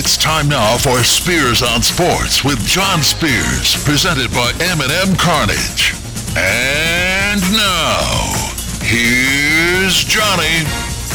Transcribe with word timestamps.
It's 0.00 0.16
time 0.16 0.48
now 0.48 0.76
for 0.76 1.02
Spears 1.02 1.60
on 1.60 1.82
Sports 1.82 2.44
with 2.44 2.64
John 2.64 3.02
Spears, 3.02 3.82
presented 3.82 4.30
by 4.30 4.52
M&M 4.60 5.16
Cartage. 5.16 5.92
And 6.36 7.42
now, 7.50 7.98
here's 8.80 10.04
Johnny. 10.04 10.62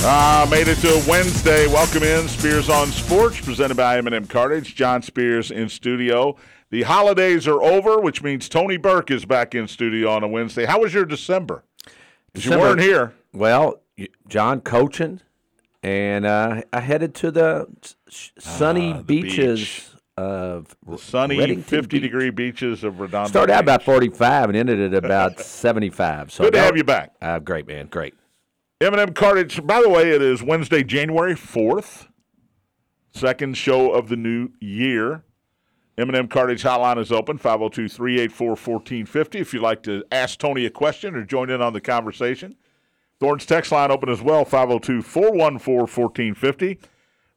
Ah, 0.05 0.45
made 0.51 0.67
it 0.67 0.79
to 0.79 1.01
Wednesday. 1.09 1.65
Welcome 1.67 2.03
in 2.03 2.27
Spears 2.27 2.67
on 2.67 2.87
Sports, 2.87 3.39
presented 3.39 3.77
by 3.77 3.99
M&M 3.99 4.27
Cartage. 4.27 4.75
John 4.75 5.01
Spears 5.01 5.49
in 5.49 5.69
studio. 5.69 6.35
The 6.69 6.81
holidays 6.81 7.47
are 7.47 7.63
over, 7.63 8.01
which 8.01 8.21
means 8.21 8.49
Tony 8.49 8.75
Burke 8.75 9.11
is 9.11 9.23
back 9.23 9.55
in 9.55 9.69
studio 9.69 10.09
on 10.09 10.25
a 10.25 10.27
Wednesday. 10.27 10.65
How 10.65 10.81
was 10.81 10.93
your 10.93 11.05
December? 11.05 11.63
'Cause 12.35 12.43
you 12.43 12.51
weren't 12.59 12.81
here. 12.81 13.13
Well, 13.31 13.79
John 14.27 14.59
coaching, 14.59 15.21
and 15.83 16.25
uh, 16.25 16.61
I 16.71 16.79
headed 16.79 17.13
to 17.15 17.31
the 17.31 17.67
sunny 18.09 18.93
Ah, 18.93 18.97
the 18.97 19.03
beaches 19.03 19.59
beach. 19.59 19.89
of 20.17 20.75
The 20.87 20.97
sunny 20.97 21.37
Reddington 21.37 21.63
50 21.63 21.87
Beach. 21.87 22.01
degree 22.01 22.29
beaches 22.29 22.83
of 22.83 22.99
Redondo. 22.99 23.29
Started 23.29 23.53
out 23.53 23.63
about 23.63 23.83
45 23.83 24.49
and 24.49 24.57
ended 24.57 24.93
at 24.93 25.03
about 25.05 25.39
75. 25.41 26.31
So 26.31 26.45
Good 26.45 26.53
to 26.53 26.59
have 26.61 26.77
you 26.77 26.83
back. 26.83 27.11
Uh, 27.21 27.39
great, 27.39 27.67
man. 27.67 27.87
Great. 27.87 28.13
M&M 28.81 29.13
Cartage. 29.13 29.65
By 29.65 29.81
the 29.81 29.89
way, 29.89 30.09
it 30.11 30.21
is 30.21 30.41
Wednesday, 30.43 30.83
January 30.83 31.35
4th, 31.35 32.07
second 33.13 33.55
show 33.57 33.91
of 33.91 34.09
the 34.09 34.15
new 34.17 34.49
year. 34.59 35.23
M&M 35.97 36.27
Cartage 36.27 36.63
hotline 36.63 36.97
is 36.99 37.11
open, 37.11 37.37
502-384-1450 37.37 39.35
if 39.35 39.53
you'd 39.53 39.61
like 39.61 39.83
to 39.83 40.03
ask 40.11 40.39
Tony 40.39 40.65
a 40.65 40.69
question 40.69 41.15
or 41.15 41.23
join 41.23 41.49
in 41.49 41.61
on 41.61 41.73
the 41.73 41.81
conversation. 41.81 42.55
Thornton's 43.23 43.45
text 43.45 43.71
line 43.71 43.89
open 43.89 44.09
as 44.09 44.21
well, 44.21 44.43
502-414-1450. 44.43 46.77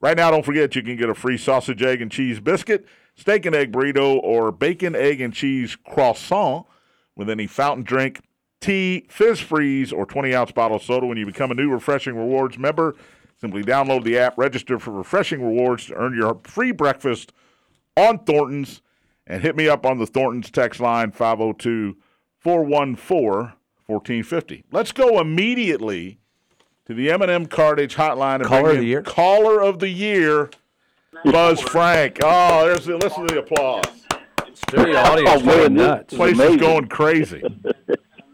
Right 0.01 0.17
now, 0.17 0.33
don't 0.33 0.45
forget 0.45 0.75
you 0.75 0.83
can 0.83 0.97
get 0.97 1.09
a 1.09 1.15
free 1.15 1.39
sausage, 1.39 1.81
egg, 1.81 2.03
and 2.03 2.11
cheese 2.11 2.41
biscuit, 2.41 2.85
steak 3.15 3.47
and 3.47 3.55
egg 3.55 3.71
burrito, 3.71 4.21
or 4.21 4.51
bacon, 4.51 4.97
egg, 4.97 5.21
and 5.21 5.33
cheese 5.33 5.77
croissant 5.77 6.67
with 7.15 7.31
any 7.31 7.47
fountain 7.47 7.85
drink, 7.85 8.21
tea, 8.61 9.07
fizz 9.09 9.39
freeze, 9.39 9.93
or 9.93 10.05
20 10.05 10.35
ounce 10.35 10.51
bottle 10.51 10.79
of 10.79 10.83
soda 10.83 11.07
when 11.07 11.19
you 11.19 11.25
become 11.25 11.53
a 11.53 11.55
new 11.55 11.71
Refreshing 11.71 12.17
Rewards 12.17 12.59
member. 12.59 12.97
Simply 13.41 13.63
download 13.63 14.03
the 14.03 14.19
app, 14.19 14.37
register 14.37 14.81
for 14.81 14.91
Refreshing 14.91 15.41
Rewards 15.41 15.87
to 15.87 15.95
earn 15.95 16.17
your 16.17 16.41
free 16.43 16.73
breakfast 16.73 17.33
on 17.97 18.19
Thornton's, 18.25 18.83
and 19.25 19.41
hit 19.41 19.55
me 19.55 19.69
up 19.69 19.87
on 19.87 19.99
the 19.99 20.07
Thornton's 20.07 20.51
text 20.51 20.81
line 20.81 21.13
502 21.13 21.97
414 22.41 23.53
1450. 23.87 24.65
Let's 24.73 24.93
go 24.93 25.21
immediately 25.21 26.19
to 26.87 26.95
the 26.95 27.11
M&M 27.11 27.47
Cartage 27.47 27.97
hotline 27.97 28.37
and 28.37 28.45
Caller 28.47 28.71
of 28.71 28.77
the 28.79 28.85
year? 28.85 29.03
Caller 29.03 29.61
of 29.63 29.79
the 29.79 29.89
year, 29.89 30.51
Buzz 31.25 31.61
Frank. 31.61 32.19
Oh, 32.23 32.67
there's 32.67 32.85
the, 32.85 32.97
listen 32.97 33.27
to 33.27 33.35
the 33.35 33.41
applause. 33.41 33.85
Studio 34.55 34.97
audience 34.99 35.31
Oh, 35.31 35.45
man, 35.45 35.57
going 35.57 35.75
this- 35.75 35.87
nuts. 35.87 36.15
Place 36.15 36.33
is 36.35 36.41
amazing. 36.41 36.59
going 36.59 36.87
crazy. 36.89 37.43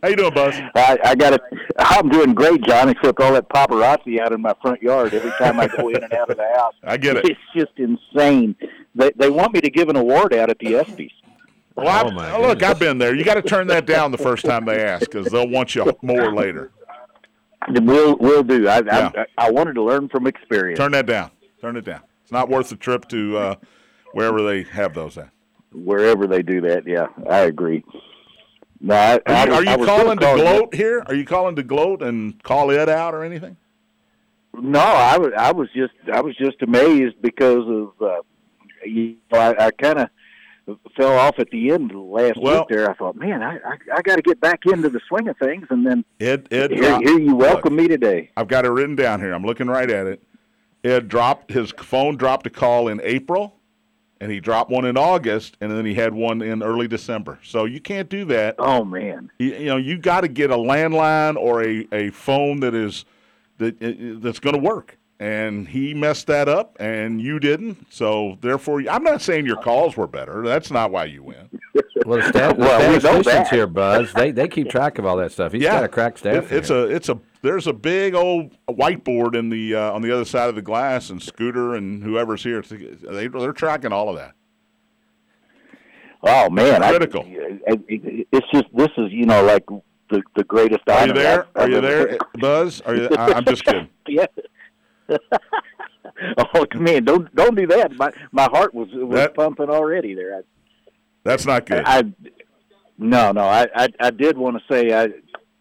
How 0.03 0.08
you 0.08 0.17
doing, 0.17 0.34
Buzz? 0.34 0.55
I, 0.75 0.98
I 1.05 1.14
got 1.14 1.33
it. 1.34 1.41
I'm 1.78 2.08
doing 2.08 2.34
great, 2.34 2.61
John. 2.62 2.89
Except 2.89 3.20
all 3.20 3.33
that 3.34 3.48
paparazzi 3.48 4.19
out 4.20 4.33
in 4.33 4.41
my 4.41 4.53
front 4.61 4.83
yard 4.83 5.14
every 5.14 5.30
time 5.33 5.61
I 5.61 5.69
go 5.69 5.89
in 5.91 6.03
and 6.03 6.12
out 6.12 6.28
of 6.28 6.36
the 6.36 6.48
house. 6.56 6.75
I 6.83 6.97
get 6.97 7.17
it. 7.17 7.25
It's 7.27 7.41
just 7.55 7.73
insane. 7.77 8.56
They 8.97 9.12
they 9.17 9.30
want 9.30 9.53
me 9.55 9.61
to 9.61 9.70
give 9.70 9.89
an 9.89 9.95
award 9.97 10.34
out 10.34 10.50
at 10.50 10.58
the 10.58 10.67
ESPYS. 10.73 11.11
Well, 11.76 11.88
I, 11.88 12.02
Oh, 12.02 12.10
my 12.10 12.36
look, 12.38 12.58
goodness. 12.58 12.70
I've 12.70 12.78
been 12.78 12.98
there. 12.98 13.14
You 13.14 13.24
got 13.24 13.34
to 13.34 13.42
turn 13.42 13.66
that 13.68 13.86
down 13.86 14.10
the 14.12 14.18
first 14.18 14.44
time 14.44 14.64
they 14.64 14.82
ask 14.82 15.10
because 15.10 15.26
they'll 15.30 15.48
want 15.48 15.74
you 15.74 15.90
more 16.02 16.34
later. 16.34 16.70
We'll 17.68 18.16
we'll 18.18 18.42
do. 18.42 18.66
I, 18.68 18.80
Yeah. 18.80 19.10
I 19.38 19.46
I 19.46 19.50
wanted 19.50 19.74
to 19.74 19.82
learn 19.82 20.08
from 20.08 20.26
experience. 20.26 20.78
Turn 20.78 20.92
that 20.92 21.06
down. 21.06 21.30
Turn 21.60 21.76
it 21.76 21.84
down. 21.84 22.00
It's 22.22 22.32
not 22.32 22.48
worth 22.48 22.70
the 22.70 22.76
trip 22.76 23.06
to 23.08 23.36
uh, 23.38 23.54
wherever 24.12 24.42
they 24.42 24.64
have 24.64 24.94
those 24.94 25.16
at. 25.16 25.30
Wherever 25.72 26.26
they 26.26 26.42
do 26.42 26.60
that, 26.62 26.86
yeah, 26.86 27.06
I 27.30 27.40
agree. 27.40 27.84
No, 28.80 28.94
I, 28.96 29.20
Are 29.27 29.46
you, 29.46 29.52
are 29.55 29.62
you 29.64 29.70
I 29.70 29.77
calling 29.86 30.18
to 30.18 30.24
call 30.24 30.36
you- 30.36 30.42
gloat 30.42 30.74
here? 30.74 31.05
Are 31.06 31.14
you 31.14 31.24
calling 31.24 31.55
to 31.56 31.62
gloat 31.62 32.02
and 32.02 32.42
call 32.42 32.70
it 32.70 32.88
out 32.88 33.14
or 33.14 33.22
anything? 33.22 33.56
No, 34.55 34.80
I 34.80 35.16
was 35.16 35.32
I 35.38 35.52
was 35.52 35.68
just 35.74 35.94
I 36.12 36.20
was 36.20 36.36
just 36.36 36.61
amazed 36.62 37.22
because 37.22 37.64
of 37.68 37.92
uh, 38.02 38.22
you 38.84 39.16
know, 39.32 39.38
I, 39.38 39.66
I 39.66 39.70
kind 39.70 40.00
of 40.00 40.08
fell 40.96 41.16
off 41.18 41.38
at 41.38 41.50
the 41.50 41.70
end 41.70 41.90
of 41.90 41.96
the 41.96 42.02
last 42.02 42.38
Well- 42.40 42.60
week 42.60 42.68
there. 42.77 42.90
I 42.90 42.94
thought, 42.94 43.16
man, 43.16 43.42
I 43.42 43.56
I, 43.56 43.77
I 43.96 44.02
got 44.02 44.16
to 44.16 44.22
get 44.22 44.40
back 44.40 44.60
into 44.66 44.88
the 44.88 45.00
swing 45.08 45.28
of 45.28 45.36
things, 45.38 45.66
and 45.70 45.86
then 45.86 46.05
here, 46.18 46.36
dropped- 46.36 47.05
here 47.08 47.18
you 47.18 47.36
look, 47.36 47.38
welcome 47.38 47.77
me 47.77 47.88
today. 47.88 48.30
I've 48.36 48.48
got 48.48 48.64
it 48.64 48.70
written 48.70 48.96
down 48.96 49.20
here. 49.20 49.32
I'm 49.32 49.44
looking 49.44 49.68
right 49.68 49.90
at 49.90 50.06
it. 50.06 50.22
Ed 50.84 51.08
dropped 51.08 51.52
his 51.52 51.70
phone 51.72 52.16
dropped 52.16 52.46
a 52.46 52.50
call 52.50 52.88
in 52.88 53.00
April, 53.05 53.56
and 54.20 54.32
he 54.32 54.40
dropped 54.40 54.70
one 54.70 54.84
in 54.84 54.96
August, 54.96 55.56
and 55.61 55.70
then 55.70 55.84
he 55.84 55.94
had 55.94 56.12
one 56.12 56.42
in 56.42 56.62
early 56.62 56.88
December. 56.88 57.38
So 57.44 57.64
you 57.64 57.80
can't 57.80 58.08
do 58.08 58.24
that. 58.27 58.56
Oh 58.58 58.84
man, 58.84 59.30
you, 59.38 59.55
you 59.55 59.66
know 59.66 59.77
you 59.77 59.98
got 59.98 60.22
to 60.22 60.28
get 60.28 60.50
a 60.50 60.56
landline 60.56 61.36
or 61.36 61.62
a, 61.62 61.86
a 61.92 62.11
phone 62.11 62.61
that 62.61 62.74
is 62.74 63.05
that 63.58 63.80
uh, 63.82 64.18
that's 64.20 64.40
going 64.40 64.55
to 64.55 64.61
work 64.61 64.98
and 65.22 65.68
he 65.68 65.94
messed 65.94 66.27
that 66.27 66.48
up 66.48 66.77
and 66.80 67.20
you 67.20 67.38
didn't 67.38 67.86
so 67.92 68.36
therefore 68.40 68.83
i'm 68.90 69.05
not 69.05 69.22
saying 69.22 69.46
your 69.46 69.56
calls 69.62 69.96
were 69.96 70.06
better 70.08 70.42
that's 70.42 70.70
not 70.70 70.90
why 70.90 71.05
you 71.05 71.22
win 71.22 71.48
Well, 72.05 72.18
the 72.18 72.28
staff, 72.30 72.56
the 72.56 72.62
Well, 72.62 72.80
we 72.80 72.94
know 72.94 72.98
statisticians 72.98 73.24
that. 73.27 73.48
here, 73.50 73.66
Buzz, 73.68 74.12
they, 74.14 74.32
they 74.32 74.48
keep 74.48 74.68
track 74.68 74.98
of 74.98 75.06
all 75.06 75.16
that 75.18 75.30
stuff. 75.30 75.52
He's 75.52 75.62
got 75.62 75.84
a 75.84 75.88
crack 75.88 76.18
staff. 76.18 76.50
It- 76.50 76.56
it's 76.56 76.68
here. 76.68 76.78
a 76.78 76.82
it's 76.86 77.08
a 77.08 77.20
there's 77.42 77.68
a 77.68 77.72
big 77.72 78.14
old 78.16 78.56
whiteboard 78.68 79.36
in 79.36 79.50
the 79.50 79.77
uh, 79.77 79.92
on 79.92 80.02
the 80.02 80.11
other 80.12 80.24
side 80.24 80.48
of 80.48 80.56
the 80.56 80.62
glass 80.62 81.11
and 81.11 81.22
scooter 81.22 81.77
and 81.77 82.02
whoever's 82.02 82.42
here 82.42 82.61
they, 82.62 83.28
they're 83.28 83.52
tracking 83.52 83.92
all 83.92 84.08
of 84.08 84.16
that 84.16 84.32
oh 86.24 86.50
man, 86.50 86.82
I- 86.82 86.90
Critical. 86.90 87.22
I- 87.68 87.78
it's 87.88 88.46
just 88.52 88.66
this 88.74 88.88
is 88.98 89.12
you 89.12 89.27
know 89.27 89.44
like 89.44 89.64
the 90.11 90.22
the 90.34 90.44
greatest 90.44 90.80
are 90.88 91.06
you 91.06 91.12
there 91.12 91.46
I've- 91.56 91.61
are 91.61 91.68
you 91.70 91.78
I've 91.78 91.84
ever- 91.84 92.06
there 92.08 92.18
buzz 92.40 92.80
are 92.82 92.96
you 92.96 93.08
I, 93.16 93.32
i'm 93.34 93.44
just 93.44 93.64
kidding 93.64 93.88
yeah. 94.08 94.27
oh 96.39 96.67
man, 96.74 97.05
don't 97.05 97.35
don't 97.35 97.57
do 97.57 97.67
that. 97.68 97.92
My 97.96 98.13
my 98.33 98.48
heart 98.52 98.74
was 98.74 98.89
was 98.92 99.14
That- 99.18 99.35
pumping 99.35 99.70
already 99.70 100.14
there. 100.14 100.36
I, 100.39 100.40
that's 101.24 101.46
not 101.46 101.67
good 101.67 101.83
I 101.86 102.02
no 102.98 103.30
no 103.33 103.42
I 103.45 103.67
I, 103.74 103.89
I 104.01 104.11
did 104.11 104.36
want 104.36 104.57
to 104.57 104.62
say 104.74 104.92
I 104.92 105.08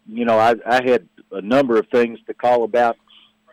you 0.06 0.24
know 0.24 0.38
I 0.38 0.54
I 0.66 0.82
had 0.84 1.08
a 1.30 1.40
number 1.40 1.78
of 1.78 1.86
things 1.92 2.18
to 2.26 2.34
call 2.34 2.64
about 2.64 2.96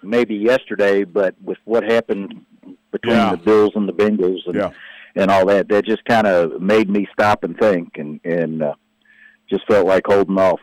maybe 0.03 0.35
yesterday, 0.35 1.03
but 1.03 1.35
with 1.43 1.57
what 1.65 1.83
happened 1.83 2.45
between 2.91 3.15
Yeah. 3.15 3.31
the 3.31 3.37
Bills 3.37 3.71
and 3.75 3.87
the 3.87 3.93
Bengals 3.93 4.39
and 4.47 4.55
Yeah. 4.55 4.71
and 5.15 5.29
all 5.31 5.45
that, 5.47 5.69
that 5.69 5.85
just 5.85 6.03
kind 6.05 6.25
of 6.27 6.61
made 6.61 6.89
me 6.89 7.07
stop 7.13 7.43
and 7.43 7.57
think 7.57 7.97
and 7.97 8.19
and 8.23 8.63
uh, 8.63 8.73
just 9.49 9.65
felt 9.67 9.85
like 9.87 10.03
holding 10.07 10.37
off. 10.37 10.59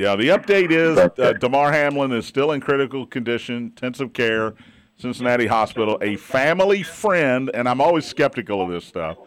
Yeah, 0.00 0.16
the 0.16 0.28
update 0.28 0.70
is 0.70 0.96
uh, 0.96 1.10
uh, 1.18 1.32
Damar 1.34 1.70
Hamlin 1.72 2.10
is 2.12 2.24
still 2.24 2.52
in 2.52 2.62
critical 2.62 3.04
condition, 3.04 3.56
intensive 3.56 4.14
care, 4.14 4.54
Cincinnati 4.96 5.46
Hospital. 5.46 5.98
A 6.00 6.16
family 6.16 6.82
friend, 6.82 7.50
and 7.52 7.68
I'm 7.68 7.82
always 7.82 8.06
skeptical 8.06 8.62
of 8.62 8.70
this 8.70 8.86
stuff, 8.86 9.18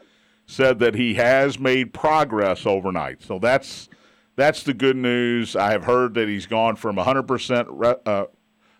said 0.47 0.79
that 0.79 0.95
he 0.95 1.13
has 1.13 1.59
made 1.59 1.93
progress 1.93 2.65
overnight. 2.65 3.21
So 3.21 3.37
that's 3.37 3.87
that's 4.35 4.63
the 4.63 4.73
good 4.73 4.95
news. 4.95 5.55
I 5.55 5.73
have 5.73 5.83
heard 5.83 6.15
that 6.15 6.27
he's 6.27 6.47
gone 6.47 6.75
from 6.75 6.95
100% 6.95 7.65
re- 7.69 7.95
uh, 8.07 8.25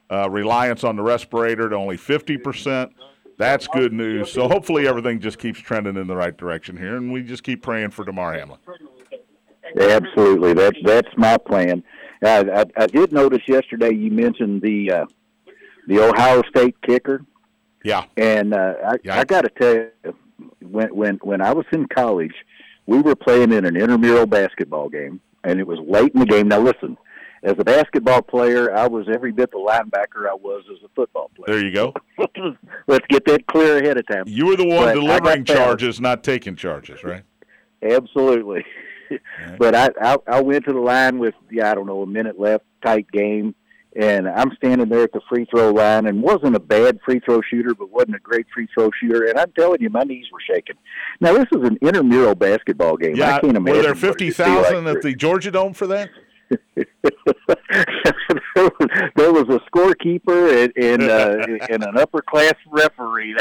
uh, 0.09 0.29
reliance 0.31 0.83
on 0.83 0.95
the 0.95 1.03
respirator 1.03 1.69
to 1.69 1.75
only 1.75 1.97
50%. 1.97 2.89
That's 3.37 3.67
good 3.67 3.93
news. 3.93 4.31
So 4.31 4.47
hopefully 4.47 4.87
everything 4.87 5.19
just 5.19 5.37
keeps 5.37 5.59
trending 5.59 5.97
in 5.97 6.07
the 6.07 6.15
right 6.15 6.35
direction 6.35 6.75
here, 6.75 6.97
and 6.97 7.13
we 7.13 7.21
just 7.21 7.43
keep 7.43 7.61
praying 7.61 7.91
for 7.91 8.03
Damar 8.03 8.33
Hamlin. 8.33 8.57
Absolutely, 9.79 10.53
that's 10.53 10.77
that's 10.83 11.09
my 11.17 11.37
plan. 11.37 11.83
I, 12.23 12.39
I, 12.39 12.63
I 12.77 12.87
did 12.87 13.11
notice 13.11 13.41
yesterday 13.47 13.93
you 13.93 14.11
mentioned 14.11 14.61
the 14.61 14.91
uh, 14.91 15.05
the 15.87 15.99
Ohio 15.99 16.41
State 16.49 16.75
kicker, 16.81 17.25
Yeah, 17.83 18.05
and 18.17 18.53
uh, 18.53 18.73
I, 18.85 18.95
Yeah. 19.03 19.19
I 19.19 19.23
got 19.25 19.41
to 19.41 19.49
tell 19.49 19.73
you, 19.73 20.15
when 20.61 20.95
when 20.95 21.15
when 21.17 21.41
I 21.41 21.53
was 21.53 21.65
in 21.71 21.87
college, 21.87 22.33
we 22.85 23.01
were 23.01 23.15
playing 23.15 23.51
in 23.51 23.65
an 23.65 23.75
intramural 23.75 24.25
basketball 24.25 24.89
game, 24.89 25.19
and 25.43 25.59
it 25.59 25.67
was 25.67 25.79
late 25.87 26.13
in 26.13 26.19
the 26.21 26.25
game. 26.25 26.47
Now 26.47 26.59
listen, 26.59 26.97
as 27.43 27.55
a 27.59 27.63
basketball 27.63 28.21
player, 28.21 28.73
I 28.75 28.87
was 28.87 29.07
every 29.13 29.31
bit 29.31 29.51
the 29.51 29.57
linebacker 29.57 30.29
I 30.29 30.33
was 30.33 30.63
as 30.71 30.81
a 30.83 30.89
football 30.95 31.29
player. 31.35 31.57
there 31.57 31.65
you 31.65 31.73
go. 31.73 31.93
Let's 32.87 33.05
get 33.09 33.25
that 33.25 33.45
clear 33.47 33.79
ahead 33.83 33.97
of 33.97 34.07
time. 34.07 34.23
You 34.27 34.45
were 34.45 34.55
the 34.55 34.65
one 34.65 34.85
But 34.85 34.93
delivering 34.93 35.43
charges, 35.45 35.99
not 35.99 36.23
taking 36.23 36.55
charges, 36.55 37.03
right? 37.03 37.23
Absolutely. 37.81 38.63
but 39.57 39.75
I, 39.75 39.89
I 40.01 40.17
I 40.27 40.41
went 40.41 40.65
to 40.65 40.73
the 40.73 40.79
line 40.79 41.19
with 41.19 41.33
yeah 41.51 41.71
I 41.71 41.75
don't 41.75 41.87
know 41.87 42.01
a 42.01 42.07
minute 42.07 42.39
left, 42.39 42.65
tight 42.83 43.09
game, 43.11 43.55
and 43.95 44.27
I'm 44.27 44.51
standing 44.57 44.89
there 44.89 45.03
at 45.03 45.11
the 45.13 45.21
free 45.29 45.45
throw 45.49 45.71
line 45.71 46.05
and 46.07 46.21
wasn't 46.21 46.55
a 46.55 46.59
bad 46.59 46.99
free 47.05 47.19
throw 47.19 47.41
shooter, 47.49 47.73
but 47.73 47.89
wasn't 47.91 48.15
a 48.15 48.19
great 48.19 48.45
free 48.53 48.67
throw 48.73 48.89
shooter. 48.99 49.25
And 49.25 49.39
I'm 49.39 49.51
telling 49.53 49.81
you, 49.81 49.89
my 49.89 50.03
knees 50.03 50.25
were 50.31 50.39
shaking. 50.47 50.75
Now 51.21 51.33
this 51.33 51.45
is 51.51 51.67
an 51.67 51.77
intramural 51.81 52.35
basketball 52.35 52.97
game. 52.97 53.15
Yeah, 53.15 53.35
I 53.35 53.39
can't 53.39 53.57
imagine. 53.57 53.77
were 53.77 53.83
there 53.83 53.95
fifty 53.95 54.27
like 54.31 54.39
at 54.87 55.01
the 55.01 55.13
Georgia 55.15 55.51
Dome 55.51 55.73
for 55.73 55.87
that? 55.87 56.09
there 59.15 59.31
was 59.31 59.45
a 59.49 59.59
scorekeeper 59.71 60.63
and 60.63 60.73
and, 60.75 61.03
uh, 61.03 61.65
and 61.69 61.83
an 61.83 61.97
upper 61.97 62.21
class 62.21 62.53
referee. 62.69 63.35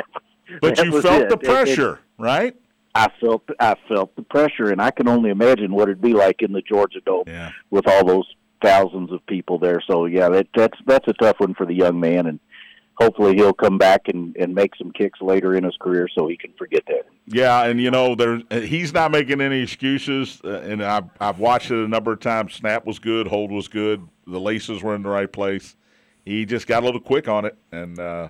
But 0.61 0.77
That 0.77 0.85
you 0.87 0.93
was 0.93 1.03
felt 1.05 1.23
it. 1.23 1.29
the 1.29 1.37
It- 1.37 1.43
it- 1.43 1.47
pressure, 1.49 2.01
right? 2.19 2.55
I 2.95 3.09
felt 3.21 3.43
I 3.59 3.75
felt 3.89 4.15
the 4.17 4.23
pressure, 4.23 4.71
and 4.71 4.81
I 4.81 4.91
can 4.91 5.09
only 5.09 5.31
imagine 5.31 5.73
what 5.73 5.89
it'd 5.89 6.03
be 6.03 6.13
like 6.13 6.43
in 6.43 6.53
the 6.53 6.63
Georgia 6.63 7.01
Dome 7.05 7.25
Yeah. 7.27 7.51
with 7.71 7.87
all 7.89 8.05
those 8.05 8.27
thousands 8.63 9.11
of 9.13 9.25
people 9.27 9.59
there. 9.59 9.81
So 9.87 10.07
yeah, 10.07 10.29
that, 10.29 10.49
that's 10.55 10.79
that's 10.87 11.09
a 11.09 11.15
tough 11.15 11.37
one 11.41 11.55
for 11.55 11.65
the 11.67 11.75
young 11.75 11.99
man, 11.99 12.27
and 12.27 12.39
hopefully 12.95 13.35
he'll 13.35 13.55
come 13.55 13.79
back 13.79 14.09
and 14.09 14.37
and 14.37 14.55
make 14.55 14.77
some 14.77 14.91
kicks 14.93 15.21
later 15.23 15.55
in 15.55 15.65
his 15.65 15.77
career 15.81 16.07
so 16.17 16.29
he 16.29 16.37
can 16.37 16.53
forget 16.59 16.83
that. 16.87 17.07
Yeah, 17.27 17.65
and 17.65 17.81
you 17.81 17.91
know, 17.91 18.15
there 18.15 18.43
he's 18.61 18.93
not 18.93 19.11
making 19.11 19.41
any 19.41 19.61
excuses, 19.63 20.41
uh, 20.45 20.61
and 20.61 20.83
I've 20.83 21.09
I've 21.19 21.39
watched 21.39 21.71
it 21.71 21.83
a 21.85 21.89
number 21.89 22.13
of 22.13 22.21
times. 22.21 22.55
Snap 22.55 22.85
was 22.85 22.99
good, 22.99 23.27
hold 23.27 23.51
was 23.51 23.69
good, 23.69 24.07
the 24.27 24.41
laces 24.41 24.83
were 24.83 24.95
in 24.95 25.03
the 25.03 25.09
right 25.09 25.33
place. 25.33 25.77
He 26.25 26.45
just 26.45 26.67
got 26.67 26.83
a 26.83 26.87
little 26.87 27.01
quick 27.01 27.27
on 27.27 27.47
it, 27.47 27.57
and 27.73 27.99
uh, 27.99 28.29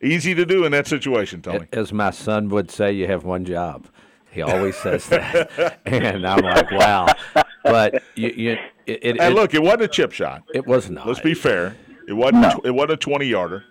easy 0.00 0.34
to 0.34 0.46
do 0.46 0.64
in 0.64 0.72
that 0.72 0.86
situation, 0.86 1.42
Tony. 1.42 1.66
As 1.72 1.92
my 1.92 2.10
son 2.10 2.48
would 2.48 2.70
say, 2.70 2.92
you 2.92 3.06
have 3.06 3.24
one 3.24 3.44
job. 3.44 3.86
He 4.34 4.42
always 4.42 4.76
says 4.76 5.06
that, 5.08 5.78
and 5.86 6.26
I'm 6.26 6.40
like, 6.44 6.70
wow. 6.72 7.06
But 7.62 8.02
you, 8.14 8.28
you 8.28 8.50
it, 8.86 8.98
it, 9.02 9.20
And 9.20 9.34
look, 9.34 9.54
it 9.54 9.62
wasn't 9.62 9.82
a 9.82 9.88
chip 9.88 10.12
shot. 10.12 10.42
it 10.52 10.66
was 10.66 10.90
not. 10.90 11.06
Let's 11.06 11.20
be 11.20 11.34
fair. 11.34 11.76
It 12.08 12.12
wasn't. 12.12 12.64
It 12.66 12.72
wasn't 12.72 12.92
a 12.92 12.96
twenty 12.96 13.26
yarder, 13.26 13.64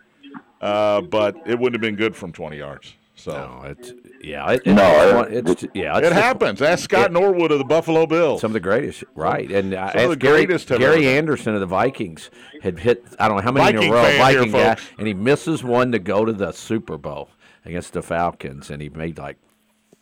uh, 0.61 1.01
but 1.01 1.35
it 1.45 1.59
wouldn't 1.59 1.73
have 1.75 1.81
been 1.81 1.95
good 1.95 2.15
from 2.15 2.31
twenty 2.31 2.57
yards. 2.57 2.95
So 3.15 3.31
No, 3.31 3.69
it's 3.69 3.93
yeah. 4.23 4.49
It, 4.51 4.61
it, 4.65 4.73
No, 4.73 5.21
it's, 5.21 5.51
it's 5.51 5.65
yeah. 5.75 5.97
It's 5.97 6.07
it 6.07 6.13
happens. 6.13 6.61
Ask 6.61 6.85
Scott 6.85 7.11
Norwood 7.11 7.51
of 7.51 7.59
the 7.59 7.65
Buffalo 7.65 8.07
Bills. 8.07 8.41
Some 8.41 8.49
of 8.49 8.53
the 8.53 8.59
greatest, 8.59 9.03
right? 9.15 9.51
And 9.51 9.73
uh, 9.73 9.91
Some 9.91 9.97
of 9.97 10.03
ask 10.03 10.09
the 10.09 10.15
Gary, 10.15 10.45
greatest 10.45 10.69
have 10.69 10.79
Gary. 10.79 11.07
Anderson 11.07 11.53
of 11.53 11.59
the 11.59 11.65
Vikings 11.67 12.31
had 12.61 12.79
hit 12.79 13.05
I 13.19 13.27
don't 13.27 13.37
know 13.37 13.43
how 13.43 13.51
many 13.51 13.69
in 13.69 13.75
Viking 13.75 13.91
a 13.91 13.95
row, 13.95 14.03
fan 14.03 14.31
here, 14.31 14.45
guy, 14.45 14.75
folks. 14.75 14.89
and 14.97 15.07
he 15.07 15.13
misses 15.13 15.63
one 15.63 15.91
to 15.91 15.99
go 15.99 16.25
to 16.25 16.33
the 16.33 16.51
Super 16.51 16.97
Bowl 16.97 17.29
against 17.65 17.93
the 17.93 18.01
Falcons, 18.01 18.71
and 18.71 18.81
he 18.81 18.89
made 18.89 19.17
like 19.19 19.37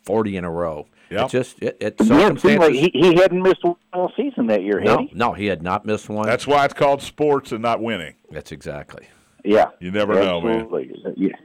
forty 0.02 0.36
in 0.36 0.44
a 0.44 0.50
row. 0.50 0.86
Yep. 1.10 1.26
It 1.26 1.30
just 1.30 1.62
it, 1.62 1.76
it 1.80 1.94
Yeah, 2.00 2.06
circumstances. 2.06 2.58
like 2.60 2.72
he, 2.74 2.90
he 2.94 3.14
hadn't 3.16 3.42
missed 3.42 3.62
one 3.62 3.76
all 3.92 4.10
season 4.16 4.46
that 4.46 4.62
year, 4.62 4.78
had 4.80 4.86
no, 4.86 4.98
he? 4.98 5.10
no, 5.14 5.32
he 5.32 5.46
had 5.46 5.62
not 5.62 5.84
missed 5.84 6.08
one. 6.08 6.26
That's 6.26 6.46
why 6.46 6.64
it's 6.64 6.72
called 6.74 7.02
sports 7.02 7.52
and 7.52 7.60
not 7.60 7.82
winning. 7.82 8.14
That's 8.30 8.50
exactly. 8.52 9.06
Yeah, 9.44 9.66
You 9.80 9.90
never 9.90 10.14
know, 10.14 10.40
man. 10.40 10.60
Absolutely. 10.60 10.94
Yeah. 11.16 11.36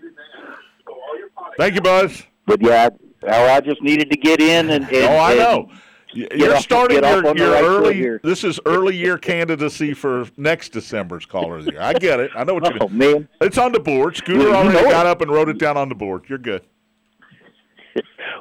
Thank 1.57 1.75
you, 1.75 1.81
Buzz. 1.81 2.23
But 2.45 2.61
yeah, 2.61 2.89
I, 3.27 3.27
oh, 3.27 3.53
I 3.55 3.59
just 3.61 3.81
needed 3.81 4.09
to 4.11 4.17
get 4.17 4.39
in 4.39 4.69
and. 4.69 4.85
and 4.85 4.95
Oh, 5.05 5.15
I 5.17 5.31
and- 5.31 5.39
know. 5.39 5.69
You're 6.13 6.55
off- 6.55 6.61
starting 6.63 7.03
your, 7.03 7.27
on 7.27 7.35
the 7.35 7.43
your 7.43 7.51
right 7.51 7.63
early. 7.63 8.17
This 8.23 8.43
is 8.45 8.59
early 8.65 8.95
year 8.95 9.17
candidacy 9.17 9.93
for 9.93 10.25
next 10.37 10.69
December's 10.69 11.25
caller 11.25 11.57
of 11.57 11.65
the 11.65 11.73
year. 11.73 11.81
I 11.81 11.93
get 11.93 12.19
it. 12.21 12.31
I 12.33 12.43
know 12.45 12.53
what 12.55 12.63
you're 12.63 12.81
Oh 12.81 12.87
doing. 12.87 12.97
man, 12.97 13.29
It's 13.41 13.57
on 13.57 13.73
the 13.73 13.79
board. 13.79 14.15
Scooter 14.15 14.39
You- 14.41 14.47
you 14.47 14.55
already 14.55 14.89
got 14.89 15.05
it. 15.05 15.09
up 15.09 15.21
and 15.21 15.29
wrote 15.29 15.49
it 15.49 15.57
down 15.59 15.75
on 15.77 15.89
the 15.89 15.95
board. 15.95 16.23
You're 16.29 16.37
good. 16.39 16.63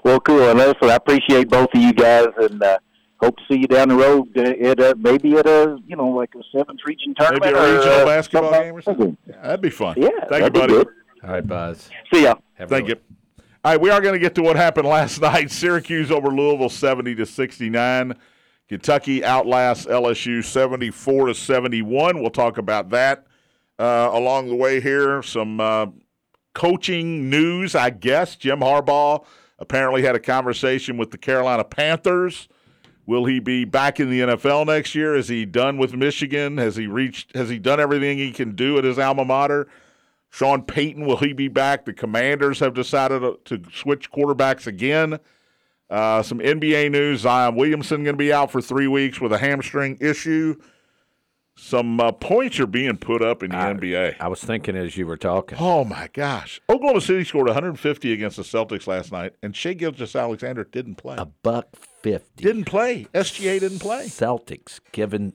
Well, 0.05 0.21
cool. 0.21 0.49
And 0.49 0.59
listen, 0.59 0.91
I 0.91 0.95
appreciate 0.95 1.49
both 1.49 1.69
of 1.75 1.81
you 1.81 1.93
guys, 1.93 2.29
and 2.39 2.63
uh, 2.63 2.79
hope 3.21 3.37
to 3.37 3.43
see 3.51 3.61
you 3.61 3.67
down 3.67 3.89
the 3.89 3.97
road 3.97 4.29
uh, 4.37 4.69
at 4.69 4.81
uh, 4.81 4.95
maybe 4.99 5.37
at 5.37 5.47
a 5.47 5.79
you 5.87 5.97
know 5.97 6.09
like 6.09 6.31
a 6.35 6.43
seventh 6.57 6.81
region 6.87 7.15
tournament, 7.19 7.45
Maybe 7.45 7.59
a 7.59 7.63
or, 7.63 7.77
regional 7.77 7.99
uh, 8.01 8.05
basketball 8.05 8.51
something 8.51 8.69
game 8.69 8.77
or 8.77 8.83
something. 8.83 9.17
Yeah, 9.27 9.43
that'd 9.43 9.61
be 9.61 9.71
fun. 9.71 9.95
Yeah, 9.99 10.09
Thank 10.09 10.23
you, 10.23 10.29
that'd 10.29 10.53
be 10.53 10.61
buddy. 10.61 10.73
good. 10.73 10.89
All 11.25 11.31
right, 11.31 11.47
Buzz. 11.47 11.91
See 12.13 12.23
ya. 12.23 12.35
Have 12.55 12.69
Thank 12.69 12.87
good 12.87 12.99
you. 12.99 13.17
All 13.65 13.73
right, 13.73 13.81
we 13.81 13.91
are 13.91 14.01
going 14.01 14.15
to 14.15 14.21
get 14.21 14.35
to 14.37 14.43
what 14.43 14.57
happened 14.57 14.87
last 14.89 15.21
night. 15.21 15.51
Syracuse 15.51 16.11
over 16.11 16.29
Louisville, 16.29 16.69
seventy 16.69 17.15
to 17.17 17.27
sixty-nine. 17.27 18.15
Kentucky 18.69 19.25
outlasts 19.25 19.87
LSU, 19.87 20.45
seventy-four 20.45 21.27
to 21.27 21.35
seventy-one. 21.35 22.21
We'll 22.21 22.31
talk 22.31 22.59
about 22.59 22.91
that 22.91 23.27
uh, 23.79 24.11
along 24.13 24.49
the 24.49 24.55
way 24.55 24.81
here. 24.81 25.23
Some 25.23 25.61
uh, 25.61 25.87
coaching 26.55 27.29
news, 27.31 27.75
I 27.75 27.91
guess. 27.91 28.37
Jim 28.37 28.61
Harbaugh 28.61 29.25
apparently 29.59 30.03
had 30.03 30.15
a 30.15 30.21
conversation 30.21 30.97
with 30.97 31.11
the 31.11 31.19
Carolina 31.19 31.65
Panthers. 31.65 32.49
Will 33.07 33.25
he 33.25 33.39
be 33.39 33.65
back 33.65 34.01
in 34.01 34.11
the 34.11 34.21
NFL 34.21 34.67
next 34.67 34.95
year? 34.95 35.15
Is 35.15 35.29
he 35.29 35.45
done 35.45 35.79
with 35.79 35.95
Michigan? 35.95 36.59
Has 36.59 36.75
he 36.77 36.89
reached? 36.89 37.35
Has 37.37 37.49
he 37.49 37.59
done 37.59 37.79
everything 37.79 38.19
he 38.19 38.33
can 38.33 38.57
do 38.57 38.79
at 38.79 38.85
his 38.85 38.99
alma 38.99 39.25
mater? 39.25 39.69
Sean 40.29 40.63
Payton, 40.63 41.07
will 41.07 41.19
he 41.19 41.33
be 41.33 41.49
back? 41.49 41.85
The 41.85 41.93
Commanders 41.93 42.59
have 42.59 42.75
decided 42.75 43.23
to, 43.45 43.63
switch 43.73 44.11
quarterbacks 44.11 44.67
again. 44.67 45.21
Uh, 45.89 46.23
some 46.23 46.41
NBA 46.41 46.91
news: 46.91 47.21
Zion 47.21 47.55
Williamson 47.55 48.03
going 48.03 48.15
to 48.15 48.19
be 48.19 48.33
out 48.33 48.51
for 48.51 48.61
three 48.61 48.89
weeks 48.89 49.21
with 49.21 49.33
a 49.33 49.39
hamstring 49.39 49.97
issue. 50.01 50.57
Some 51.59 51.99
uh, 52.01 52.13
points 52.13 52.61
are 52.61 52.67
being 52.67 52.99
put 52.99 53.23
up 53.23 53.43
in 53.43 53.51
the 53.51 53.57
NBA. 53.57 54.17
I 54.21 54.29
was 54.29 54.43
thinking 54.43 54.77
as 54.77 54.97
you 54.99 55.07
were 55.07 55.17
talking. 55.17 55.57
Oh 55.59 55.85
my 55.85 56.09
gosh! 56.13 56.61
Oklahoma 56.69 57.01
City 57.01 57.25
scored 57.25 57.47
150 57.47 58.13
against 58.13 58.37
the 58.37 58.43
Celtics 58.43 58.87
last 58.87 59.11
night, 59.11 59.33
and 59.43 59.57
Shai 59.57 59.73
Gilgeous-Alexander 59.73 60.65
didn't 60.65 60.97
play. 60.97 61.17
A 61.19 61.25
buck 61.25 61.75
fifty. 61.75 62.45
Didn't 62.45 62.65
play. 62.65 63.07
SGA 63.15 63.59
didn't 63.59 63.79
play. 63.79 64.05
Celtics 64.05 64.81
given. 64.93 65.35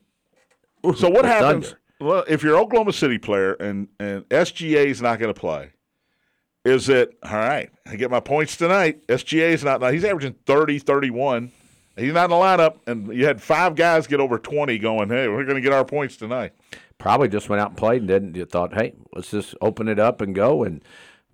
So 0.96 1.10
what 1.10 1.26
happens? 1.26 1.70
Thunder. 1.70 1.82
Well, 2.00 2.24
if 2.28 2.44
you're 2.44 2.58
Oklahoma 2.58 2.94
City 2.94 3.18
player 3.18 3.54
and 3.54 3.88
and 4.00 4.24
SGA 4.30 4.86
is 4.86 5.02
not 5.02 5.18
going 5.20 5.34
to 5.34 5.40
play, 5.40 5.72
is 6.66 6.88
it 6.88 7.18
all 7.24 7.34
right? 7.34 7.72
I 7.88 7.96
get 7.96 8.12
my 8.12 8.20
points 8.20 8.58
tonight. 8.58 9.08
SGA 9.08 9.54
is 9.54 9.64
not. 9.64 9.82
He's 9.92 10.06
averaging 10.06 10.36
30, 10.46 10.80
31. 10.80 11.52
He's 11.98 12.14
not 12.14 12.26
in 12.26 12.30
the 12.32 12.36
lineup, 12.38 12.78
and 12.88 13.14
you 13.14 13.26
had 13.26 13.42
five 13.42 13.76
guys 13.76 14.08
get 14.08 14.20
over 14.20 14.38
20 14.40 14.78
going, 14.80 15.10
hey, 15.10 15.28
we're 15.28 15.44
going 15.44 15.56
to 15.56 15.62
get 15.62 15.74
our 15.74 15.84
points 15.86 16.16
tonight. 16.18 16.54
Probably 16.98 17.28
just 17.28 17.50
went 17.50 17.62
out 17.62 17.70
and 17.70 17.78
played 17.78 18.00
and 18.02 18.08
didn't. 18.08 18.36
You 18.36 18.46
thought, 18.46 18.74
hey, 18.74 18.94
let's 19.14 19.32
just 19.32 19.56
open 19.62 19.88
it 19.88 20.00
up 20.00 20.22
and 20.22 20.34
go 20.34 20.64
and 20.64 20.84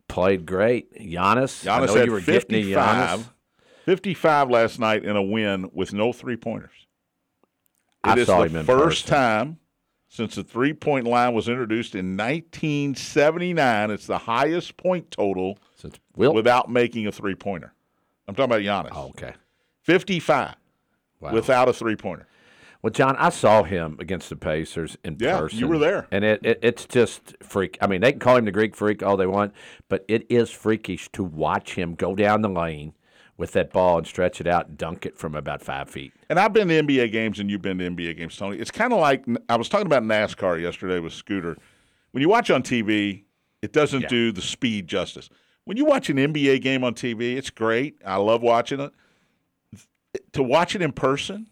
played 0.07 0.45
great. 0.45 0.91
Giannis. 0.95 1.67
I 1.67 1.79
Giannis 1.81 1.87
know 1.87 1.93
had 1.95 2.05
you 2.05 2.11
were 2.11 2.21
getting 2.21 2.41
55, 2.41 3.19
Giannis. 3.19 3.29
55 3.85 4.49
last 4.49 4.79
night 4.79 5.03
in 5.05 5.15
a 5.15 5.21
win 5.23 5.69
with 5.73 5.93
no 5.93 6.11
three 6.11 6.35
pointers. 6.37 6.71
I 8.03 8.13
It 8.13 8.19
is 8.19 8.27
saw 8.27 8.43
the 8.43 8.49
him 8.59 8.65
first 8.65 9.05
person. 9.05 9.15
time 9.17 9.57
since 10.09 10.35
the 10.35 10.43
three 10.43 10.73
point 10.73 11.05
line 11.05 11.33
was 11.33 11.47
introduced 11.49 11.93
in 11.95 12.15
1979. 12.17 13.91
It's 13.91 14.07
the 14.07 14.17
highest 14.17 14.77
point 14.77 15.11
total 15.11 15.59
Since 15.75 15.99
Will. 16.15 16.33
without 16.33 16.69
making 16.69 17.07
a 17.07 17.11
three 17.11 17.35
pointer. 17.35 17.73
I'm 18.27 18.35
talking 18.35 18.51
about 18.51 18.61
Giannis. 18.61 18.91
oh, 18.93 19.09
okay. 19.09 19.33
55 19.87 20.55
Wow. 21.19 21.31
without 21.33 21.67
a 21.69 21.73
three 21.73 21.95
pointer. 21.95 22.27
Well, 22.83 22.91
John, 22.91 23.15
I 23.17 23.29
saw 23.29 23.63
him 23.63 23.95
against 23.99 24.29
the 24.29 24.35
Pacers 24.35 24.97
in 25.03 25.15
person. 25.15 25.57
Yeah, 25.57 25.65
you 25.65 25.67
were 25.67 25.79
there. 25.79 26.07
and 26.11 26.23
it, 26.23 26.41
it 26.45 26.59
it's 26.61 26.85
just 26.85 27.35
freak. 27.41 27.75
I 27.81 27.87
mean, 27.87 28.01
they 28.01 28.11
can 28.11 28.19
call 28.19 28.35
him 28.37 28.45
the 28.45 28.51
Greek 28.51 28.75
freak 28.75 29.01
all 29.01 29.17
they 29.17 29.25
want, 29.25 29.53
but 29.89 30.05
it 30.07 30.27
is 30.29 30.51
freakish 30.51 31.09
to 31.13 31.23
watch 31.23 31.73
him 31.73 31.95
go 31.95 32.13
down 32.13 32.41
the 32.41 32.49
lane 32.49 32.93
with 33.37 33.53
that 33.53 33.71
ball 33.71 33.97
and 33.97 34.05
stretch 34.05 34.39
it 34.41 34.45
out 34.47 34.67
and 34.67 34.77
dunk 34.77 35.05
it 35.07 35.17
from 35.17 35.33
about 35.33 35.61
five 35.63 35.89
feet. 35.89 36.13
And 36.29 36.37
I've 36.39 36.53
been 36.53 36.67
to 36.67 36.83
NBA 36.83 37.11
games, 37.11 37.39
and 37.39 37.49
you've 37.49 37.61
been 37.63 37.77
to 37.79 37.89
NBA 37.89 38.15
games, 38.17 38.35
Tony. 38.37 38.57
It's 38.57 38.71
kind 38.71 38.91
of 38.93 38.99
like 38.99 39.25
I 39.49 39.55
was 39.55 39.69
talking 39.69 39.87
about 39.87 40.03
NASCAR 40.03 40.61
yesterday 40.61 40.99
with 40.99 41.13
Scooter. 41.13 41.57
When 42.11 42.21
you 42.21 42.29
watch 42.29 42.51
on 42.51 42.61
TV, 42.61 43.23
it 43.63 43.73
doesn't 43.73 44.01
Yeah. 44.01 44.07
do 44.07 44.31
the 44.31 44.41
speed 44.41 44.87
justice. 44.87 45.29
When 45.63 45.77
you 45.77 45.85
watch 45.85 46.09
an 46.11 46.17
NBA 46.17 46.61
game 46.61 46.83
on 46.83 46.93
TV, 46.93 47.37
it's 47.37 47.49
great. 47.49 47.95
I 48.05 48.17
love 48.17 48.41
watching 48.43 48.79
it. 48.81 48.91
To 50.33 50.43
watch 50.43 50.75
it 50.75 50.81
in 50.81 50.91
person, 50.91 51.47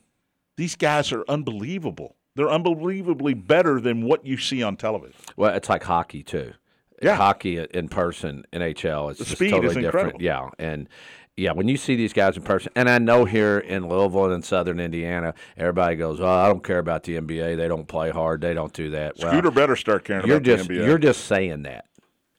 these 0.58 0.76
guys 0.76 1.12
are 1.12 1.24
unbelievable. 1.28 2.16
They're 2.36 2.50
unbelievably 2.52 3.34
better 3.36 3.80
than 3.80 4.06
what 4.06 4.26
you 4.26 4.38
see 4.38 4.62
on 4.62 4.76
television. 4.78 5.16
Well, 5.38 5.54
it's 5.56 5.70
like 5.70 5.84
hockey 5.84 6.24
too. 6.24 6.54
Yeah. 7.02 7.16
hockey 7.18 7.58
in 7.60 7.90
person, 7.90 8.46
in 8.54 8.62
NHL, 8.62 9.10
it's 9.12 9.20
The 9.20 9.26
just 9.26 9.38
speed 9.38 9.50
totally 9.52 9.68
is 9.68 9.74
different. 9.76 10.16
incredible. 10.16 10.22
Yeah, 10.22 10.50
and 10.58 10.88
yeah, 11.36 11.52
when 11.52 11.68
you 11.68 11.76
see 11.76 11.98
these 11.98 12.14
guys 12.14 12.38
in 12.38 12.44
person, 12.44 12.72
and 12.76 12.90
I 12.90 12.98
know 13.00 13.26
here 13.26 13.60
in 13.60 13.90
Louisville 13.90 14.26
and 14.26 14.34
in 14.36 14.42
Southern 14.42 14.80
Indiana, 14.80 15.34
everybody 15.58 15.98
goes, 15.98 16.22
"Oh, 16.22 16.26
I 16.28 16.48
don't 16.48 16.64
care 16.64 16.80
about 16.80 17.04
the 17.04 17.18
NBA. 17.18 17.58
They 17.58 17.68
don't 17.68 17.86
play 17.88 18.12
hard. 18.12 18.40
They 18.40 18.54
don't 18.54 18.72
do 18.72 18.92
that." 18.92 19.18
Well, 19.20 19.30
Scooter 19.32 19.52
better 19.52 19.76
start 19.76 20.06
caring 20.06 20.26
you're 20.26 20.38
about 20.38 20.46
just 20.46 20.68
the 20.70 20.76
NBA. 20.76 20.86
you're 20.88 20.98
just 20.98 21.26
saying 21.26 21.64
that. 21.64 21.86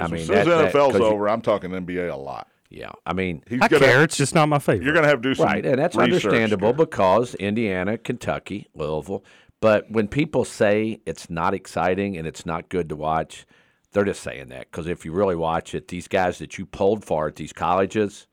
I 0.01 0.07
mean, 0.09 0.21
as 0.23 0.27
soon 0.27 0.37
as 0.39 0.47
that- 0.47 0.57
that- 0.57 0.65
NFL's 0.75 0.95
you- 0.99 1.05
over, 1.05 1.29
I'm 1.29 1.43
talking 1.43 1.71
NBA 1.73 2.09
a 2.09 2.17
lot. 2.17 2.49
Yeah, 2.77 2.93
I 3.07 3.15
mean, 3.15 3.43
He's 3.49 3.61
I 3.63 3.69
gonna, 3.69 3.85
care. 3.85 4.03
It's 4.03 4.17
just 4.17 4.35
not 4.35 4.49
my 4.49 4.59
favorite. 4.59 4.85
You're 4.85 4.93
going 4.93 5.05
to 5.05 5.09
have 5.09 5.23
to 5.23 5.29
do 5.31 5.35
some 5.35 5.47
right, 5.47 5.65
and 5.65 5.79
that's 5.79 5.97
understandable 5.97 6.69
Scooter. 6.69 6.85
because 6.85 7.35
Indiana, 7.37 7.97
Kentucky, 7.97 8.69
Louisville. 8.75 9.25
But 9.61 9.91
when 9.91 10.09
people 10.09 10.45
say 10.45 11.01
it's 11.07 11.31
not 11.31 11.55
exciting 11.55 12.17
and 12.17 12.27
it's 12.27 12.45
not 12.45 12.69
good 12.69 12.91
to 12.91 12.97
watch, 12.97 13.47
they're 13.93 14.05
just 14.05 14.23
saying 14.23 14.49
that 14.49 14.71
because 14.71 14.87
if 14.87 15.07
you 15.07 15.13
really 15.13 15.37
watch 15.37 15.75
it, 15.75 15.89
these 15.89 16.07
guys 16.07 16.39
that 16.39 16.59
you 16.59 16.67
pulled 16.67 17.05
for 17.05 17.29
at 17.29 17.37
these 17.37 17.55
colleges 17.55 18.27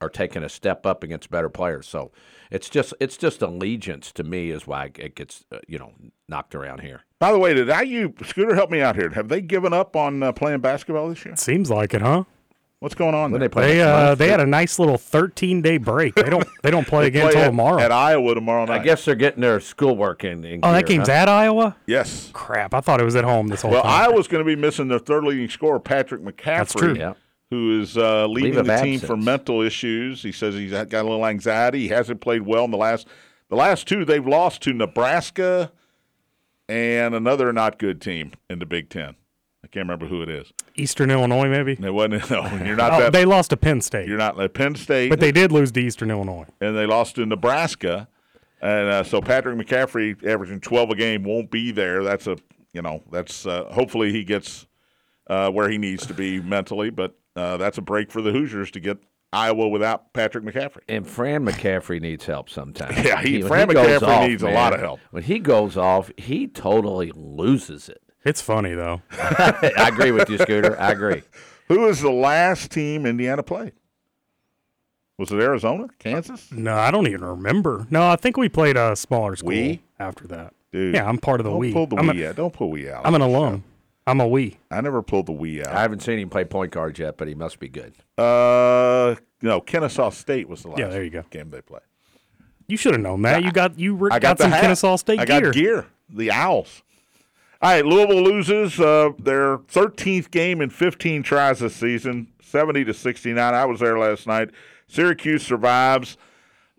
are 0.00 0.08
taking 0.08 0.42
a 0.42 0.48
step 0.48 0.86
up 0.86 1.04
against 1.04 1.30
better 1.30 1.50
players. 1.50 1.86
So 1.86 2.10
it's 2.50 2.70
just 2.70 2.94
it's 3.00 3.18
just 3.18 3.42
allegiance 3.42 4.12
to 4.12 4.24
me 4.24 4.50
is 4.50 4.66
why 4.66 4.90
it 4.98 5.14
gets 5.14 5.44
uh, 5.52 5.58
you 5.68 5.78
know 5.78 5.92
knocked 6.26 6.54
around 6.54 6.80
here. 6.80 7.02
By 7.18 7.32
the 7.32 7.38
way, 7.38 7.52
did 7.52 7.68
IU 7.68 8.14
Scooter 8.24 8.54
help 8.54 8.70
me 8.70 8.80
out 8.80 8.96
here? 8.96 9.10
Have 9.10 9.28
they 9.28 9.42
given 9.42 9.74
up 9.74 9.94
on 9.94 10.22
uh, 10.22 10.32
playing 10.32 10.60
basketball 10.60 11.10
this 11.10 11.22
year? 11.24 11.36
Seems 11.36 11.70
like 11.70 11.92
it, 11.92 12.00
huh? 12.00 12.24
What's 12.80 12.94
going 12.94 13.14
on 13.14 13.30
When 13.30 13.40
there? 13.40 13.48
they 13.48 13.52
play, 13.52 13.74
They 13.74 13.82
uh 13.82 14.14
they 14.14 14.28
had 14.28 14.40
a 14.40 14.46
nice 14.46 14.78
little 14.78 14.96
13 14.96 15.60
day 15.60 15.76
break. 15.76 16.14
They 16.14 16.30
don't 16.30 16.48
they 16.62 16.70
don't 16.70 16.86
play 16.86 17.06
again 17.08 17.26
until 17.26 17.44
tomorrow. 17.44 17.78
at 17.78 17.92
Iowa 17.92 18.34
tomorrow 18.34 18.64
night. 18.64 18.80
I 18.80 18.82
guess 18.84 19.04
they're 19.04 19.14
getting 19.14 19.42
their 19.42 19.60
schoolwork 19.60 20.24
in. 20.24 20.44
in 20.44 20.60
oh, 20.62 20.72
that 20.72 20.86
game's 20.86 21.08
huh? 21.08 21.12
at 21.14 21.28
Iowa. 21.28 21.76
yes. 21.86 22.30
Crap! 22.32 22.72
I 22.72 22.80
thought 22.80 22.98
it 22.98 23.04
was 23.04 23.16
at 23.16 23.24
home 23.24 23.48
this 23.48 23.60
whole 23.62 23.70
Well, 23.70 23.82
time. 23.82 23.90
Well, 24.00 24.10
Iowa's 24.10 24.28
going 24.28 24.42
to 24.42 24.48
be 24.48 24.56
missing 24.56 24.88
their 24.88 24.98
third 24.98 25.24
leading 25.24 25.50
scorer, 25.50 25.78
Patrick 25.78 26.22
McCaffery. 26.22 26.56
That's 26.56 26.74
true. 26.74 26.96
Yeah. 26.96 27.12
who 27.50 27.80
is 27.82 27.98
uh, 27.98 28.26
leaving 28.26 28.64
the 28.64 28.72
of 28.74 28.80
team 28.80 28.98
for 28.98 29.16
mental 29.16 29.60
issues. 29.60 30.22
He 30.22 30.32
says 30.32 30.54
he's 30.54 30.70
got 30.72 30.90
a 30.92 31.02
little 31.02 31.26
anxiety. 31.26 31.80
He 31.80 31.88
hasn't 31.88 32.22
played 32.22 32.42
well 32.42 32.64
in 32.64 32.70
the 32.70 32.78
last 32.78 33.06
the 33.50 33.56
last 33.56 33.86
two. 33.88 34.06
They've 34.06 34.26
lost 34.26 34.62
to 34.62 34.72
Nebraska 34.72 35.70
and 36.66 37.14
another 37.14 37.52
not 37.52 37.78
good 37.78 38.00
team 38.00 38.32
in 38.48 38.58
the 38.58 38.66
Big 38.66 38.88
Ten. 38.88 39.16
I 39.70 39.74
can't 39.74 39.84
remember 39.88 40.06
who 40.06 40.20
it 40.22 40.28
is. 40.28 40.52
Eastern 40.74 41.10
Illinois, 41.12 41.48
maybe. 41.48 41.72
It 41.80 41.94
wasn't. 41.94 42.28
No, 42.30 42.44
you're 42.64 42.74
not 42.76 42.92
Oh, 42.94 43.00
that. 43.02 43.12
they 43.12 43.24
lost 43.24 43.50
to 43.50 43.56
Penn 43.56 43.80
State, 43.80 44.08
you're 44.08 44.18
not 44.18 44.36
like 44.36 44.52
Penn 44.52 44.74
State, 44.74 45.10
but 45.10 45.20
they 45.20 45.30
did 45.32 45.52
lose 45.52 45.70
to 45.72 45.80
Eastern 45.80 46.10
Illinois. 46.10 46.46
and 46.60 46.76
they 46.76 46.86
lost 46.86 47.14
to 47.16 47.26
Nebraska. 47.26 48.08
And 48.62 48.88
uh, 48.90 49.04
so 49.04 49.20
Patrick 49.22 49.56
McCaffery, 49.56 50.22
averaging 50.26 50.60
12 50.60 50.90
a 50.90 50.94
game, 50.94 51.22
won't 51.24 51.50
be 51.50 51.70
there. 51.70 52.02
That's 52.02 52.26
a 52.26 52.36
you 52.72 52.82
know 52.82 53.02
that's 53.10 53.46
uh, 53.46 53.64
hopefully 53.72 54.12
he 54.12 54.22
gets 54.24 54.66
uh, 55.28 55.50
where 55.50 55.70
he 55.70 55.78
needs 55.78 56.04
to 56.08 56.14
be 56.14 56.40
mentally, 56.40 56.90
but 56.90 57.14
uh, 57.36 57.56
that's 57.56 57.78
a 57.78 57.82
break 57.82 58.10
for 58.10 58.20
the 58.20 58.32
Hoosiers 58.32 58.70
to 58.72 58.80
get 58.80 58.98
Iowa 59.32 59.68
without 59.68 60.12
Patrick 60.12 60.44
McCaffery. 60.44 60.80
And 60.88 61.06
Fran 61.06 61.44
McCaffery 61.46 62.00
needs 62.00 62.26
help 62.26 62.50
sometimes. 62.50 62.98
Yeah, 63.04 63.22
he- 63.22 63.38
when 63.38 63.48
Fran 63.48 63.68
goes 63.68 64.02
McCaffery 64.02 64.28
needs 64.28 64.42
a 64.42 64.50
lot 64.50 64.74
of 64.74 64.80
help. 64.80 65.00
When 65.12 65.22
he 65.22 65.38
goes 65.38 65.76
off, 65.76 66.10
he 66.16 66.46
totally 66.48 67.12
loses 67.14 67.88
it. 67.88 68.02
It's 68.24 68.40
funny 68.42 68.74
though. 68.74 69.02
I 69.12 69.88
agree 69.92 70.10
with 70.12 70.28
you, 70.28 70.38
Scooter. 70.38 70.78
I 70.78 70.92
agree. 70.92 71.22
Who 71.68 71.86
is 71.86 72.00
the 72.00 72.10
last 72.10 72.70
team 72.70 73.06
Indiana 73.06 73.42
played? 73.42 73.72
Was 75.18 75.30
it 75.30 75.36
Arizona, 75.40 75.86
Kansas? 75.98 76.50
No, 76.50 76.74
I 76.76 76.90
don't 76.90 77.06
even 77.06 77.22
remember. 77.24 77.86
No, 77.90 78.08
I 78.08 78.16
think 78.16 78.36
we 78.36 78.48
played 78.48 78.76
a 78.76 78.96
smaller 78.96 79.36
school 79.36 79.50
We? 79.50 79.82
after 79.98 80.26
that. 80.28 80.54
Dude, 80.72 80.94
Yeah, 80.94 81.06
I'm 81.06 81.18
part 81.18 81.40
of 81.40 81.44
the 81.44 81.50
don't 81.50 81.58
we. 81.58 81.72
pull 81.72 81.86
the 81.86 81.96
I'm, 81.96 82.06
we 82.08 82.22
a, 82.24 82.30
out. 82.30 82.36
Don't 82.36 82.52
pull 82.54 82.70
we 82.70 82.90
out. 82.90 83.06
I'm 83.06 83.14
an 83.14 83.20
alum. 83.20 83.64
I'm 84.06 84.18
a 84.20 84.26
we. 84.26 84.58
I 84.70 84.80
never 84.80 85.02
pulled 85.02 85.26
the 85.26 85.32
we 85.32 85.60
out. 85.60 85.68
I 85.68 85.82
haven't 85.82 86.00
seen 86.00 86.18
him 86.18 86.30
play 86.30 86.44
point 86.44 86.72
guard 86.72 86.98
yet, 86.98 87.16
but 87.18 87.28
he 87.28 87.34
must 87.34 87.58
be 87.60 87.68
good. 87.68 87.92
Uh, 88.16 89.16
no, 89.42 89.60
Kennesaw 89.60 90.10
State 90.10 90.48
was 90.48 90.62
the 90.62 90.68
last. 90.68 90.78
Yeah, 90.78 90.88
there 90.88 91.04
you 91.04 91.10
go. 91.10 91.24
Game 91.30 91.50
they 91.50 91.60
played. 91.60 91.82
You 92.66 92.76
should 92.76 92.92
have 92.92 93.02
known 93.02 93.22
that. 93.22 93.44
You 93.44 93.52
got 93.52 93.78
you 93.78 93.94
re- 93.94 94.10
I 94.12 94.18
got, 94.18 94.38
got, 94.38 94.44
some 94.44 94.50
hat. 94.52 94.62
Kennesaw 94.62 94.96
State 94.96 95.20
I 95.20 95.26
got 95.26 95.42
gear. 95.42 95.52
gear. 95.52 95.86
The 96.08 96.30
Owls. 96.32 96.82
All 97.62 97.70
right, 97.70 97.84
Louisville 97.84 98.22
loses 98.22 98.80
uh, 98.80 99.10
their 99.18 99.58
13th 99.58 100.30
game 100.30 100.62
in 100.62 100.70
15 100.70 101.22
tries 101.22 101.58
this 101.58 101.76
season, 101.76 102.28
70 102.40 102.84
to 102.84 102.94
69. 102.94 103.54
I 103.54 103.66
was 103.66 103.80
there 103.80 103.98
last 103.98 104.26
night. 104.26 104.48
Syracuse 104.86 105.42
survives. 105.42 106.16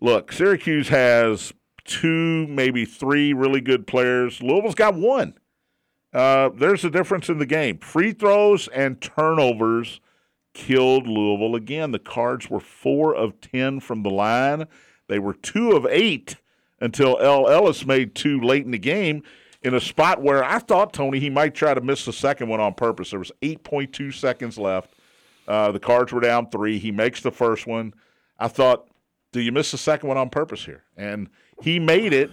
Look, 0.00 0.32
Syracuse 0.32 0.88
has 0.88 1.52
two, 1.84 2.48
maybe 2.48 2.84
three 2.84 3.32
really 3.32 3.60
good 3.60 3.86
players. 3.86 4.42
Louisville's 4.42 4.74
got 4.74 4.96
one. 4.96 5.34
Uh, 6.12 6.48
there's 6.48 6.84
a 6.84 6.90
difference 6.90 7.28
in 7.28 7.38
the 7.38 7.46
game. 7.46 7.78
Free 7.78 8.12
throws 8.12 8.66
and 8.66 9.00
turnovers 9.00 10.00
killed 10.52 11.06
Louisville 11.06 11.54
again. 11.54 11.92
The 11.92 12.00
Cards 12.00 12.50
were 12.50 12.58
four 12.58 13.14
of 13.14 13.40
ten 13.40 13.78
from 13.78 14.02
the 14.02 14.10
line. 14.10 14.66
They 15.06 15.20
were 15.20 15.34
two 15.34 15.76
of 15.76 15.86
eight 15.86 16.38
until 16.80 17.20
El 17.20 17.48
Ellis 17.48 17.86
made 17.86 18.16
two 18.16 18.40
late 18.40 18.64
in 18.64 18.72
the 18.72 18.78
game 18.78 19.22
in 19.62 19.74
a 19.74 19.80
spot 19.80 20.20
where 20.20 20.44
I 20.44 20.58
thought 20.58 20.92
Tony 20.92 21.20
he 21.20 21.30
might 21.30 21.54
try 21.54 21.74
to 21.74 21.80
miss 21.80 22.04
the 22.04 22.12
second 22.12 22.48
one 22.48 22.60
on 22.60 22.74
purpose. 22.74 23.10
There 23.10 23.18
was 23.18 23.32
8.2 23.42 24.12
seconds 24.12 24.58
left. 24.58 24.94
Uh, 25.46 25.72
the 25.72 25.80
Cards 25.80 26.12
were 26.12 26.20
down 26.20 26.50
three. 26.50 26.78
He 26.78 26.90
makes 26.90 27.20
the 27.20 27.30
first 27.30 27.66
one. 27.66 27.94
I 28.38 28.48
thought, 28.48 28.88
do 29.32 29.40
you 29.40 29.52
miss 29.52 29.70
the 29.70 29.78
second 29.78 30.08
one 30.08 30.18
on 30.18 30.30
purpose 30.30 30.64
here? 30.64 30.84
And 30.96 31.28
he 31.60 31.78
made 31.78 32.12
it. 32.12 32.30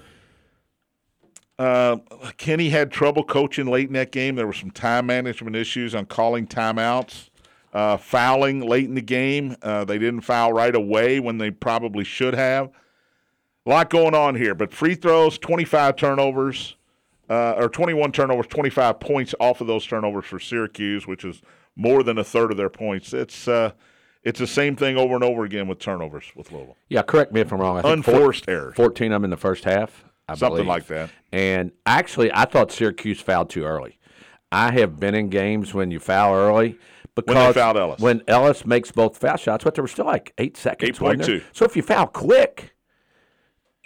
Uh, 1.57 1.97
Kenny 2.37 2.69
had 2.69 2.91
trouble 2.91 3.23
coaching 3.23 3.67
late 3.67 3.87
in 3.87 3.93
that 3.93 4.11
game. 4.11 4.35
There 4.35 4.47
were 4.47 4.53
some 4.53 4.71
time 4.71 5.05
management 5.07 5.55
issues 5.55 5.93
on 5.93 6.05
calling 6.05 6.47
timeouts, 6.47 7.29
uh, 7.73 7.97
fouling 7.97 8.61
late 8.61 8.85
in 8.85 8.95
the 8.95 9.01
game. 9.01 9.55
Uh, 9.61 9.83
they 9.83 9.97
didn't 9.97 10.21
foul 10.21 10.53
right 10.53 10.73
away 10.73 11.19
when 11.19 11.37
they 11.37 11.51
probably 11.51 12.05
should 12.05 12.33
have. 12.33 12.69
A 13.65 13.69
lot 13.69 13.89
going 13.89 14.15
on 14.15 14.35
here, 14.35 14.55
but 14.55 14.71
free 14.71 14.95
throws, 14.95 15.37
25 15.37 15.97
turnovers, 15.97 16.75
uh, 17.29 17.53
or 17.57 17.69
21 17.69 18.11
turnovers, 18.11 18.47
25 18.47 18.99
points 18.99 19.35
off 19.39 19.61
of 19.61 19.67
those 19.67 19.85
turnovers 19.85 20.25
for 20.25 20.39
Syracuse, 20.39 21.05
which 21.07 21.23
is 21.23 21.41
more 21.75 22.03
than 22.03 22.17
a 22.17 22.23
third 22.23 22.51
of 22.51 22.57
their 22.57 22.69
points. 22.69 23.13
It's 23.13 23.47
uh, 23.47 23.71
it's 24.23 24.39
the 24.39 24.47
same 24.47 24.75
thing 24.75 24.97
over 24.97 25.15
and 25.15 25.23
over 25.23 25.43
again 25.45 25.67
with 25.67 25.79
turnovers 25.79 26.31
with 26.35 26.51
Louisville. 26.51 26.75
Yeah, 26.89 27.01
correct 27.03 27.31
me 27.31 27.41
if 27.41 27.51
I'm 27.53 27.59
wrong. 27.59 27.77
I 27.77 27.81
think 27.81 28.03
four- 28.05 28.15
Unforced 28.15 28.49
errors. 28.49 28.75
14 28.75 29.11
of 29.11 29.15
them 29.17 29.23
in 29.25 29.29
the 29.29 29.37
first 29.37 29.63
half. 29.63 30.03
I 30.27 30.35
Something 30.35 30.57
believe. 30.57 30.67
like 30.67 30.87
that. 30.87 31.09
And 31.31 31.71
actually, 31.85 32.31
I 32.33 32.45
thought 32.45 32.71
Syracuse 32.71 33.19
fouled 33.21 33.49
too 33.49 33.63
early. 33.63 33.97
I 34.51 34.71
have 34.73 34.99
been 34.99 35.15
in 35.15 35.29
games 35.29 35.73
when 35.73 35.89
you 35.91 35.99
foul 35.99 36.35
early 36.35 36.77
because 37.15 37.55
fouled 37.55 37.77
Ellis. 37.77 37.99
when 38.01 38.21
Ellis 38.27 38.65
makes 38.65 38.91
both 38.91 39.17
foul 39.17 39.37
shots, 39.37 39.63
but 39.63 39.73
there 39.75 39.83
were 39.83 39.87
still 39.87 40.05
like 40.05 40.33
eight 40.37 40.57
seconds. 40.57 40.99
wasn't 40.99 41.21
8.2. 41.23 41.43
So 41.53 41.65
if 41.65 41.75
you 41.75 41.81
foul 41.81 42.07
quick, 42.07 42.75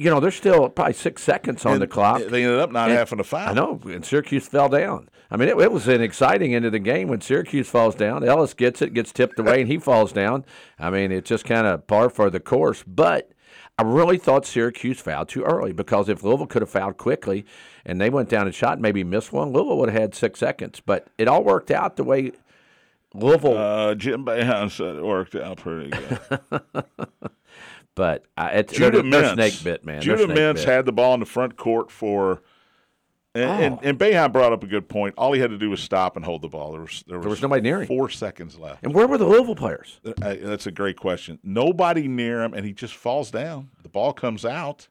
you 0.04 0.10
know 0.10 0.20
there's 0.20 0.36
still 0.36 0.70
probably 0.70 0.94
six 0.94 1.24
seconds 1.24 1.66
on 1.66 1.74
And 1.74 1.82
the 1.82 1.88
clock. 1.88 2.22
They 2.22 2.44
ended 2.44 2.60
up 2.60 2.72
not 2.72 2.90
And- 2.90 2.98
having 2.98 3.20
a 3.20 3.24
foul. 3.24 3.50
I 3.50 3.54
know, 3.54 3.80
and 3.86 4.06
Syracuse 4.06 4.48
fell 4.48 4.70
down. 4.70 5.10
I 5.32 5.38
mean, 5.38 5.50
it, 5.50 5.58
it 5.60 5.72
was 5.72 5.88
an 5.88 6.02
exciting 6.02 6.54
end 6.54 6.66
of 6.66 6.72
the 6.74 6.80
game 6.80 7.08
when 7.08 7.22
Syracuse 7.22 7.68
falls 7.68 7.96
down. 7.96 8.24
Ellis 8.24 8.54
gets 8.54 8.82
it, 8.84 8.94
gets 8.94 9.12
tipped 9.12 9.40
away, 9.40 9.62
and 9.62 9.70
he 9.70 9.78
falls 9.80 10.12
down. 10.12 10.46
I 10.78 10.90
mean, 10.92 11.12
it's 11.12 11.28
just 11.28 11.46
kind 11.46 11.66
of 11.66 11.88
par 11.88 12.10
for 12.10 12.30
the 12.30 12.40
course. 12.40 12.84
But 12.86 13.32
I 13.80 13.82
really 13.84 14.20
thought 14.20 14.46
Syracuse 14.46 15.00
fouled 15.00 15.30
too 15.30 15.44
early 15.44 15.74
because 15.74 16.08
if 16.08 16.22
Louisville 16.24 16.46
could 16.46 16.62
have 16.62 16.70
fouled 16.70 16.98
quickly 16.98 17.46
and 17.86 18.00
they 18.00 18.12
went 18.12 18.30
down 18.30 18.46
and 18.46 18.54
shot, 18.54 18.74
and 18.74 18.82
maybe 18.84 19.04
missed 19.04 19.34
one, 19.34 19.52
Louisville 19.52 19.78
would 19.80 19.90
have 19.90 20.00
had 20.00 20.14
six 20.14 20.40
seconds. 20.40 20.82
But 20.86 21.08
it 21.18 21.28
all 21.28 21.44
worked 21.44 21.72
out 21.72 21.96
the 21.96 22.04
way 22.04 22.34
Louisville. 23.16 23.58
Uh, 23.58 23.96
Jim 23.96 24.28
it 24.28 25.04
worked 25.04 25.34
out 25.36 25.58
pretty 25.58 25.90
good. 25.90 26.20
but 27.96 28.26
it's 28.38 28.78
they're, 28.78 28.92
Judah 28.92 29.08
they're 29.10 29.22
Mintz, 29.24 29.34
snake 29.34 29.64
bit, 29.64 29.86
man. 29.86 30.02
Judah 30.02 30.28
Mintz 30.28 30.64
had 30.64 30.86
the 30.86 30.92
ball 30.92 31.14
in 31.14 31.20
the 31.20 31.26
front 31.26 31.58
court 31.58 31.92
for, 31.92 32.42
and, 33.36 33.44
and, 33.64 33.74
Oh. 33.76 33.80
and 33.84 34.00
Boeheim 34.00 34.32
brought 34.32 34.54
up 34.54 34.64
a 34.64 34.68
good 34.68 34.88
point. 34.90 35.16
All 35.18 35.34
he 35.34 35.40
had 35.42 35.50
to 35.50 35.58
do 35.58 35.70
was 35.70 35.80
stop 35.80 36.16
and 36.16 36.24
hold 36.26 36.42
the 36.42 36.48
ball. 36.50 36.72
There 36.72 36.82
was 36.82 37.04
there 37.08 37.18
was, 37.18 37.28
was 37.28 37.42
nobody 37.42 37.62
near 37.62 37.82
him. 37.82 37.88
Four 37.88 38.10
seconds 38.10 38.58
left. 38.58 38.84
And 38.84 38.94
where 38.94 39.08
were 39.08 39.18
the 39.18 39.26
Louisville 39.26 39.56
players? 39.56 40.00
Uh, 40.06 40.36
that's 40.42 40.68
a 40.68 40.72
great 40.72 40.98
question. 40.98 41.40
Nobody 41.44 42.08
near 42.08 42.44
him, 42.44 42.54
and 42.54 42.66
he 42.66 42.74
just 42.74 42.96
falls 42.96 43.32
down. 43.32 43.70
The 43.82 43.90
ball 43.90 44.14
comes 44.14 44.46
out. 44.46 44.88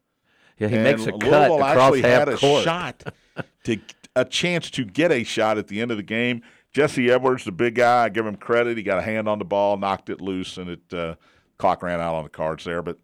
Yeah, 0.58 0.68
he 0.68 0.74
and 0.76 0.84
makes 0.84 1.06
a 1.06 1.12
cut 1.12 1.22
Louisville 1.22 1.56
across 1.56 1.76
actually 1.76 2.02
half 2.02 2.18
had 2.20 2.28
a 2.28 2.36
court. 2.36 2.64
shot 2.64 3.14
to 3.64 3.78
a 4.14 4.24
chance 4.24 4.70
to 4.70 4.84
get 4.84 5.10
a 5.10 5.24
shot 5.24 5.56
at 5.58 5.68
the 5.68 5.80
end 5.80 5.90
of 5.90 5.96
the 5.96 6.02
game. 6.02 6.42
Jesse 6.72 7.10
Edwards, 7.10 7.44
the 7.44 7.52
big 7.52 7.74
guy, 7.74 8.04
I 8.04 8.08
give 8.08 8.26
him 8.26 8.36
credit. 8.36 8.76
He 8.76 8.82
got 8.82 8.98
a 8.98 9.02
hand 9.02 9.28
on 9.28 9.38
the 9.38 9.44
ball, 9.44 9.76
knocked 9.76 10.08
it 10.10 10.20
loose, 10.20 10.56
and 10.56 10.70
it 10.70 10.80
uh, 10.94 11.16
clock 11.62 11.82
ran 11.82 12.00
out 12.00 12.14
on 12.14 12.24
the 12.24 12.30
cards 12.30 12.64
there. 12.64 12.82
But 12.82 12.98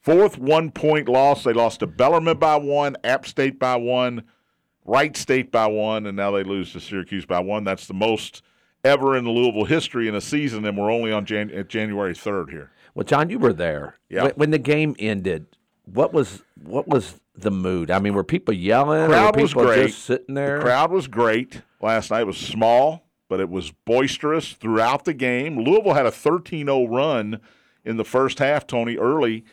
fourth 0.00 0.38
one 0.38 0.70
point 0.70 1.08
loss. 1.08 1.44
They 1.44 1.52
lost 1.52 1.80
to 1.80 1.86
Bellarmine 1.86 2.38
by 2.38 2.56
one, 2.56 2.96
App 3.04 3.26
State 3.26 3.58
by 3.58 3.76
one, 3.76 4.24
Wright 4.84 5.16
State 5.16 5.52
by 5.52 5.66
one, 5.66 6.06
and 6.06 6.16
now 6.16 6.30
they 6.30 6.42
lose 6.42 6.72
to 6.72 6.80
Syracuse 6.80 7.26
by 7.26 7.40
one. 7.40 7.64
That's 7.64 7.86
the 7.86 7.94
most 7.94 8.42
ever 8.82 9.14
in 9.14 9.28
Louisville 9.28 9.66
history 9.66 10.08
in 10.08 10.14
a 10.14 10.20
season, 10.20 10.64
and 10.64 10.78
we're 10.78 10.90
only 10.90 11.12
on 11.12 11.26
Jan- 11.26 11.56
uh, 11.56 11.62
January 11.64 12.14
third 12.14 12.50
here. 12.50 12.70
Well, 12.94 13.04
John, 13.04 13.28
you 13.28 13.38
were 13.38 13.52
there. 13.52 13.96
Yeah. 14.08 14.24
When, 14.24 14.32
when 14.32 14.50
the 14.50 14.58
game 14.58 14.96
ended, 14.98 15.46
what 15.84 16.14
was 16.14 16.42
what 16.64 16.88
was 16.88 17.20
the 17.36 17.50
mood? 17.50 17.90
I 17.90 17.98
mean, 17.98 18.14
were 18.14 18.24
people 18.24 18.54
yelling? 18.54 19.08
crowd 19.08 19.36
or 19.36 19.38
were 19.38 19.42
was 19.42 19.52
great. 19.52 19.86
just 19.88 20.04
sitting 20.04 20.34
there? 20.34 20.56
The 20.56 20.64
crowd 20.64 20.90
was 20.90 21.06
great 21.06 21.60
last 21.82 22.10
night. 22.10 22.22
It 22.22 22.26
was 22.26 22.38
small, 22.38 23.04
but 23.28 23.40
it 23.40 23.50
was 23.50 23.70
boisterous 23.70 24.52
throughout 24.52 25.04
the 25.04 25.14
game. 25.14 25.58
Louisville 25.58 25.92
had 25.92 26.06
a 26.06 26.10
13-0 26.10 26.88
run 26.90 27.40
in 27.88 27.96
the 27.96 28.04
first 28.04 28.38
half, 28.38 28.66
Tony, 28.66 28.96
early 28.96 29.44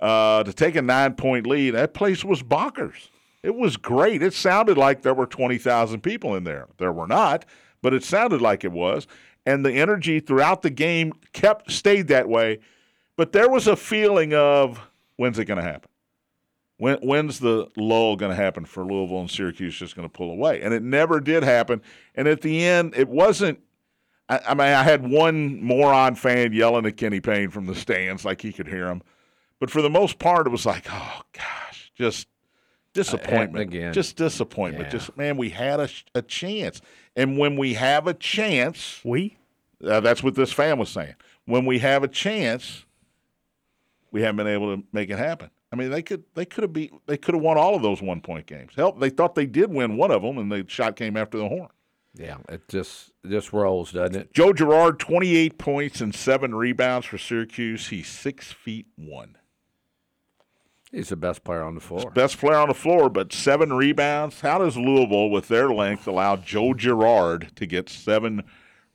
uh, 0.00 0.44
to 0.44 0.52
take 0.52 0.76
a 0.76 0.82
nine-point 0.82 1.46
lead. 1.46 1.72
That 1.72 1.92
place 1.92 2.24
was 2.24 2.42
bonkers. 2.42 3.10
It 3.42 3.54
was 3.54 3.76
great. 3.76 4.22
It 4.22 4.32
sounded 4.32 4.78
like 4.78 5.02
there 5.02 5.14
were 5.14 5.26
20,000 5.26 6.00
people 6.00 6.36
in 6.36 6.44
there. 6.44 6.68
There 6.78 6.92
were 6.92 7.06
not, 7.06 7.44
but 7.82 7.92
it 7.92 8.04
sounded 8.04 8.40
like 8.40 8.64
it 8.64 8.72
was. 8.72 9.06
And 9.44 9.66
the 9.66 9.72
energy 9.72 10.20
throughout 10.20 10.62
the 10.62 10.70
game 10.70 11.14
kept 11.32 11.72
stayed 11.72 12.08
that 12.08 12.28
way. 12.28 12.60
But 13.16 13.32
there 13.32 13.50
was 13.50 13.66
a 13.66 13.76
feeling 13.76 14.34
of 14.34 14.80
when's 15.16 15.38
it 15.38 15.46
going 15.46 15.58
to 15.58 15.64
happen? 15.64 15.90
When, 16.76 16.98
when's 16.98 17.40
the 17.40 17.68
lull 17.76 18.16
going 18.16 18.30
to 18.30 18.36
happen 18.36 18.64
for 18.64 18.84
Louisville 18.84 19.20
and 19.20 19.30
Syracuse 19.30 19.76
just 19.76 19.96
going 19.96 20.08
to 20.08 20.12
pull 20.12 20.30
away? 20.30 20.62
And 20.62 20.72
it 20.72 20.82
never 20.82 21.20
did 21.20 21.42
happen. 21.42 21.82
And 22.14 22.28
at 22.28 22.40
the 22.40 22.64
end, 22.64 22.94
it 22.96 23.08
wasn't. 23.08 23.58
I, 24.30 24.40
I 24.48 24.54
mean, 24.54 24.68
I 24.68 24.82
had 24.84 25.06
one 25.06 25.62
moron 25.62 26.14
fan 26.14 26.52
yelling 26.52 26.86
at 26.86 26.96
Kenny 26.96 27.20
Payne 27.20 27.50
from 27.50 27.66
the 27.66 27.74
stands 27.74 28.24
like 28.24 28.40
he 28.40 28.52
could 28.52 28.68
hear 28.68 28.86
him. 28.86 29.02
But 29.58 29.70
for 29.70 29.82
the 29.82 29.90
most 29.90 30.18
part, 30.18 30.46
it 30.46 30.50
was 30.50 30.64
like, 30.64 30.86
oh, 30.90 31.22
gosh, 31.32 31.92
just 31.94 32.28
disappointment. 32.94 33.68
again. 33.68 33.92
Just 33.92 34.16
disappointment. 34.16 34.84
Yeah. 34.86 34.90
Just, 34.90 35.16
man, 35.16 35.36
we 35.36 35.50
had 35.50 35.80
a, 35.80 35.88
a 36.14 36.22
chance. 36.22 36.80
And 37.16 37.36
when 37.36 37.56
we 37.56 37.74
have 37.74 38.06
a 38.06 38.14
chance, 38.14 39.00
We? 39.04 39.36
uh, 39.86 40.00
that's 40.00 40.22
what 40.22 40.34
this 40.34 40.52
fan 40.52 40.78
was 40.78 40.88
saying. 40.88 41.14
When 41.44 41.66
we 41.66 41.80
have 41.80 42.04
a 42.04 42.08
chance, 42.08 42.84
we 44.12 44.22
haven't 44.22 44.36
been 44.36 44.46
able 44.46 44.76
to 44.76 44.82
make 44.92 45.10
it 45.10 45.18
happen. 45.18 45.50
I 45.72 45.76
mean, 45.76 45.90
they 45.90 46.02
could 46.02 46.24
they 46.34 46.44
could 46.44 46.62
have 46.62 46.72
beat 46.72 46.92
they 47.06 47.16
could 47.16 47.34
have 47.34 47.42
won 47.42 47.56
all 47.56 47.76
of 47.76 47.82
those 47.82 48.02
one 48.02 48.20
point 48.20 48.46
games. 48.46 48.72
Hell, 48.74 48.90
they 48.92 49.08
thought 49.10 49.36
they 49.36 49.46
did 49.46 49.70
win 49.72 49.96
one 49.96 50.10
of 50.10 50.20
them, 50.22 50.36
and 50.38 50.50
the 50.50 50.64
shot 50.66 50.96
came 50.96 51.16
after 51.16 51.38
the 51.38 51.46
horn. 51.48 51.68
Yeah, 52.14 52.38
it 52.48 52.68
just 52.68 53.12
just 53.26 53.52
rolls, 53.52 53.92
doesn't 53.92 54.16
it? 54.16 54.34
Joe 54.34 54.52
Girard, 54.52 54.98
28 54.98 55.58
points 55.58 56.00
and 56.00 56.14
seven 56.14 56.54
rebounds 56.54 57.06
for 57.06 57.18
Syracuse. 57.18 57.88
He's 57.88 58.08
six 58.08 58.50
feet 58.50 58.86
one. 58.96 59.36
He's 60.90 61.10
the 61.10 61.16
best 61.16 61.44
player 61.44 61.62
on 61.62 61.76
the 61.76 61.80
floor. 61.80 62.10
Best 62.10 62.38
player 62.38 62.56
on 62.56 62.68
the 62.68 62.74
floor, 62.74 63.08
but 63.08 63.32
seven 63.32 63.72
rebounds. 63.72 64.40
How 64.40 64.58
does 64.58 64.76
Louisville, 64.76 65.30
with 65.30 65.46
their 65.46 65.70
length, 65.70 66.08
allow 66.08 66.34
Joe 66.34 66.74
Girard 66.74 67.52
to 67.54 67.64
get 67.64 67.88
seven 67.88 68.42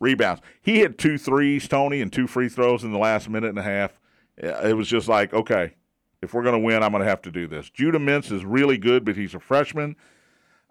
rebounds? 0.02 0.42
He 0.62 0.80
hit 0.80 0.98
two 0.98 1.18
threes, 1.18 1.70
Tony, 1.70 2.02
and 2.02 2.12
two 2.12 2.28
free 2.28 2.50
throws 2.50 2.84
in 2.84 2.92
the 2.92 2.98
last 2.98 3.30
minute 3.30 3.48
and 3.48 3.60
a 3.60 3.64
half. 3.64 3.98
It 4.38 4.76
was 4.76 4.90
just 4.90 5.08
like, 5.08 5.34
okay, 5.34 5.76
if 6.22 6.34
we're 6.34 6.44
going 6.44 6.60
to 6.60 6.66
win, 6.66 6.84
I'm 6.84 6.92
going 6.92 7.04
to 7.04 7.10
have 7.10 7.22
to 7.22 7.32
do 7.32 7.48
this. 7.48 7.70
Judah 7.70 8.00
Mintz 8.00 8.30
is 8.30 8.44
really 8.44 8.78
good, 8.78 9.06
but 9.06 9.16
he's 9.16 9.34
a 9.34 9.40
freshman. 9.40 9.96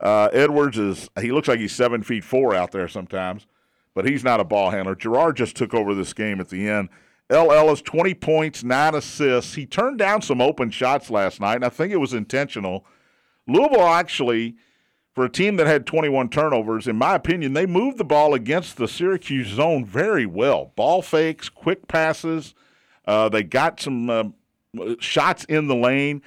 Uh, 0.04 0.28
Edwards 0.34 0.78
is 0.78 1.08
he 1.18 1.32
looks 1.32 1.48
like 1.48 1.58
he's 1.58 1.74
seven 1.74 2.02
feet 2.02 2.24
four 2.24 2.54
out 2.54 2.72
there 2.72 2.86
sometimes, 2.86 3.46
but 3.94 4.06
he's 4.06 4.22
not 4.22 4.38
a 4.38 4.44
ball 4.44 4.70
handler. 4.70 4.94
Girard 4.94 5.36
just 5.36 5.56
took 5.56 5.72
over 5.72 5.94
this 5.94 6.12
game 6.12 6.40
at 6.40 6.50
the 6.50 6.68
end. 6.68 6.90
El 7.30 7.50
Ellis, 7.50 7.80
20 7.80 8.12
points, 8.14 8.62
nine 8.62 8.94
assists. 8.94 9.54
He 9.54 9.64
turned 9.64 9.98
down 9.98 10.20
some 10.20 10.42
open 10.42 10.70
shots 10.70 11.08
last 11.08 11.40
night, 11.40 11.56
and 11.56 11.64
I 11.64 11.70
think 11.70 11.90
it 11.90 11.96
was 11.96 12.12
intentional. 12.12 12.84
Louisville 13.48 13.88
actually, 13.88 14.56
for 15.14 15.24
a 15.24 15.30
team 15.30 15.56
that 15.56 15.66
had 15.66 15.86
21 15.86 16.28
turnovers, 16.28 16.86
in 16.86 16.96
my 16.96 17.14
opinion, 17.14 17.54
they 17.54 17.64
moved 17.64 17.96
the 17.96 18.04
ball 18.04 18.34
against 18.34 18.76
the 18.76 18.86
Syracuse 18.86 19.48
zone 19.48 19.86
very 19.86 20.26
well. 20.26 20.72
Ball 20.76 21.00
fakes, 21.00 21.48
quick 21.48 21.88
passes. 21.88 22.54
Uh, 23.06 23.30
they 23.30 23.42
got 23.42 23.80
some 23.80 24.10
uh, 24.10 24.24
shots 24.98 25.44
in 25.44 25.66
the 25.68 25.74
lane. 25.74 26.20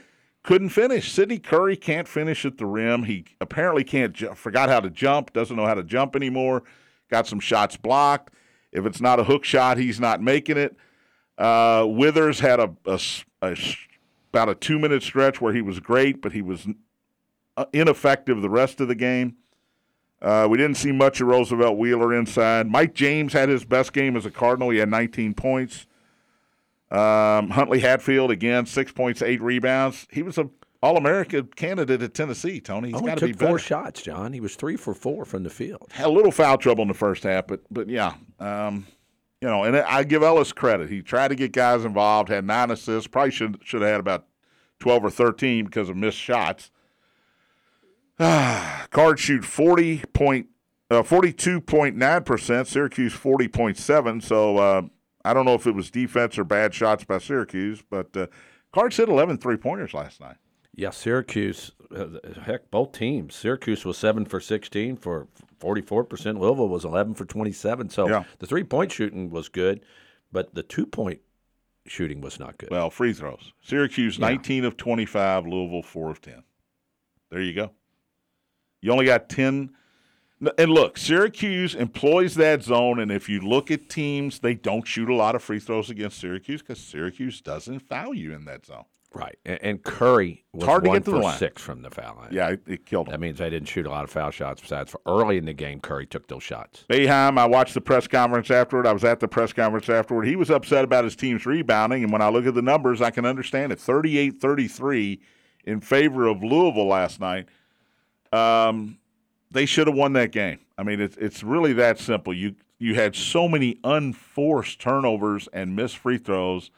Couldn't 0.48 0.70
finish. 0.70 1.12
Sydney 1.12 1.40
Curry 1.40 1.76
can't 1.76 2.08
finish 2.08 2.46
at 2.46 2.58
the 2.58 2.66
rim. 2.66 3.04
He 3.04 3.26
apparently 3.42 3.84
can't. 3.84 4.14
Ju- 4.14 4.34
forgot 4.34 4.70
how 4.70 4.80
to 4.80 4.90
jump. 4.90 5.34
Doesn't 5.34 5.58
know 5.58 5.66
how 5.66 5.74
to 5.74 5.84
jump 5.84 6.16
anymore. 6.16 6.64
Got 7.12 7.28
some 7.28 7.42
shots 7.42 7.76
blocked. 7.76 8.34
If 8.72 8.86
it's 8.86 9.02
not 9.02 9.20
a 9.20 9.26
hook 9.26 9.44
shot, 9.44 9.78
he's 9.78 10.00
not 10.00 10.22
making 10.22 10.56
it. 10.56 10.78
Uh, 11.38 11.86
Withers 11.90 12.40
had 12.40 12.62
a, 12.62 12.74
a, 12.86 12.98
a, 13.42 13.58
about 14.32 14.48
a 14.48 14.56
two 14.56 14.80
minute 14.80 15.04
stretch 15.04 15.42
where 15.42 15.54
he 15.54 15.62
was 15.62 15.82
great, 15.82 16.22
but 16.22 16.32
he 16.32 16.42
was 16.42 16.66
uh, 17.58 17.66
ineffective 17.74 18.42
the 18.42 18.50
rest 18.50 18.80
of 18.80 18.88
the 18.88 18.96
game. 18.96 19.36
Uh, 20.22 20.48
we 20.50 20.58
didn't 20.58 20.78
see 20.78 20.94
much 20.94 21.20
of 21.20 21.28
Roosevelt 21.28 21.78
Wheeler 21.78 22.16
inside. 22.16 22.72
Mike 22.72 22.94
James 22.94 23.34
had 23.34 23.50
his 23.50 23.66
best 23.66 23.92
game 23.92 24.16
as 24.16 24.26
a 24.26 24.32
Cardinal. 24.32 24.70
He 24.70 24.78
had 24.78 24.88
19 24.88 25.34
points. 25.34 25.87
Um, 26.90 27.50
Huntley 27.50 27.80
Hatfield 27.80 28.32
again, 28.32 28.66
six 28.66 28.92
points, 28.92 29.22
eight 29.22 29.42
rebounds. 29.42 30.08
He 30.10 30.22
was 30.24 30.38
a 30.38 30.50
All 30.82 30.96
America 30.96 31.44
candidate 31.44 32.02
at 32.02 32.14
Tennessee. 32.14 32.62
Tony, 32.62 32.90
he's 32.90 32.96
Only 32.98 33.08
got 33.10 33.18
to 33.18 33.26
be 33.26 33.32
took 33.34 33.40
four 33.42 33.48
better. 33.50 33.60
shots, 33.60 34.02
John. 34.02 34.32
He 34.32 34.40
was 34.40 34.56
three 34.56 34.78
for 34.78 34.94
four 34.94 35.26
from 35.26 35.44
the 35.44 35.50
field. 35.50 35.88
Had 35.92 36.06
a 36.08 36.12
little 36.12 36.32
foul 36.32 36.58
trouble 36.58 36.84
in 36.84 36.88
the 36.88 36.94
first 36.94 37.24
half, 37.24 37.48
but 37.48 37.62
but 37.70 37.90
yeah, 37.90 38.14
um, 38.40 38.88
you 39.42 39.48
know, 39.50 39.64
and 39.64 39.76
I 39.76 40.04
give 40.04 40.24
Ellis 40.24 40.54
credit. 40.54 40.90
He 40.90 41.02
tried 41.02 41.28
to 41.30 41.36
get 41.36 41.52
guys 41.52 41.84
involved. 41.84 42.30
Had 42.30 42.46
nine 42.46 42.72
assists. 42.72 43.08
Probably 43.08 43.32
should 43.32 43.60
should 43.64 43.82
have 43.82 43.92
had 43.92 44.00
about 44.00 44.26
twelve 44.80 45.04
or 45.04 45.10
thirteen 45.10 45.66
because 45.66 45.90
of 45.90 45.98
missed 45.98 46.18
shots. 46.18 46.72
Card 48.18 49.20
shoot 49.20 49.44
forty 49.46 50.04
point. 50.14 50.48
Uh, 50.90 51.04
42.9%, 51.04 52.66
Syracuse 52.66 53.14
40.7. 53.14 54.24
So 54.24 54.58
uh, 54.58 54.82
I 55.30 55.34
don't 55.34 55.46
know 55.46 55.54
if 55.56 55.68
it 55.68 55.76
was 55.76 55.92
defense 55.92 56.38
or 56.38 56.44
bad 56.44 56.74
shots 56.74 57.04
by 57.04 57.18
Syracuse, 57.18 57.84
but 57.90 58.16
uh, 58.16 58.28
Cards 58.72 58.98
hit 58.98 59.10
11 59.10 59.38
three 59.38 59.58
pointers 59.58 59.94
last 59.94 60.20
night. 60.22 60.38
Yeah, 60.74 60.92
Syracuse. 60.92 61.72
Uh, 61.96 62.08
heck, 62.44 62.70
both 62.72 62.92
teams. 62.92 63.36
Syracuse 63.36 63.84
was 63.84 63.98
seven 63.98 64.26
for 64.26 64.40
sixteen 64.40 64.96
for 64.96 65.28
forty-four 65.58 66.04
percent. 66.04 66.40
Louisville 66.40 66.68
was 66.70 66.86
eleven 66.86 67.14
for 67.16 67.26
twenty-seven. 67.26 67.90
So 67.90 68.08
Yeah. 68.08 68.26
the 68.40 68.46
three-point 68.46 68.92
shooting 68.92 69.30
was 69.32 69.50
good, 69.50 69.82
but 70.32 70.54
the 70.54 70.62
two-point 70.62 71.22
shooting 71.88 72.22
was 72.22 72.40
not 72.40 72.58
good. 72.60 72.70
Well, 72.70 72.92
free 72.92 73.14
throws. 73.14 73.54
Syracuse 73.62 74.20
19 74.20 74.66
of 74.66 74.76
25, 74.78 75.48
Louisville 75.48 75.82
4 75.82 76.12
of 76.12 76.22
10. 76.22 76.44
There 77.32 77.42
you 77.42 77.54
go. 77.54 77.72
You 78.82 78.92
only 78.92 79.06
got 79.06 79.30
10. 79.30 79.72
And 80.58 80.72
look, 80.72 80.98
Syracuse 81.00 81.74
employs 81.74 82.36
that 82.36 82.62
zone, 82.62 83.00
and 83.00 83.12
if 83.12 83.28
you 83.28 83.42
look 83.42 83.72
at 83.72 83.90
teams, 83.90 84.40
they 84.40 84.54
don't 84.54 84.86
shoot 84.86 85.10
a 85.10 85.16
lot 85.16 85.34
of 85.34 85.42
free 85.42 85.60
throws 85.60 85.90
against 85.90 86.20
Syracuse 86.20 86.62
because 86.62 86.80
Syracuse 86.80 87.42
doesn't 87.42 87.80
foul 87.80 88.14
you 88.14 88.34
in 88.34 88.46
that 88.46 88.64
zone. 88.68 88.84
right, 89.16 89.36
and, 89.46 89.60
and 89.64 89.84
Curry 89.84 90.46
was 90.54 90.66
hard 90.66 90.84
to 90.84 90.92
get 90.92 91.06
to 91.06 91.12
for 91.12 91.18
the 91.18 91.24
line. 91.24 91.38
six 91.40 91.60
from 91.60 91.82
the 91.82 91.90
foul 91.90 92.18
line. 92.18 92.30
Yeah, 92.32 92.50
it, 92.50 92.62
it 92.68 92.86
killed 92.86 93.08
them. 93.08 93.14
That 93.14 93.20
means 93.20 93.40
they 93.40 93.50
didn't 93.50 93.68
shoot 93.68 93.88
a 93.88 93.90
lot 93.90 94.04
of 94.04 94.12
foul 94.12 94.30
shots. 94.30 94.62
Besides, 94.62 94.92
for 94.92 95.02
early 95.08 95.38
in 95.38 95.46
the 95.46 95.54
game, 95.54 95.80
Curry 95.80 96.06
took 96.06 96.28
those 96.28 96.44
shots. 96.44 96.86
Boeheim, 96.88 97.40
I 97.40 97.48
watched 97.48 97.74
the 97.74 97.82
press 97.82 98.08
conference 98.08 98.52
afterward. 98.52 98.86
I 98.86 98.94
was 98.94 99.04
at 99.04 99.20
the 99.20 99.28
press 99.28 99.54
conference 99.54 99.90
afterward. 99.90 100.28
He 100.28 100.36
was 100.36 100.52
upset 100.52 100.84
about 100.84 101.04
his 101.04 101.16
team's 101.16 101.48
rebounding, 101.48 102.04
and 102.04 102.12
when 102.12 102.22
I 102.22 102.30
look 102.30 102.46
at 102.46 102.54
the 102.54 102.62
numbers, 102.62 103.02
I 103.02 103.10
can 103.10 103.26
understand 103.26 103.72
it. 103.72 103.80
38 103.80 104.40
33 104.40 105.20
in 105.66 105.82
favor 105.82 106.28
of 106.28 106.44
Louisville 106.44 106.86
last 106.88 107.20
night. 107.20 107.48
Um, 108.32 109.00
they 109.52 109.66
should 109.66 109.88
have 109.88 109.96
won 109.96 110.14
that 110.14 110.32
game. 110.32 110.60
I 110.78 110.84
mean, 110.84 111.00
it's, 111.00 111.18
it's 111.18 111.44
really 111.44 111.74
that 111.74 112.00
simple. 112.00 112.34
You, 112.34 112.56
you 112.80 112.96
had 112.96 113.16
so 113.16 113.48
many 113.48 113.80
unforced 113.84 114.80
turnovers 114.80 115.48
and 115.54 115.76
missed 115.76 115.98
free 115.98 116.18
throws. 116.18 116.70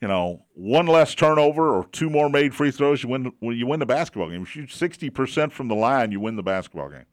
You 0.00 0.08
know, 0.08 0.44
one 0.54 0.86
less 0.86 1.14
turnover 1.14 1.72
or 1.72 1.86
two 1.86 2.10
more 2.10 2.28
made 2.28 2.54
free 2.54 2.72
throws, 2.72 3.04
you 3.04 3.08
win. 3.08 3.32
You 3.40 3.68
win 3.68 3.78
the 3.78 3.86
basketball 3.86 4.30
game. 4.30 4.42
If 4.42 4.56
You 4.56 4.62
shoot 4.62 4.72
sixty 4.72 5.10
percent 5.10 5.52
from 5.52 5.68
the 5.68 5.76
line, 5.76 6.10
you 6.10 6.18
win 6.18 6.34
the 6.34 6.42
basketball 6.42 6.88
game. 6.88 7.04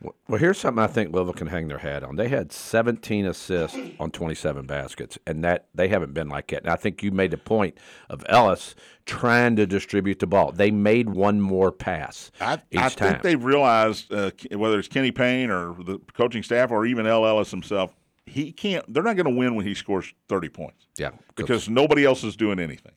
Well, 0.00 0.38
here's 0.38 0.58
something 0.58 0.82
I 0.82 0.86
think 0.86 1.12
Louisville 1.12 1.32
can 1.32 1.48
hang 1.48 1.66
their 1.66 1.78
hat 1.78 2.04
on. 2.04 2.14
They 2.14 2.28
had 2.28 2.52
17 2.52 3.26
assists 3.26 3.76
on 3.98 4.12
27 4.12 4.64
baskets, 4.64 5.18
and 5.26 5.42
that 5.42 5.66
they 5.74 5.88
haven't 5.88 6.14
been 6.14 6.28
like 6.28 6.48
that. 6.48 6.62
And 6.62 6.70
I 6.70 6.76
think 6.76 7.02
you 7.02 7.10
made 7.10 7.32
the 7.32 7.36
point 7.38 7.76
of 8.08 8.24
Ellis 8.28 8.76
trying 9.06 9.56
to 9.56 9.66
distribute 9.66 10.20
the 10.20 10.26
ball. 10.28 10.52
They 10.52 10.70
made 10.70 11.08
one 11.10 11.40
more 11.40 11.72
pass 11.72 12.30
I, 12.40 12.60
I 12.76 12.88
think 12.90 13.22
they've 13.22 13.42
realized 13.42 14.12
uh, 14.12 14.30
whether 14.52 14.78
it's 14.78 14.86
Kenny 14.88 15.10
Payne 15.10 15.50
or 15.50 15.74
the 15.82 15.98
coaching 16.12 16.44
staff 16.44 16.70
or 16.70 16.86
even 16.86 17.06
El 17.06 17.26
Ellis 17.26 17.50
himself, 17.50 17.96
he 18.24 18.52
can't. 18.52 18.84
They're 18.92 19.02
not 19.02 19.16
going 19.16 19.26
to 19.26 19.36
win 19.36 19.56
when 19.56 19.66
he 19.66 19.74
scores 19.74 20.12
thirty 20.28 20.48
points 20.48 20.86
yeah, 20.96 21.10
because 21.34 21.68
nobody 21.68 22.04
else 22.04 22.22
is 22.22 22.36
doing 22.36 22.60
anything. 22.60 22.92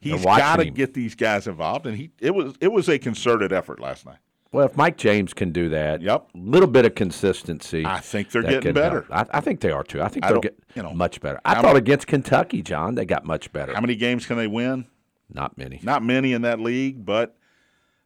He's 0.00 0.24
got 0.24 0.56
to 0.56 0.70
get 0.70 0.94
these 0.94 1.14
guys 1.14 1.46
involved, 1.46 1.86
and 1.86 1.96
he 1.96 2.10
it 2.20 2.34
was 2.34 2.54
it 2.60 2.68
was 2.68 2.88
a 2.88 2.98
concerted 2.98 3.52
effort 3.52 3.80
last 3.80 4.06
night. 4.06 4.18
Well, 4.52 4.64
if 4.66 4.76
Mike 4.76 4.96
James 4.96 5.34
can 5.34 5.52
do 5.52 5.68
that, 5.70 6.00
Yep. 6.02 6.28
little 6.34 6.68
bit 6.68 6.84
of 6.86 6.94
consistency. 6.94 7.84
I 7.84 8.00
think 8.00 8.30
they're 8.30 8.42
getting 8.42 8.72
better. 8.72 9.06
I, 9.10 9.26
I 9.30 9.40
think 9.40 9.60
they 9.60 9.70
are 9.70 9.84
too. 9.84 10.00
I 10.02 10.08
think 10.08 10.24
I 10.24 10.28
they'll 10.28 10.36
don't- 10.40 10.42
get 10.42 10.58
you 10.74 10.82
know, 10.82 10.92
much 10.94 11.20
better. 11.20 11.40
I 11.44 11.60
thought 11.60 11.72
mu- 11.72 11.78
against 11.78 12.06
Kentucky, 12.06 12.62
John, 12.62 12.94
they 12.94 13.04
got 13.04 13.24
much 13.24 13.52
better. 13.52 13.74
How 13.74 13.80
many 13.80 13.94
games 13.96 14.26
can 14.26 14.36
they 14.36 14.46
win? 14.46 14.86
Not 15.32 15.58
many. 15.58 15.80
Not 15.82 16.02
many 16.02 16.32
in 16.32 16.42
that 16.42 16.58
league, 16.60 17.04
but 17.04 17.36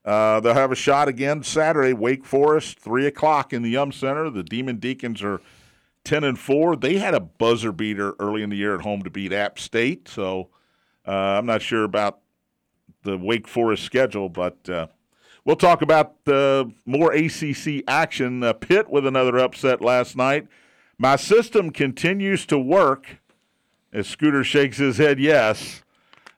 uh, 0.04 0.40
they'll 0.40 0.54
have 0.54 0.72
a 0.72 0.76
shot 0.76 1.06
again 1.08 1.44
Saturday. 1.44 1.92
Wake 1.92 2.24
Forest, 2.24 2.80
three 2.80 3.06
o'clock 3.06 3.52
in 3.52 3.62
the 3.62 3.70
Yum 3.70 3.92
Center. 3.92 4.28
The 4.30 4.42
Demon 4.42 4.76
Deacons 4.78 5.22
are 5.22 5.40
ten 6.04 6.24
and 6.24 6.36
four. 6.36 6.74
They 6.74 6.96
had 6.98 7.14
a 7.14 7.20
buzzer 7.20 7.70
beater 7.70 8.14
early 8.18 8.42
in 8.42 8.50
the 8.50 8.56
year 8.56 8.74
at 8.74 8.80
home 8.80 9.02
to 9.04 9.10
beat 9.10 9.32
App 9.32 9.60
State, 9.60 10.08
so 10.08 10.48
uh, 11.06 11.12
I'm 11.12 11.46
not 11.46 11.62
sure 11.62 11.84
about 11.84 12.18
the 13.04 13.16
Wake 13.16 13.46
Forest 13.46 13.84
schedule, 13.84 14.28
but 14.28 14.68
uh, 14.68 14.88
we'll 15.44 15.56
talk 15.56 15.82
about 15.82 16.14
uh, 16.26 16.64
more 16.86 17.12
ACC 17.12 17.84
action. 17.88 18.42
Uh, 18.42 18.52
Pitt 18.52 18.90
with 18.90 19.06
another 19.06 19.38
upset 19.38 19.80
last 19.80 20.16
night. 20.16 20.46
My 20.98 21.16
system 21.16 21.70
continues 21.70 22.46
to 22.46 22.58
work. 22.58 23.18
As 23.92 24.06
Scooter 24.06 24.42
shakes 24.42 24.78
his 24.78 24.96
head, 24.96 25.20
yes. 25.20 25.82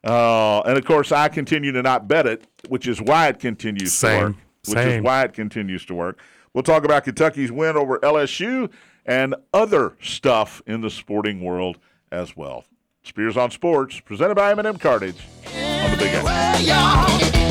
Uh, 0.02 0.60
and 0.62 0.76
of 0.76 0.84
course, 0.84 1.12
I 1.12 1.28
continue 1.28 1.70
to 1.72 1.82
not 1.82 2.08
bet 2.08 2.26
it, 2.26 2.46
which 2.68 2.88
is 2.88 3.00
why 3.00 3.28
it 3.28 3.38
continues 3.38 3.90
to 3.90 3.96
Same. 3.96 4.22
work. 4.22 4.36
Which 4.66 4.78
is 4.78 4.84
Same. 4.84 5.02
why 5.04 5.22
it 5.22 5.32
continues 5.34 5.84
to 5.86 5.94
work. 5.94 6.18
We'll 6.52 6.64
talk 6.64 6.84
about 6.84 7.04
Kentucky's 7.04 7.52
win 7.52 7.76
over 7.76 7.98
LSU 7.98 8.70
and 9.06 9.34
other 9.52 9.96
stuff 10.00 10.62
in 10.66 10.80
the 10.80 10.90
sporting 10.90 11.42
world 11.42 11.78
as 12.10 12.36
well. 12.36 12.64
Spears 13.02 13.36
on 13.36 13.50
Sports, 13.50 14.00
presented 14.00 14.34
by 14.34 14.50
M&M 14.52 14.78
Cartage 14.78 15.20
on 15.46 15.90
the 15.90 15.96
Big 15.98 16.12
X. 16.14 17.43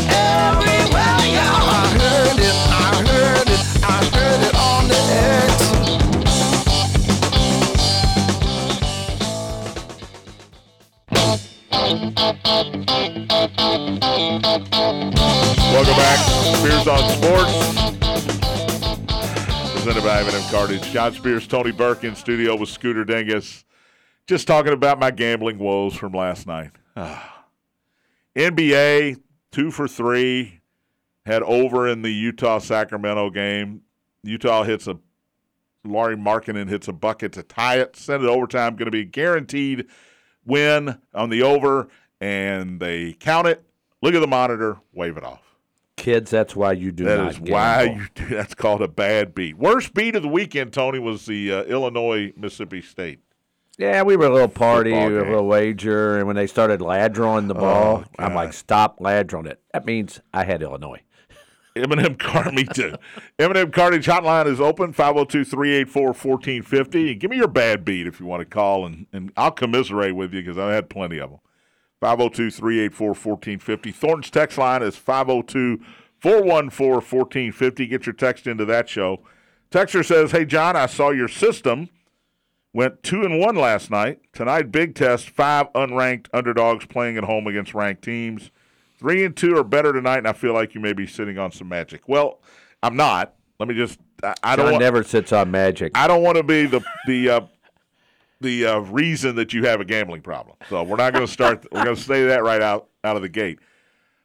Welcome 15.73 15.97
back. 15.97 16.19
Spears 16.57 16.87
on 16.87 17.09
Sports. 17.09 17.53
Presented 19.73 20.03
by 20.03 20.21
M&M 20.21 20.51
Cartage. 20.51 20.83
John 20.91 21.13
Spears, 21.13 21.47
Tony 21.47 21.71
Burke 21.71 22.03
in 22.03 22.15
studio 22.15 22.55
with 22.55 22.69
Scooter 22.69 23.03
Dingus. 23.03 23.65
Just 24.27 24.47
talking 24.47 24.71
about 24.71 24.99
my 24.99 25.11
gambling 25.11 25.57
woes 25.57 25.95
from 25.95 26.13
last 26.13 26.47
night. 26.47 26.71
Ah. 26.95 27.47
NBA, 28.35 29.17
two 29.53 29.71
for 29.71 29.87
three. 29.87 30.59
Had 31.25 31.41
over 31.43 31.87
in 31.87 32.01
the 32.01 32.11
Utah 32.11 32.59
Sacramento 32.59 33.29
game. 33.29 33.83
Utah 34.23 34.63
hits 34.63 34.87
a 34.87 34.99
Lauri 35.85 36.15
Markkanen 36.15 36.69
hits 36.69 36.87
a 36.87 36.93
bucket 36.93 37.33
to 37.33 37.43
tie 37.43 37.77
it, 37.77 37.95
send 37.95 38.23
it 38.23 38.29
overtime. 38.29 38.75
Going 38.75 38.85
to 38.85 38.91
be 38.91 39.01
a 39.01 39.05
guaranteed 39.05 39.85
win 40.45 40.97
on 41.13 41.29
the 41.29 41.43
over, 41.43 41.87
and 42.19 42.79
they 42.79 43.13
count 43.13 43.47
it. 43.47 43.63
Look 44.01 44.13
at 44.15 44.19
the 44.19 44.27
monitor, 44.27 44.77
wave 44.93 45.17
it 45.17 45.23
off. 45.23 45.41
Kids, 45.95 46.31
that's 46.31 46.55
why 46.55 46.73
you 46.73 46.91
do 46.91 47.05
That 47.05 47.17
not 47.17 47.31
is 47.31 47.39
why 47.39 47.83
you 47.83 48.07
do. 48.15 48.25
That's 48.35 48.55
called 48.55 48.81
a 48.81 48.87
bad 48.87 49.33
beat. 49.35 49.57
Worst 49.57 49.93
beat 49.93 50.15
of 50.15 50.23
the 50.23 50.27
weekend, 50.27 50.73
Tony, 50.73 50.99
was 50.99 51.25
the 51.25 51.53
uh, 51.53 51.63
Illinois 51.63 52.33
Mississippi 52.35 52.81
State. 52.81 53.22
Yeah, 53.77 54.03
we 54.03 54.15
were 54.15 54.27
a 54.27 54.29
little 54.29 54.47
party, 54.47 54.91
Football 54.91 55.07
we 55.07 55.13
were 55.13 55.25
a 55.25 55.29
little 55.29 55.47
wager, 55.47 56.17
and 56.17 56.27
when 56.27 56.35
they 56.35 56.45
started 56.45 56.79
ladrawing 56.79 57.47
the 57.47 57.55
oh, 57.55 57.59
ball, 57.59 58.03
I'm 58.19 58.35
like, 58.35 58.53
stop 58.53 58.99
ladrawing 58.99 59.47
it. 59.47 59.61
That 59.73 59.85
means 59.85 60.21
I 60.31 60.43
had 60.43 60.61
Illinois. 60.61 61.01
Eminem 61.75 62.19
Car, 62.19 62.51
me 62.51 62.65
too. 62.65 62.95
M&M 63.39 63.71
Cartage 63.71 64.05
Hotline 64.05 64.45
is 64.45 64.61
open, 64.61 64.93
502 64.93 65.43
384 65.43 66.03
1450. 66.05 67.15
Give 67.15 67.31
me 67.31 67.37
your 67.37 67.47
bad 67.47 67.83
beat 67.83 68.05
if 68.05 68.19
you 68.19 68.25
want 68.25 68.41
to 68.41 68.45
call, 68.45 68.85
and, 68.85 69.07
and 69.11 69.31
I'll 69.35 69.51
commiserate 69.51 70.15
with 70.15 70.33
you 70.33 70.41
because 70.41 70.57
I 70.57 70.73
had 70.73 70.89
plenty 70.89 71.19
of 71.19 71.31
them. 71.31 71.39
502 71.99 72.51
384 72.51 73.07
1450. 73.07 73.91
Thornton's 73.91 74.29
text 74.29 74.57
line 74.57 74.83
is 74.83 74.95
502 74.97 75.79
414 76.19 76.95
1450. 76.95 77.87
Get 77.87 78.05
your 78.05 78.13
text 78.13 78.45
into 78.45 78.65
that 78.65 78.87
show. 78.87 79.23
Texter 79.71 80.05
says, 80.05 80.31
Hey, 80.31 80.45
John, 80.45 80.75
I 80.75 80.85
saw 80.85 81.09
your 81.09 81.27
system 81.27 81.89
went 82.73 83.03
two 83.03 83.23
and 83.23 83.39
one 83.39 83.55
last 83.55 83.89
night. 83.89 84.19
Tonight, 84.33 84.71
big 84.71 84.95
test, 84.95 85.29
five 85.29 85.71
unranked 85.73 86.27
underdogs 86.33 86.85
playing 86.85 87.17
at 87.17 87.23
home 87.23 87.47
against 87.47 87.73
ranked 87.73 88.03
teams. 88.03 88.51
Three 88.99 89.23
and 89.23 89.35
two 89.35 89.57
are 89.57 89.63
better 89.63 89.93
tonight, 89.93 90.19
and 90.19 90.27
I 90.27 90.33
feel 90.33 90.53
like 90.53 90.73
you 90.75 90.81
may 90.81 90.93
be 90.93 91.05
sitting 91.05 91.37
on 91.37 91.51
some 91.51 91.69
magic. 91.69 92.07
Well, 92.07 92.39
I'm 92.81 92.95
not. 92.95 93.35
Let 93.59 93.69
me 93.69 93.75
just. 93.75 93.99
I, 94.23 94.33
I 94.43 94.55
don't. 94.55 94.71
Want, 94.71 94.79
never 94.79 95.03
sits 95.03 95.31
on 95.31 95.51
magic. 95.51 95.91
I 95.95 96.07
don't 96.07 96.23
want 96.23 96.37
to 96.37 96.43
be 96.43 96.65
the 96.65 96.81
the 97.05 97.29
uh, 97.29 97.41
the 98.41 98.65
uh, 98.65 98.79
reason 98.79 99.35
that 99.35 99.53
you 99.53 99.65
have 99.65 99.81
a 99.81 99.85
gambling 99.85 100.21
problem. 100.21 100.57
So 100.69 100.83
we're 100.83 100.97
not 100.97 101.13
going 101.13 101.25
to 101.25 101.31
start. 101.31 101.65
we're 101.71 101.83
going 101.83 101.95
to 101.95 102.01
say 102.01 102.25
that 102.25 102.43
right 102.43 102.61
out 102.61 102.87
out 103.03 103.15
of 103.15 103.21
the 103.21 103.29
gate. 103.29 103.59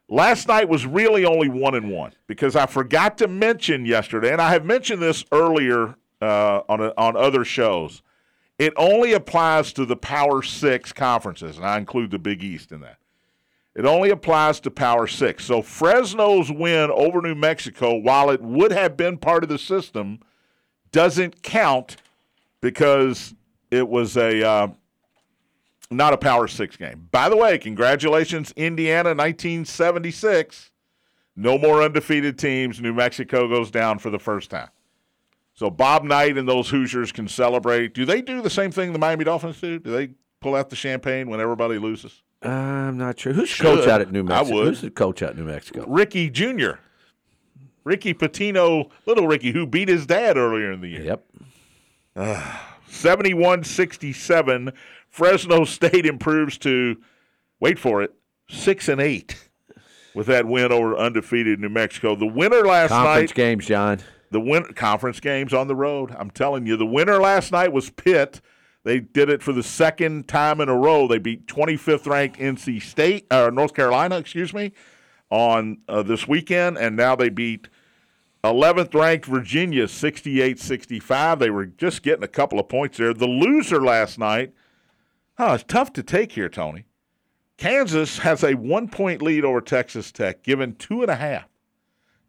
Last 0.09 0.49
night 0.49 0.69
was 0.69 0.87
really 0.87 1.27
only 1.27 1.49
one 1.49 1.75
and 1.75 1.91
one 1.91 2.13
because 2.27 2.57
I 2.57 2.67
forgot 2.67 3.19
to 3.19 3.29
mention 3.29 3.85
yesterday, 3.85 4.33
and 4.33 4.41
I 4.41 4.51
have 4.51 4.65
mentioned 4.65 5.03
this 5.03 5.25
earlier 5.33 5.97
uh, 6.23 6.63
on 6.69 6.81
a, 6.81 6.93
on 6.97 7.17
other 7.17 7.45
shows. 7.45 8.03
It 8.59 8.73
only 8.77 9.12
applies 9.12 9.73
to 9.75 9.87
the 9.87 9.97
Power 9.97 10.42
Six 10.42 10.92
conferences, 10.92 11.57
and 11.57 11.66
I 11.66 11.79
include 11.79 12.11
the 12.11 12.18
Big 12.18 12.42
East 12.42 12.73
in 12.73 12.81
that. 12.81 12.99
It 13.77 13.85
only 13.85 14.11
applies 14.11 14.59
to 14.61 14.71
Power 14.71 15.07
Six. 15.07 15.44
So 15.44 15.62
Fresno's 15.62 16.51
win 16.51 16.90
over 16.90 17.23
New 17.23 17.37
Mexico, 17.37 17.94
while 17.97 18.31
it 18.31 18.42
would 18.42 18.73
have 18.73 18.97
been 18.97 19.16
part 19.16 19.44
of 19.44 19.49
the 19.49 19.59
system, 19.59 20.18
doesn't 20.90 21.42
count 21.42 21.97
because 22.61 23.35
it 23.71 23.88
was 23.88 24.16
a 24.16 24.44
uh, 24.44 24.68
not 25.90 26.12
a 26.12 26.18
Power 26.18 26.49
Six 26.49 26.77
game. 26.77 27.09
By 27.12 27.29
the 27.29 27.37
way, 27.37 27.59
congratulations, 27.59 28.53
Indiana, 28.57 29.11
1976. 29.11 30.73
No 31.37 31.57
more 31.57 31.83
undefeated 31.83 32.37
teams. 32.37 32.81
New 32.81 32.92
Mexico 32.92 33.49
goes 33.49 33.71
down 33.71 34.01
for 34.01 34.11
the 34.11 34.18
first 34.18 34.51
time. 34.51 34.71
So 35.59 35.71
Bob 35.71 36.05
Knight 36.05 36.38
and 36.38 36.49
those 36.49 36.68
Hoosiers 36.68 37.11
can 37.11 37.27
celebrate. 37.27 37.92
Do 37.92 38.05
they 38.05 38.23
do 38.23 38.40
the 38.40 38.49
same 38.49 38.71
thing 38.71 38.92
the 38.92 38.99
Miami 39.01 39.25
Dolphins 39.25 39.61
do? 39.61 39.81
Do 39.81 39.90
they 39.90 40.11
pull 40.40 40.55
out 40.55 40.71
the 40.71 40.77
champagne 40.77 41.29
when 41.29 41.40
everybody 41.40 41.79
loses? 41.79 42.23
I'm 42.42 42.97
not 42.97 43.18
sure. 43.18 43.33
Who's 43.33 43.49
the 43.49 43.55
Should. 43.57 43.64
coach 43.81 43.88
out 43.88 44.01
at 44.01 44.12
New 44.12 44.21
I 44.21 44.23
Mexico? 44.23 44.55
would. 44.55 44.66
Who's 44.68 44.83
the 44.83 44.90
coach 44.92 45.21
out 45.21 45.31
at 45.31 45.37
New 45.37 45.47
Mexico? 45.47 45.85
Ricky 45.88 46.31
Jr. 46.31 46.75
Ricky 47.83 48.14
Pitino, 48.14 48.88
little 49.05 49.27
Ricky, 49.27 49.51
who 49.51 49.66
beat 49.66 49.88
his 49.88 50.07
dad 50.07 50.37
earlier 50.37 50.71
in 50.71 50.81
the 50.81 50.90
year. 50.90 51.18
Yep. 52.14 52.47
71 52.87 53.64
67. 53.64 54.73
Fresno 55.11 55.64
State 55.64 56.07
improves 56.07 56.57
to, 56.59 56.99
wait 57.59 57.81
for 57.81 58.01
it, 58.01 58.14
6 58.49 58.88
and 58.88 59.01
8 59.01 59.35
with 60.14 60.29
that 60.29 60.47
win 60.47 60.71
over 60.71 60.97
undefeated 60.97 61.59
New 61.59 61.68
Mexico. 61.68 62.14
The 62.14 62.27
winner 62.27 62.64
last 62.64 62.90
Conference 62.90 63.31
night, 63.33 63.35
games, 63.35 63.66
John. 63.66 63.99
The 64.31 64.41
win 64.41 64.64
conference 64.75 65.21
games 65.21 65.53
on 65.53 65.69
the 65.69 65.77
road. 65.77 66.14
I'm 66.19 66.31
telling 66.31 66.67
you, 66.67 66.77
the 66.77 66.87
winner 66.87 67.19
last 67.19 67.53
night 67.53 67.73
was 67.73 67.91
Pitt. 67.91 68.41
They 68.85 69.01
did 69.01 69.29
it 69.29 69.43
for 69.43 69.53
the 69.53 69.62
second 69.62 70.29
time 70.29 70.61
in 70.61 70.69
a 70.69 70.77
row. 70.77 71.09
They 71.09 71.19
beat 71.19 71.47
25th 71.47 72.07
ranked 72.07 72.38
NC 72.38 72.83
State 72.83 73.27
or 73.31 73.51
North 73.51 73.75
Carolina, 73.75 74.19
excuse 74.19 74.55
me, 74.55 74.73
on 75.31 75.79
uh, 75.88 76.03
this 76.03 76.29
weekend, 76.29 76.79
and 76.79 76.97
now 76.97 77.17
they 77.17 77.29
beat 77.29 77.69
11th 78.45 78.95
ranked 78.95 79.27
Virginia 79.27 79.85
68-65. 79.87 81.38
They 81.38 81.51
were 81.51 81.67
just 81.67 82.03
getting 82.03 82.23
a 82.23 82.29
couple 82.29 82.59
of 82.61 82.69
points 82.69 82.99
there. 82.99 83.12
The 83.12 83.27
loser 83.27 83.83
last 83.83 84.19
night, 84.19 84.55
oh, 85.38 85.55
it's 85.55 85.64
tough 85.64 85.93
to 85.95 86.03
take 86.03 86.33
here, 86.33 86.49
Tony. 86.49 86.85
Kansas 87.57 88.19
has 88.19 88.45
a 88.45 88.55
one 88.55 88.88
point 88.88 89.21
lead 89.21 89.45
over 89.45 89.61
Texas 89.61 90.12
Tech, 90.12 90.45
given 90.45 90.77
two 90.77 91.03
and 91.03 91.11
a 91.11 91.17
half. 91.17 91.49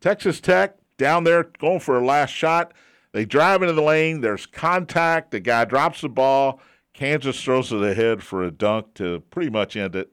Texas 0.02 0.42
Tech 0.42 0.79
down 1.00 1.24
there 1.24 1.46
going 1.58 1.80
for 1.80 1.98
a 1.98 2.06
last 2.06 2.30
shot. 2.30 2.74
They 3.12 3.26
drive 3.26 3.64
into 3.64 3.74
the 3.74 3.82
lane. 3.82 4.22
There's 4.22 4.46
contact. 4.46 5.32
The 5.32 5.40
guy 5.40 5.66
drops 5.66 6.02
the 6.02 6.10
ball. 6.10 6.62
Kansas 6.94 7.42
throws 7.42 7.72
it 7.72 7.82
ahead 7.82 8.22
for 8.22 8.44
a 8.44 8.52
dunk 8.52 8.94
to 8.96 9.22
pretty 9.32 9.50
much 9.50 9.76
end 9.76 9.96
it. 9.96 10.12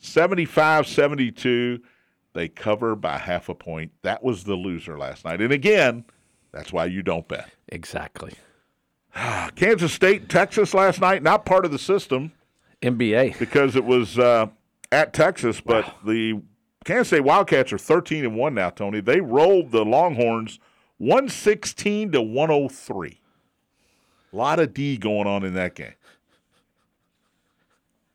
75 0.00 0.88
72. 0.88 1.80
They 2.34 2.48
cover 2.48 2.96
by 2.96 3.18
half 3.18 3.48
a 3.48 3.54
point. 3.54 3.92
That 4.02 4.24
was 4.24 4.44
the 4.44 4.54
loser 4.54 4.98
last 4.98 5.24
night. 5.24 5.40
And 5.40 5.52
again, 5.52 6.04
that's 6.50 6.72
why 6.72 6.86
you 6.86 7.02
don't 7.02 7.28
bet. 7.28 7.50
Exactly. 7.68 8.32
Kansas 9.54 9.92
State, 9.92 10.28
Texas 10.28 10.74
last 10.74 11.00
night, 11.00 11.22
not 11.22 11.44
part 11.44 11.64
of 11.64 11.70
the 11.70 11.78
system 11.78 12.32
NBA. 12.80 13.38
because 13.38 13.76
it 13.76 13.84
was 13.84 14.18
uh, 14.18 14.46
at 14.90 15.12
Texas, 15.12 15.60
but 15.60 15.94
the 16.04 16.40
Kansas 16.84 17.08
State 17.08 17.24
Wildcats 17.24 17.72
are 17.72 17.78
13 17.78 18.24
and 18.24 18.36
1 18.36 18.54
now, 18.54 18.70
Tony. 18.70 19.00
They 19.00 19.20
rolled 19.20 19.70
the 19.70 19.84
Longhorns 19.84 20.58
116 20.98 22.12
to 22.12 22.22
103. 22.22 23.20
A 24.32 24.36
lot 24.36 24.58
of 24.58 24.74
D 24.74 24.96
going 24.96 25.26
on 25.26 25.44
in 25.44 25.54
that 25.54 25.74
game. 25.74 25.94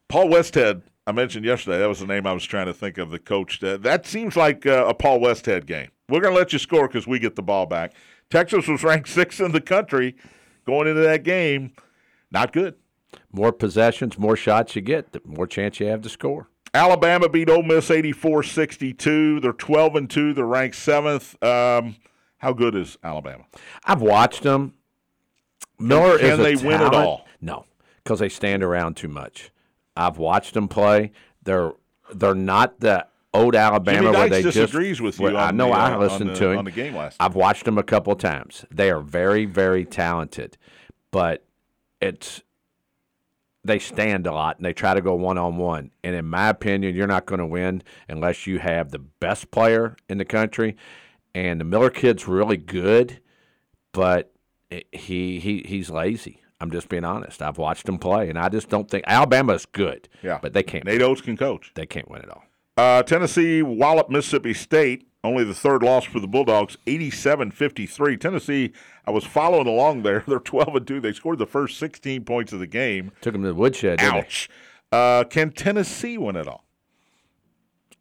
Paul 0.08 0.27
Westhead, 0.27 0.82
I 1.06 1.12
mentioned 1.12 1.45
yesterday, 1.45 1.80
that 1.80 1.88
was 1.88 1.99
the 1.99 2.08
name 2.08 2.25
I 2.25 2.34
was 2.34 2.45
trying 2.45 2.67
to 2.67 2.73
think 2.73 2.97
of, 2.97 3.12
the 3.12 3.19
coach. 3.19 3.62
Uh, 3.63 3.77
that 3.77 4.06
seems 4.06 4.36
like 4.36 4.65
uh, 4.65 4.86
a 4.88 4.93
Paul 4.93 5.19
Westhead 5.19 5.65
game. 5.65 5.89
We're 6.10 6.21
going 6.21 6.34
to 6.34 6.39
let 6.39 6.53
you 6.53 6.60
score 6.60 6.88
because 6.88 7.06
we 7.06 7.19
get 7.19 7.36
the 7.36 7.43
ball 7.43 7.65
back. 7.65 7.93
Texas 8.30 8.67
was 8.67 8.84
ranked 8.84 9.10
sixth 9.10 9.41
in 9.41 9.51
the 9.51 9.62
country 9.62 10.15
going 10.65 10.88
into 10.88 11.01
that 11.01 11.23
game. 11.23 11.73
Not 12.32 12.53
good. 12.53 12.75
More 13.32 13.51
possessions, 13.51 14.17
more 14.17 14.36
shots 14.36 14.75
you 14.75 14.82
get, 14.82 15.12
the 15.12 15.21
more 15.25 15.47
chance 15.47 15.80
you 15.80 15.88
have 15.88 16.01
to 16.01 16.10
score. 16.10 16.49
Alabama 16.77 17.27
beat 17.27 17.49
Ole 17.49 17.63
Miss 17.63 17.89
84-62. 17.89 19.41
They're 19.41 19.51
12 19.53 19.95
and 19.95 20.09
2. 20.09 20.33
They're 20.33 20.45
ranked 20.45 20.75
7th. 20.77 21.41
Um, 21.43 21.95
how 22.37 22.53
good 22.53 22.75
is 22.75 22.97
Alabama? 23.03 23.45
I've 23.85 24.01
watched 24.01 24.43
them. 24.43 24.73
Miller 25.79 26.17
Can 26.17 26.31
is 26.31 26.39
a 26.39 26.43
they 26.43 26.55
win 26.55 26.73
at 26.81 26.91
talent. 26.91 26.95
all? 26.95 27.27
No, 27.41 27.65
because 28.03 28.19
they 28.19 28.29
stand 28.29 28.63
around 28.63 28.95
too 28.95 29.07
much. 29.07 29.51
I've 29.95 30.17
watched 30.17 30.53
them 30.53 30.67
play. 30.67 31.11
They're 31.43 31.73
they're 32.13 32.33
not 32.35 32.79
the 32.79 33.05
old 33.33 33.55
Alabama 33.55 34.11
where 34.11 34.29
they 34.29 34.41
disagrees 34.41 34.99
just. 34.99 35.19
with 35.19 35.19
you 35.19 35.37
I 35.37 35.51
know. 35.51 35.67
the, 35.67 35.73
I 35.73 35.93
uh, 35.93 35.99
listened 35.99 36.29
the- 36.31 36.35
to 36.35 36.49
him 36.51 36.57
on 36.59 36.65
the 36.65 36.71
game 36.71 36.95
last 36.95 37.17
I've 37.19 37.35
watched 37.35 37.65
them 37.65 37.77
a 37.77 37.83
couple 37.83 38.13
of 38.13 38.19
times. 38.19 38.65
They 38.71 38.89
are 38.89 39.01
very 39.01 39.45
very 39.45 39.85
talented, 39.85 40.57
but 41.11 41.43
it's 42.01 42.41
they 43.67 43.80
stand 43.80 44.25
a 44.25 44.32
lot 44.32 44.58
and 44.58 44.65
they 44.65 44.73
try 44.73 44.93
to 44.93 45.01
go 45.01 45.13
one 45.13 45.38
on 45.38 45.58
one. 45.58 45.91
And 46.03 46.15
in 46.15 46.25
my 46.25 46.49
opinion, 46.49 46.95
you're 46.95 47.08
not 47.08 47.25
going 47.25 47.39
to 47.39 47.45
win 47.45 47.84
unless 48.10 48.47
you 48.47 48.60
have 48.60 48.91
the 48.91 48.99
best 48.99 49.51
player 49.51 49.95
in 50.10 50.17
the 50.17 50.25
country. 50.25 50.75
And 51.36 51.60
the 51.60 51.65
Miller 51.65 51.89
kid's 51.89 52.27
really 52.27 52.58
good, 52.58 53.19
but 53.91 54.32
it, 54.71 54.88
he 54.91 55.39
he 55.39 55.63
he's 55.67 55.89
lazy. 55.89 56.41
I'm 56.60 56.71
just 56.71 56.89
being 56.89 57.06
honest. 57.06 57.41
I've 57.41 57.60
watched 57.60 57.88
him 57.88 57.99
play, 57.99 58.30
and 58.30 58.39
I 58.39 58.49
just 58.49 58.67
don't 58.69 58.89
think 58.89 59.03
Alabama's 59.06 59.67
good. 59.67 60.10
Yeah. 60.23 60.39
but 60.41 60.53
they 60.53 60.63
can't. 60.63 60.86
Nate 60.86 61.03
Oats 61.03 61.21
can 61.21 61.38
coach. 61.38 61.71
They 61.75 61.86
can't 61.86 62.10
win 62.10 62.23
at 62.23 62.30
all. 62.30 62.43
Uh, 62.75 63.03
Tennessee 63.03 63.62
wallop 63.62 64.10
Mississippi 64.10 64.53
State. 64.53 65.06
Only 65.23 65.43
the 65.43 65.53
third 65.53 65.84
loss 65.84 66.06
for 66.06 66.19
the 66.19 66.27
Bulldogs, 66.27 66.77
87-53. 66.86 68.19
Tennessee, 68.19 68.71
I 69.06 69.12
was 69.12 69.23
following 69.25 69.67
along 69.67 70.03
there. 70.03 70.23
They're 70.27 70.39
12 70.39 70.75
and 70.75 70.88
2. 70.88 70.99
They 71.01 71.12
scored 71.13 71.39
the 71.39 71.47
first 71.47 71.77
16 71.80 72.23
points 72.23 72.53
of 72.53 72.60
the 72.60 72.67
game. 72.67 73.12
Took 73.21 73.36
him 73.36 73.41
to 73.41 73.47
the 73.49 73.56
woodshed. 73.56 73.99
Ouch. 74.01 74.49
Uh, 74.91 75.23
can 75.25 75.51
Tennessee 75.51 76.17
win 76.17 76.36
it 76.36 76.47
all? 76.47 76.63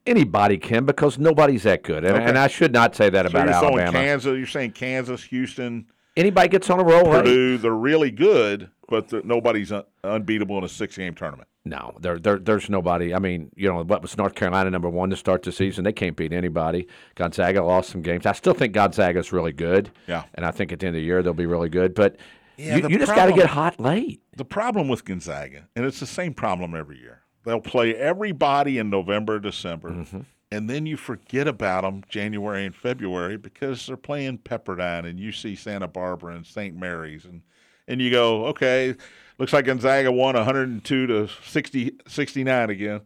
Anybody 0.07 0.57
can 0.57 0.85
because 0.85 1.18
nobody's 1.18 1.64
that 1.64 1.83
good, 1.83 2.05
and, 2.05 2.14
Okay. 2.14 2.24
and 2.24 2.38
I 2.38 2.46
should 2.46 2.72
not 2.72 2.94
say 2.94 3.11
that 3.11 3.24
So 3.24 3.31
about 3.31 3.46
you're 3.46 3.55
Alabama. 3.55 3.92
Kansas. 3.98 4.37
You're 4.38 4.46
saying 4.46 4.70
Kansas, 4.72 5.24
Houston, 5.24 5.87
Anybody 6.16 6.48
gets 6.48 6.70
on 6.70 6.81
a 6.81 6.85
roll. 6.85 7.05
hey. 7.12 7.18
Purdue. 7.20 7.59
They're 7.59 7.72
really 7.72 8.11
good, 8.11 8.70
but 8.88 9.12
nobody's 9.24 9.70
un- 9.72 9.85
unbeatable 10.05 10.57
in 10.59 10.64
a 10.64 10.68
six-game 10.68 11.14
tournament. 11.14 11.48
No, 11.64 11.96
there, 12.00 12.18
there, 12.18 12.38
there's 12.38 12.70
nobody. 12.70 13.12
I 13.12 13.18
mean, 13.18 13.50
you 13.57 13.68
know, 13.68 13.83
what 13.83 14.00
was 14.00 14.16
North 14.16 14.35
Carolina 14.37 14.70
number 14.70 14.88
one 14.88 15.11
to 15.11 15.16
start 15.16 15.42
the 15.42 15.50
season? 15.50 15.83
They 15.85 15.92
can't 15.92 16.16
beat 16.16 16.33
anybody. 16.33 16.87
Gonzaga 17.16 17.62
lost 17.64 17.90
some 17.90 18.02
games. 18.02 18.24
I 18.24 18.33
still 18.33 18.55
think 18.55 18.72
Gonzaga's 18.72 19.33
really 19.33 19.52
good. 19.52 19.90
Yeah. 20.07 20.22
And 20.35 20.46
I 20.46 20.52
think 20.52 20.72
at 20.72 20.79
the 20.79 20.87
end 20.87 20.94
of 20.96 21.00
the 21.00 21.05
year 21.05 21.22
they'll 21.24 21.33
be 21.35 21.46
really 21.46 21.68
good. 21.68 21.92
But 21.94 22.16
Yeah, 22.57 22.76
you 22.76 22.88
you 22.88 22.98
just 22.98 23.14
got 23.14 23.26
to 23.26 23.33
get 23.33 23.48
hot 23.48 23.81
late. 23.81 24.22
The 24.37 24.44
problem 24.44 24.87
with 24.87 25.05
Gonzaga, 25.05 25.66
and 25.74 25.85
it's 25.85 25.98
the 25.98 26.07
same 26.07 26.35
problem 26.35 26.72
every 26.76 27.00
year, 27.00 27.22
they'll 27.44 27.61
play 27.61 27.96
everybody 27.96 28.79
in 28.79 28.88
November, 28.88 29.40
December, 29.40 29.90
Mm-hmm. 29.90 30.20
And 30.50 30.70
then 30.70 30.87
you 30.87 30.96
forget 30.96 31.48
about 31.48 31.82
them 31.82 32.02
January 32.09 32.64
and 32.64 32.74
February 32.74 33.37
because 33.37 33.87
they're 33.87 33.96
playing 33.96 34.38
Pepperdine 34.38 35.04
and 35.04 35.18
UC 35.18 35.59
Santa 35.59 35.88
Barbara 35.88 36.35
and 36.37 36.46
St. 36.46 36.76
Mary's, 36.76 37.24
and 37.24 37.42
and 37.88 38.00
you 38.00 38.11
go, 38.11 38.46
okay, 38.46 38.94
looks 39.38 39.52
like 39.52 39.66
Gonzaga 39.66 40.11
won 40.11 40.35
102 40.35 41.06
to 41.06 41.28
60, 41.28 41.92
69 42.06 42.70
again, 42.70 43.00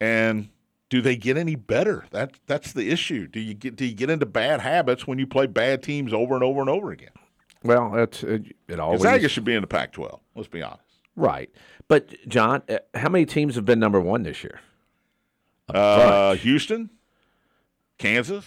and 0.00 0.48
do 0.90 1.00
they 1.00 1.16
get 1.16 1.36
any 1.36 1.56
better? 1.56 2.04
That 2.10 2.34
that's 2.46 2.72
the 2.72 2.90
issue. 2.90 3.26
Do 3.26 3.40
you 3.40 3.54
get 3.54 3.76
do 3.76 3.84
you 3.84 3.94
get 3.94 4.10
into 4.10 4.26
bad 4.26 4.60
habits 4.60 5.06
when 5.06 5.18
you 5.18 5.26
play 5.26 5.46
bad 5.46 5.82
teams 5.82 6.12
over 6.12 6.34
and 6.34 6.44
over 6.44 6.60
and 6.60 6.70
over 6.70 6.92
again? 6.92 7.10
Well, 7.64 7.94
it's 7.96 8.22
it, 8.22 8.54
it 8.68 8.78
always 8.78 9.02
Gonzaga 9.02 9.28
should 9.28 9.44
be 9.44 9.54
in 9.54 9.62
the 9.62 9.66
Pac-12. 9.66 10.20
Let's 10.34 10.48
be 10.48 10.62
honest. 10.62 10.82
right. 11.16 11.50
But 11.88 12.14
John, 12.28 12.62
uh, 12.68 12.78
how 12.94 13.08
many 13.08 13.26
teams 13.26 13.56
have 13.56 13.64
been 13.64 13.78
number 13.78 14.00
one 14.00 14.22
this 14.22 14.42
year? 14.44 14.60
Uh. 15.68 16.34
Houston, 16.36 16.90
Kansas, 17.98 18.44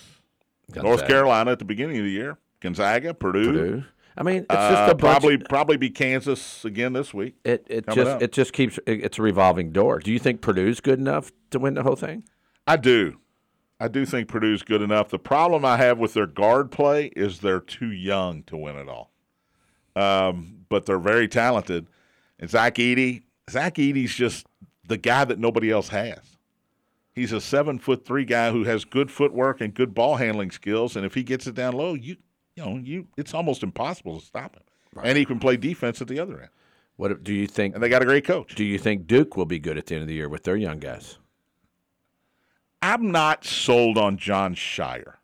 North 0.76 1.08
Carolina 1.08 1.52
at 1.52 1.60
the 1.60 1.66
beginning 1.66 1.98
of 1.98 2.04
the 2.04 2.12
year, 2.12 2.38
Gonzaga, 2.60 3.14
Purdue. 3.14 3.52
Purdue. 3.54 3.84
I 4.20 4.24
mean, 4.24 4.38
it's 4.38 4.46
Uh, 4.50 4.70
just 4.72 4.92
a 4.92 4.96
bunch. 4.96 5.00
probably 5.00 5.38
probably 5.38 5.78
be 5.78 5.90
Kansas 5.92 6.66
again 6.66 6.94
this 6.94 7.14
week. 7.14 7.36
it 7.44 7.66
it 7.70 7.86
just 7.88 8.00
up. 8.10 8.22
it 8.22 8.32
just 8.32 8.52
keeps 8.52 8.78
it- 8.88 9.04
it's 9.04 9.20
a 9.20 9.22
revolving 9.22 9.72
door. 9.72 10.00
Do 10.00 10.12
you 10.12 10.18
think 10.20 10.42
Purdue's 10.42 10.80
good 10.80 11.00
enough 11.00 11.32
to 11.52 11.60
win 11.60 11.76
the 11.76 11.84
whole 11.84 11.96
thing? 11.96 12.24
I 12.66 12.78
do. 12.78 13.18
I 13.80 13.88
do 13.88 14.06
think 14.08 14.28
Purdue's 14.28 14.64
good 14.64 14.82
enough. 14.82 15.10
The 15.10 15.20
problem 15.20 15.64
I 15.64 15.78
have 15.78 16.00
with 16.00 16.16
their 16.16 16.26
guard 16.26 16.72
play 16.72 17.08
is 17.16 17.40
they're 17.42 17.60
too 17.60 17.92
young 17.92 18.42
to 18.44 18.58
win 18.58 18.76
it 18.76 18.90
all. 18.90 19.12
Um, 19.96 20.66
but 20.68 20.88
they're 20.88 20.98
very 20.98 21.28
talented. 21.28 21.86
And 22.40 22.50
Zach 22.50 22.76
Edey, 22.76 23.22
Zach 23.52 23.76
Edey's 23.76 24.16
just 24.16 24.48
the 24.88 24.98
guy 24.98 25.26
that 25.26 25.38
nobody 25.38 25.70
else 25.70 25.90
has. 25.90 26.37
He's 27.18 27.32
a 27.32 27.42
seven 27.42 27.80
foot 27.80 28.06
three 28.06 28.26
guy 28.26 28.52
who 28.52 28.64
has 28.66 28.86
good 28.86 29.10
footwork 29.10 29.60
and 29.60 29.74
good 29.74 29.96
ball 29.96 30.18
handling 30.18 30.52
skills. 30.52 30.96
And 30.96 31.04
if 31.04 31.16
he 31.16 31.24
gets 31.24 31.48
it 31.48 31.56
down 31.56 31.74
low, 31.74 31.96
you 31.96 32.18
you 32.56 32.64
know 32.64 32.78
you 32.78 33.08
it's 33.18 33.34
almost 33.34 33.64
impossible 33.64 34.20
to 34.20 34.26
stop 34.26 34.56
him. 34.56 34.62
And 35.04 35.18
he 35.18 35.26
can 35.26 35.40
play 35.40 35.58
defense 35.58 36.00
at 36.00 36.08
the 36.08 36.20
other 36.20 36.40
end. 36.40 36.52
What 36.96 37.24
do 37.24 37.34
you 37.34 37.48
think? 37.48 37.74
And 37.74 37.82
they 37.82 37.90
got 37.90 38.04
a 38.04 38.06
great 38.06 38.24
coach. 38.24 38.54
Do 38.54 38.64
you 38.64 38.78
think 38.78 39.08
Duke 39.08 39.36
will 39.36 39.48
be 39.48 39.58
good 39.58 39.80
at 39.80 39.88
the 39.88 39.96
end 39.96 40.04
of 40.04 40.08
the 40.08 40.14
year 40.14 40.30
with 40.30 40.44
their 40.44 40.56
young 40.56 40.78
guys? 40.78 41.18
I'm 42.84 43.12
not 43.12 43.44
sold 43.44 43.98
on 43.98 44.18
Jon 44.18 44.54
Scheyer. 44.54 45.16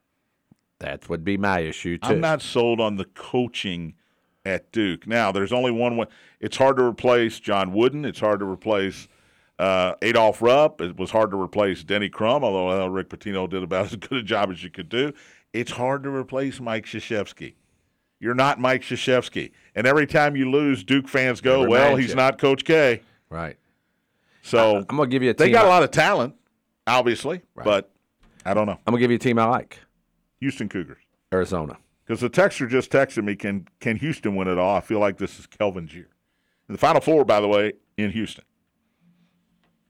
That 0.79 1.07
would 1.09 1.23
be 1.23 1.37
my 1.37 1.59
issue 1.59 1.99
too. 1.99 2.09
I'm 2.09 2.21
not 2.21 2.41
sold 2.41 2.81
on 2.81 2.95
the 2.95 3.05
coaching 3.05 3.93
at 4.43 4.71
Duke. 4.71 5.05
Now, 5.05 5.31
there's 5.31 5.53
only 5.53 5.69
one 5.69 5.97
way. 5.97 6.07
It's 6.39 6.57
hard 6.57 6.77
to 6.77 6.83
replace 6.83 7.39
John 7.39 7.71
Wooden. 7.71 8.03
It's 8.03 8.19
hard 8.19 8.39
to 8.39 8.45
replace 8.45 9.07
uh, 9.63 9.95
Adolph 10.01 10.41
Rupp. 10.41 10.81
It 10.81 10.97
was 10.97 11.11
hard 11.11 11.31
to 11.31 11.41
replace 11.41 11.83
Denny 11.83 12.09
Crum, 12.09 12.43
although 12.43 12.83
uh, 12.83 12.87
Rick 12.87 13.09
Pitino 13.09 13.49
did 13.49 13.63
about 13.63 13.85
as 13.91 13.95
good 13.95 14.19
a 14.19 14.23
job 14.23 14.51
as 14.51 14.63
you 14.63 14.69
could 14.69 14.89
do. 14.89 15.13
It's 15.53 15.71
hard 15.71 16.03
to 16.03 16.09
replace 16.09 16.59
Mike 16.59 16.85
Krzyzewski. 16.85 17.53
You're 18.19 18.35
not 18.35 18.59
Mike 18.59 18.81
Krzyzewski. 18.81 19.51
And 19.75 19.87
every 19.87 20.07
time 20.07 20.35
you 20.35 20.49
lose, 20.49 20.83
Duke 20.83 21.07
fans 21.07 21.41
go, 21.41 21.67
well, 21.67 21.95
he's 21.95 22.09
you. 22.09 22.15
not 22.15 22.37
Coach 22.39 22.65
K. 22.65 23.01
right. 23.29 23.57
So 24.45 24.79
I'm 24.89 24.97
gonna 24.97 25.07
give 25.07 25.23
you 25.23 25.29
a 25.29 25.33
they 25.33 25.49
got 25.51 25.63
a 25.63 25.67
I, 25.69 25.71
lot 25.71 25.83
of 25.83 25.91
talent, 25.91 26.35
obviously, 26.85 27.41
Right. 27.55 27.63
but 27.63 27.89
I 28.45 28.53
don't 28.53 28.65
know. 28.65 28.73
I'm 28.85 28.91
gonna 28.91 28.99
give 28.99 29.09
you 29.11 29.15
a 29.15 29.19
team 29.19 29.39
I 29.39 29.45
like. 29.45 29.79
Houston 30.41 30.67
Cougars. 30.67 31.01
Arizona. 31.33 31.77
Because 32.05 32.19
the 32.19 32.29
texter 32.29 32.67
just 32.69 32.91
texted 32.91 33.23
me, 33.23 33.37
can 33.37 33.69
can 33.79 33.95
Houston 33.95 34.35
win 34.35 34.49
it 34.49 34.57
all? 34.57 34.75
I 34.75 34.81
feel 34.81 34.99
like 34.99 35.17
this 35.17 35.39
is 35.39 35.47
Kelvin's 35.47 35.93
year. 35.95 36.09
And 36.67 36.75
the 36.75 36.79
Final 36.79 36.99
Four, 36.99 37.23
by 37.23 37.39
the 37.39 37.47
way, 37.47 37.71
in 37.95 38.11
Houston. 38.11 38.43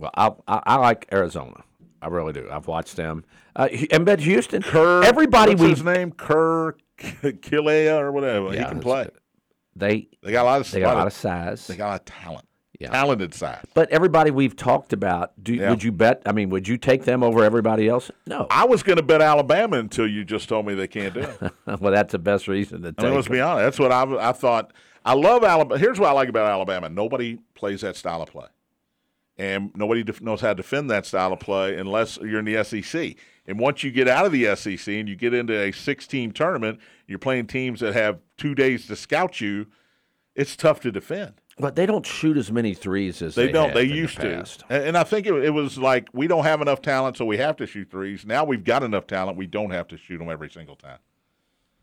Well, 0.03 0.11
I, 0.47 0.53
I, 0.53 0.61
I 0.65 0.75
like 0.75 1.07
Arizona. 1.13 1.63
I 2.01 2.07
really 2.07 2.33
do. 2.33 2.49
I've 2.51 2.67
watched 2.67 2.97
them. 2.97 3.23
Uh, 3.55 3.69
and 3.91 4.05
bet 4.05 4.19
Houston. 4.19 4.61
Kerr, 4.61 5.01
Everybody 5.03 5.55
what's 5.55 5.79
his 5.79 5.83
name? 5.83 6.11
Kerr 6.11 6.75
Kilea 6.99 7.99
or 7.99 8.11
whatever. 8.11 8.51
he 8.51 8.57
can 8.63 8.79
play. 8.81 9.07
they 9.75 10.09
They 10.21 10.31
got 10.31 10.43
a 10.43 10.45
lot 10.45 10.61
of 10.61 10.69
they 10.71 10.81
got 10.81 10.95
a 10.95 10.97
lot 10.97 11.07
of 11.07 11.13
size. 11.13 11.65
they 11.67 11.75
got 11.77 11.85
a 11.87 11.91
lot 11.91 11.99
of 12.01 12.05
talent. 12.05 12.45
Yeah. 12.79 12.89
Talented 12.89 13.33
side. 13.33 13.61
But 13.75 13.89
everybody 13.91 14.29
we've 14.31 14.55
talked 14.57 14.91
about, 14.91 15.41
do 15.41 15.53
Yeah. 15.53 15.69
would 15.69 15.83
you 15.83 15.93
bet? 15.93 16.21
I 16.25 16.33
mean, 16.33 16.49
would 16.49 16.67
you 16.67 16.77
take 16.77 17.05
them 17.05 17.23
over 17.23 17.41
everybody 17.43 17.87
else? 17.87 18.11
No. 18.27 18.47
I 18.49 18.65
was 18.65 18.83
going 18.83 18.97
to 18.97 19.03
bet 19.03 19.21
Alabama 19.21 19.77
until 19.77 20.05
you 20.07 20.25
just 20.25 20.49
told 20.49 20.65
me 20.65 20.73
they 20.73 20.87
can't 20.89 21.13
do 21.13 21.21
it. 21.21 21.39
well, 21.79 21.93
that's 21.93 22.11
the 22.11 22.19
best 22.19 22.49
reason 22.49 22.81
to 22.81 22.89
I 22.89 22.91
take. 22.91 23.05
mean, 23.05 23.15
let's 23.15 23.27
be 23.29 23.39
honest. 23.39 23.63
That's 23.63 23.79
what 23.79 23.91
I, 23.93 24.29
I 24.29 24.31
thought. 24.33 24.73
I 25.05 25.13
love 25.13 25.43
Alabama. 25.45 25.79
Here's 25.79 25.97
what 25.99 26.09
I 26.09 26.13
like 26.13 26.27
about 26.27 26.49
Alabama. 26.49 26.89
Nobody 26.89 27.37
plays 27.55 27.81
that 27.81 27.95
style 27.95 28.21
of 28.21 28.29
play, 28.29 28.47
and 29.37 29.71
nobody 29.75 30.03
def- 30.03 30.21
knows 30.21 30.41
how 30.41 30.49
to 30.49 30.55
defend 30.55 30.89
that 30.89 31.05
style 31.05 31.33
of 31.33 31.39
play 31.39 31.75
unless 31.77 32.17
you're 32.17 32.39
in 32.39 32.45
the 32.45 32.63
SEC. 32.63 33.15
And 33.45 33.59
once 33.59 33.83
you 33.83 33.91
get 33.91 34.07
out 34.07 34.25
of 34.25 34.31
the 34.31 34.55
SEC 34.55 34.87
and 34.87 35.09
you 35.09 35.15
get 35.15 35.33
into 35.33 35.59
a 35.59 35.71
six-team 35.71 36.31
tournament, 36.31 36.79
you're 37.07 37.19
playing 37.19 37.47
teams 37.47 37.81
that 37.81 37.93
have 37.93 38.19
two 38.37 38.55
days 38.55 38.87
to 38.87 38.95
scout 38.95 39.41
you. 39.41 39.67
It's 40.35 40.55
tough 40.55 40.79
to 40.81 40.91
defend. 40.91 41.33
But 41.59 41.75
they 41.75 41.85
don't 41.85 42.05
shoot 42.05 42.37
as 42.37 42.51
many 42.51 42.73
threes 42.73 43.21
as 43.21 43.35
They, 43.35 43.47
they, 43.47 43.51
don't. 43.51 43.73
They 43.73 43.83
in 43.83 43.89
the 43.89 43.95
used 43.95 44.19
to. 44.19 44.45
And, 44.69 44.97
I 44.97 45.03
think 45.03 45.27
it, 45.27 45.33
it 45.33 45.51
was 45.51 45.77
like 45.77 46.07
we 46.11 46.27
don't 46.27 46.45
have 46.45 46.61
enough 46.61 46.81
talent, 46.81 47.17
so 47.17 47.25
we 47.25 47.37
have 47.37 47.57
to 47.57 47.67
shoot 47.67 47.91
threes. 47.91 48.25
Now 48.25 48.43
we've 48.43 48.63
got 48.63 48.81
enough 48.81 49.05
talent. 49.05 49.37
We 49.37 49.45
don't 49.45 49.69
have 49.69 49.87
to 49.89 49.97
shoot 49.97 50.17
them 50.17 50.29
every 50.29 50.49
single 50.49 50.75
time. 50.75 50.97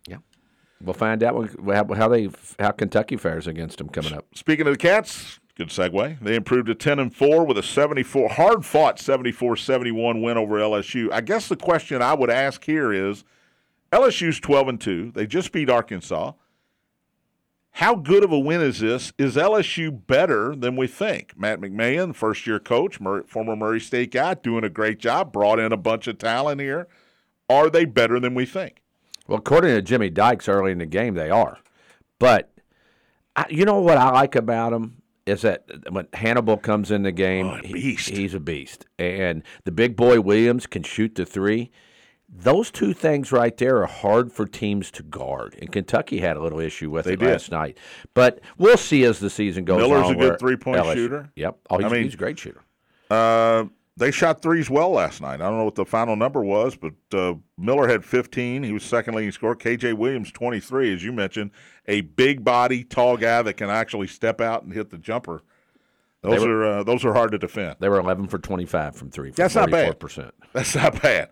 Yeah, 0.09 0.17
we'll 0.83 0.95
find 0.95 1.23
out 1.23 1.51
how 1.97 2.09
they 2.09 2.31
how 2.59 2.73
Kentucky 2.73 3.17
fares 3.17 3.47
against 3.47 3.79
them 3.79 3.89
coming 3.89 4.13
up. 4.13 4.27
Speaking 4.35 4.67
of 4.67 4.73
the 4.73 4.79
Cats, 4.79 5.39
good 5.61 5.69
segue. 5.69 6.19
They 6.21 6.37
improved 6.37 6.69
to 6.69 6.75
10 6.75 6.99
and 6.99 7.15
4 7.15 7.45
with 7.45 7.59
a 7.59 7.63
74 7.63 8.31
hard 8.31 8.65
fought 8.65 8.97
74-71 8.97 10.23
win 10.23 10.39
over 10.39 10.59
LSU. 10.59 11.13
I 11.13 11.21
guess 11.21 11.49
the 11.49 11.57
question 11.57 12.01
I 12.01 12.15
would 12.15 12.31
ask 12.31 12.65
here 12.65 12.93
is 12.93 13.25
LSU's 13.93 14.41
12 14.41 14.69
and 14.69 14.81
2. 14.81 15.13
They 15.15 15.27
just 15.27 15.53
beat 15.53 15.69
Arkansas. 15.69 16.33
How 17.73 17.95
good 17.95 18.25
of 18.25 18.33
a 18.33 18.39
win 18.39 18.63
is 18.63 18.81
this? 18.81 19.13
Is 19.19 19.37
LSU 19.37 20.07
better 20.07 20.57
than 20.57 20.77
we 20.77 20.87
think? 20.87 21.39
Matt 21.39 21.61
McMahon, 21.61 22.15
first 22.15 22.47
year 22.47 22.59
coach, 22.59 22.97
former 22.97 23.55
Murray 23.55 23.81
State 23.81 24.13
guy, 24.13 24.35
doing 24.35 24.65
a 24.65 24.71
great 24.71 24.99
job, 24.99 25.33
brought 25.33 25.59
in 25.59 25.73
a 25.73 25.77
bunch 25.77 26.09
of 26.09 26.19
talent 26.19 26.61
here. 26.61 26.89
Are 27.49 27.69
they 27.69 27.85
better 27.85 28.19
than 28.19 28.35
we 28.35 28.47
think? 28.47 28.83
Well, 29.29 29.39
according 29.39 29.75
to 29.75 29.83
Jimmy 29.83 30.09
Dykes 30.09 30.49
early 30.49 30.73
in 30.73 30.79
the 30.79 30.87
game, 30.87 31.15
they 31.15 31.31
are. 31.31 31.59
But 32.19 32.51
I, 33.37 33.47
you 33.51 33.65
know 33.65 33.81
what 33.81 33.99
I 33.99 34.11
like 34.11 34.35
about 34.35 34.71
them 34.73 35.00
is 35.27 35.43
that 35.43 35.65
when 35.91 36.07
Hannibal 36.15 36.57
comes 36.57 36.91
in 36.91 37.03
the 37.03 37.13
game, 37.13 37.47
Oh, 37.47 37.59
a 37.63 37.67
he- 37.67 37.95
he's 37.95 38.35
a 38.35 38.41
beast, 38.41 38.87
and 38.99 39.43
the 39.65 39.73
big 39.73 39.97
boy 39.97 40.21
Williams 40.21 40.67
can 40.67 40.83
shoot 40.83 41.15
the 41.15 41.27
three. 41.27 41.71
Those 42.33 42.71
two 42.71 42.93
things 42.93 43.33
right 43.33 43.57
there 43.57 43.79
are 43.83 43.87
hard 43.87 44.33
for 44.33 44.47
teams 44.47 44.91
to 44.93 45.03
guard, 45.03 45.57
and 45.61 45.73
Kentucky 45.73 46.19
had 46.19 46.37
a 46.37 46.41
little 46.43 46.61
issue 46.61 46.89
with 46.89 47.07
They 47.07 47.15
it 47.15 47.19
did. 47.19 47.29
last 47.29 47.51
night. 47.51 47.77
But 48.15 48.41
we'll 48.57 48.77
see 48.77 49.03
as 49.05 49.19
the 49.19 49.29
season 49.31 49.65
goes 49.65 49.83
on. 49.83 49.89
Miller's 49.91 50.07
on. 50.07 50.15
a 50.15 50.19
good 50.19 50.39
three-point 50.39 50.79
LSU 50.81 50.95
shooter. 50.95 51.33
Yep. 51.35 51.59
Oh, 51.71 51.79
he's, 51.79 51.87
I 51.87 51.89
mean- 51.89 52.05
he's 52.05 52.15
a 52.15 52.17
great 52.19 52.39
shooter. 52.39 52.63
Uh, 53.11 53.65
they 54.01 54.11
shot 54.11 54.41
threes 54.41 54.71
well 54.71 54.91
last 54.91 55.21
night. 55.21 55.35
I 55.35 55.45
don't 55.45 55.59
know 55.59 55.65
what 55.65 55.75
the 55.75 55.85
final 55.85 56.17
number 56.17 56.43
was, 56.43 56.75
but 56.75 56.95
uh, 57.13 57.35
Miller 57.59 57.87
had 57.87 58.03
15. 58.03 58.63
He 58.63 58.73
was 58.73 58.83
second 58.83 59.15
leading 59.15 59.31
scorer. 59.31 59.55
KJ 59.55 59.95
Williams 59.95 60.33
23, 60.33 60.95
as 60.95 61.05
you 61.05 61.13
mentioned, 61.13 61.51
a 61.87 62.01
big 62.01 62.43
body, 62.43 62.83
tall 62.83 63.19
guy 63.19 63.43
that 63.43 63.55
can 63.55 63.69
actually 63.69 64.07
step 64.07 64.41
out 64.41 64.63
and 64.63 64.73
hit 64.73 64.89
the 64.89 64.97
jumper. 64.97 65.43
Those 66.23 66.41
They 66.41 66.47
are 66.47 66.65
uh, 66.65 66.83
those 66.83 67.05
are 67.05 67.13
hard 67.13 67.33
to 67.33 67.39
defend. 67.39 67.77
They 67.79 67.89
were 67.89 68.01
11 68.01 68.29
for 68.29 68.39
25 68.39 68.97
from 68.97 69.11
three. 69.11 69.31
That's 69.31 69.55
not 69.55 69.71
bad. 69.71 69.99
44%. 69.99 70.33
That's 70.53 70.75
not 70.75 71.01
bad. 71.01 71.29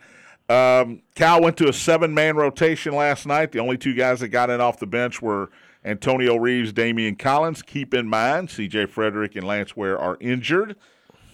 Um, 0.50 1.02
Cal 1.14 1.42
went 1.42 1.56
to 1.58 1.68
a 1.68 1.72
seven 1.72 2.14
man 2.14 2.36
rotation 2.36 2.94
last 2.94 3.26
night. 3.26 3.52
The 3.52 3.58
only 3.58 3.76
two 3.76 3.94
guys 3.94 4.20
that 4.20 4.28
got 4.28 4.50
in 4.50 4.60
off 4.60 4.78
the 4.78 4.86
bench 4.86 5.20
were 5.20 5.50
Antonio 5.84 6.36
Reeves, 6.36 6.72
Daimion 6.72 7.18
Collins. 7.18 7.62
Keep 7.62 7.92
in 7.94 8.08
mind, 8.08 8.48
CJ 8.48 8.88
Fredrick 8.88 9.36
and 9.36 9.46
Lance 9.46 9.76
Ware 9.76 9.98
are 9.98 10.16
injured. 10.20 10.76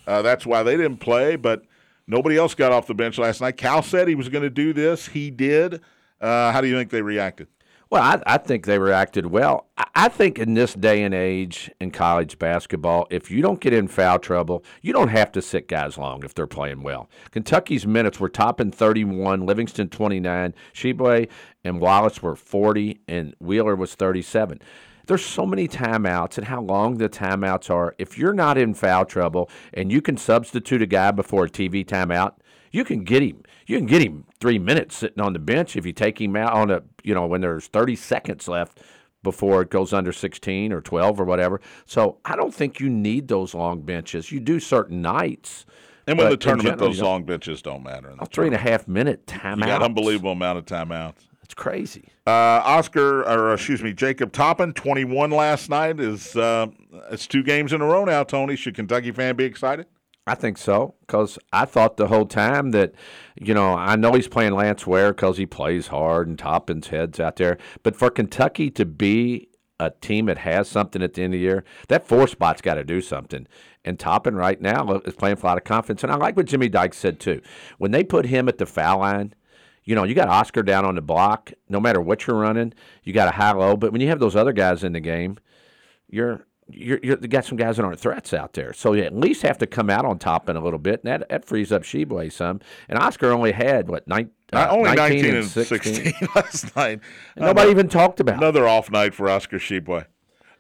Uh, 0.06 0.22
that's 0.22 0.46
why 0.46 0.62
they 0.62 0.76
didn't 0.76 0.98
play, 0.98 1.36
but 1.36 1.64
nobody 2.06 2.36
else 2.36 2.54
got 2.54 2.72
off 2.72 2.86
the 2.86 2.94
bench 2.94 3.18
last 3.18 3.40
night. 3.40 3.56
Cal 3.56 3.82
said 3.82 4.08
he 4.08 4.14
was 4.14 4.28
going 4.28 4.42
to 4.42 4.50
do 4.50 4.72
this. 4.72 5.08
He 5.08 5.30
did. 5.30 5.80
Uh, 6.20 6.52
how 6.52 6.60
do 6.60 6.68
you 6.68 6.76
think 6.76 6.90
they 6.90 7.02
reacted? 7.02 7.48
Well, 7.90 8.02
I, 8.02 8.34
I 8.34 8.38
think 8.38 8.66
they 8.66 8.78
reacted 8.78 9.26
well. 9.26 9.68
I, 9.94 10.08
think 10.08 10.38
in 10.38 10.54
this 10.54 10.74
day 10.74 11.04
and 11.04 11.14
age 11.14 11.70
in 11.80 11.90
college 11.90 12.38
basketball, 12.38 13.06
if 13.10 13.30
you 13.30 13.40
don't 13.40 13.60
get 13.60 13.72
in 13.72 13.88
foul 13.88 14.18
trouble, 14.18 14.64
you 14.82 14.92
don't 14.92 15.08
have 15.08 15.30
to 15.32 15.42
sit 15.42 15.68
guys 15.68 15.96
long 15.96 16.24
if 16.24 16.34
they're 16.34 16.46
playing 16.46 16.82
well. 16.82 17.08
Kentucky's 17.30 17.86
minutes 17.86 18.18
were 18.18 18.28
topping 18.28 18.72
31, 18.72 19.46
Livingston 19.46 19.90
29, 19.90 20.54
Tshiebwe 20.74 21.28
and 21.62 21.80
Wallace 21.80 22.20
were 22.20 22.34
40, 22.34 23.00
and 23.06 23.34
Wheeler 23.38 23.76
was 23.76 23.94
37. 23.94 24.60
There's 25.06 25.24
so 25.24 25.44
many 25.46 25.68
timeouts 25.68 26.38
and 26.38 26.46
how 26.46 26.60
long 26.62 26.98
the 26.98 27.08
timeouts 27.08 27.70
are. 27.70 27.94
If 27.98 28.16
you're 28.18 28.32
not 28.32 28.56
in 28.58 28.74
foul 28.74 29.04
trouble 29.04 29.50
and 29.72 29.92
you 29.92 30.00
can 30.00 30.16
substitute 30.16 30.82
a 30.82 30.86
guy 30.86 31.10
before 31.10 31.44
a 31.44 31.50
TV 31.50 31.84
timeout, 31.84 32.34
you 32.70 32.84
can 32.84 33.04
get 33.04 33.22
him. 33.22 33.42
You 33.66 33.78
can 33.78 33.86
get 33.86 34.02
him 34.02 34.24
three 34.40 34.58
minutes 34.58 34.96
sitting 34.96 35.22
on 35.22 35.32
the 35.32 35.38
bench 35.38 35.76
if 35.76 35.86
you 35.86 35.92
take 35.92 36.20
him 36.20 36.36
out 36.36 36.52
on 36.52 36.70
a 36.70 36.82
you 37.02 37.14
know 37.14 37.26
when 37.26 37.40
there's 37.40 37.66
30 37.68 37.96
seconds 37.96 38.48
left. 38.48 38.80
before 39.22 39.62
it 39.62 39.70
goes 39.70 39.92
under 39.92 40.12
16 40.12 40.72
or 40.72 40.80
12 40.80 41.18
or 41.20 41.24
whatever. 41.24 41.60
So 41.86 42.18
I 42.24 42.36
don't 42.36 42.54
think 42.54 42.78
you 42.78 42.90
need 42.90 43.28
those 43.28 43.54
long 43.54 43.80
benches. 43.80 44.30
You 44.30 44.38
do 44.38 44.60
certain 44.60 45.00
nights. 45.02 45.64
And 46.06 46.18
when 46.18 46.28
the 46.28 46.36
tournament, 46.36 46.74
general, 46.78 46.88
those 46.90 47.00
long 47.00 47.24
benches 47.24 47.62
don't 47.62 47.82
matter. 47.82 48.10
In 48.10 48.18
the 48.18 48.24
a 48.24 48.26
three 48.26 48.46
and 48.46 48.54
a 48.54 48.58
half 48.58 48.86
minute 48.86 49.26
timeout. 49.26 49.60
You 49.60 49.64
got 49.64 49.82
unbelievable 49.82 50.32
amount 50.32 50.58
of 50.58 50.66
timeouts. 50.66 51.14
It's 51.54 51.62
crazy. 51.62 52.08
Uh, 52.26 52.60
Oscar, 52.64 53.22
or 53.22 53.54
excuse 53.54 53.80
me, 53.80 53.92
Jacob 53.92 54.32
Toppin, 54.32 54.72
21 54.72 55.30
last 55.30 55.70
night. 55.70 56.00
Is 56.00 56.34
uh, 56.34 56.66
It's 57.12 57.28
two 57.28 57.44
games 57.44 57.72
in 57.72 57.80
a 57.80 57.84
row 57.84 58.04
now, 58.04 58.24
Tony. 58.24 58.56
Should 58.56 58.74
Kentucky 58.74 59.12
fan 59.12 59.36
be 59.36 59.44
excited? 59.44 59.86
I 60.26 60.34
think 60.34 60.58
so 60.58 60.96
because 61.02 61.38
I 61.52 61.64
thought 61.64 61.96
the 61.96 62.08
whole 62.08 62.26
time 62.26 62.72
that, 62.72 62.92
you 63.40 63.54
know, 63.54 63.74
I 63.74 63.94
know 63.94 64.14
he's 64.14 64.26
playing 64.26 64.54
Lance 64.54 64.84
Ware 64.84 65.12
because 65.12 65.36
he 65.36 65.46
plays 65.46 65.86
hard 65.86 66.26
and 66.26 66.36
Toppin's 66.36 66.88
heads 66.88 67.20
out 67.20 67.36
there. 67.36 67.56
But 67.84 67.94
for 67.94 68.10
Kentucky 68.10 68.68
to 68.70 68.84
be 68.84 69.48
a 69.78 69.90
team 69.90 70.26
that 70.26 70.38
has 70.38 70.66
something 70.68 71.02
at 71.02 71.14
the 71.14 71.22
end 71.22 71.34
of 71.34 71.38
the 71.38 71.44
year, 71.44 71.62
that 71.86 72.04
four 72.04 72.26
spot's 72.26 72.62
got 72.62 72.74
to 72.74 72.84
do 72.84 73.00
something. 73.00 73.46
And 73.84 73.96
Toppin 73.96 74.34
right 74.34 74.60
now 74.60 74.90
is 75.04 75.14
playing 75.14 75.36
for 75.36 75.46
a 75.46 75.50
lot 75.50 75.58
of 75.58 75.64
confidence. 75.64 76.02
And 76.02 76.10
I 76.10 76.16
like 76.16 76.36
what 76.36 76.46
Jimmy 76.46 76.68
Dykes 76.68 76.96
said 76.96 77.20
too. 77.20 77.40
When 77.78 77.92
they 77.92 78.02
put 78.02 78.26
him 78.26 78.48
at 78.48 78.58
the 78.58 78.66
foul 78.66 78.98
line, 78.98 79.34
you 79.84 79.94
know, 79.94 80.04
you 80.04 80.14
got 80.14 80.28
Oscar 80.28 80.62
down 80.62 80.84
on 80.84 80.94
the 80.94 81.02
block. 81.02 81.52
No 81.68 81.80
matter 81.80 82.00
what 82.00 82.26
you're 82.26 82.38
running, 82.38 82.72
you 83.02 83.12
got 83.12 83.28
a 83.28 83.32
high 83.32 83.52
low. 83.52 83.76
But 83.76 83.92
when 83.92 84.00
you 84.00 84.08
have 84.08 84.18
those 84.18 84.36
other 84.36 84.52
guys 84.52 84.82
in 84.82 84.92
the 84.92 85.00
game, 85.00 85.38
you're 86.08 86.46
you're, 86.70 86.98
you're 87.02 87.18
you 87.20 87.28
got 87.28 87.44
some 87.44 87.58
guys 87.58 87.76
that 87.76 87.84
aren't 87.84 88.00
threats 88.00 88.32
out 88.32 88.54
there. 88.54 88.72
So 88.72 88.94
you 88.94 89.02
at 89.02 89.14
least 89.14 89.42
have 89.42 89.58
to 89.58 89.66
come 89.66 89.90
out 89.90 90.04
on 90.04 90.18
top 90.18 90.48
in 90.48 90.56
a 90.56 90.60
little 90.62 90.78
bit, 90.78 91.04
and 91.04 91.12
that, 91.12 91.28
that 91.28 91.44
frees 91.44 91.70
up 91.70 91.82
Tshiebwe 91.82 92.32
some. 92.32 92.60
And 92.88 92.98
Oscar 92.98 93.30
only 93.30 93.52
had 93.52 93.88
what 93.88 94.08
nine, 94.08 94.30
uh, 94.52 94.68
only 94.70 94.94
19, 94.94 95.22
19 95.22 95.34
and 95.34 95.46
16, 95.46 96.12
last 96.34 96.74
night. 96.76 97.00
And 97.36 97.44
nobody 97.44 97.70
even 97.70 97.88
talked 97.88 98.20
about. 98.20 98.36
it. 98.36 98.38
Another 98.38 98.66
off 98.66 98.90
night 98.90 99.14
for 99.14 99.28
Oscar 99.28 99.58
Tshiebwe. 99.58 100.06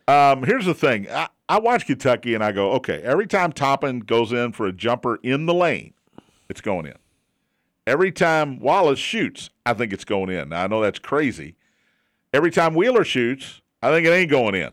Um, 0.06 0.42
here's 0.42 0.66
the 0.66 0.74
thing. 0.74 1.10
I, 1.10 1.28
I 1.48 1.58
watch 1.58 1.86
Kentucky 1.86 2.34
and 2.34 2.44
I 2.44 2.52
go, 2.52 2.72
okay, 2.72 3.00
every 3.02 3.26
time 3.26 3.52
Toppin 3.52 4.00
goes 4.00 4.32
in 4.32 4.52
for 4.52 4.66
a 4.66 4.72
jumper 4.72 5.18
in 5.22 5.46
the 5.46 5.54
lane, 5.54 5.94
it's 6.50 6.60
going 6.60 6.86
in. 6.86 6.94
Every 7.86 8.12
time 8.12 8.58
Wallace 8.60 8.98
shoots, 8.98 9.50
I 9.66 9.74
think 9.74 9.92
it's 9.92 10.04
going 10.04 10.30
in. 10.30 10.48
Now, 10.50 10.64
I 10.64 10.66
know 10.66 10.80
that's 10.80 10.98
crazy. 10.98 11.56
Every 12.32 12.50
time 12.50 12.74
Wheeler 12.74 13.04
shoots, 13.04 13.60
I 13.82 13.90
think 13.90 14.06
it 14.06 14.10
ain't 14.10 14.30
going 14.30 14.54
in. 14.54 14.70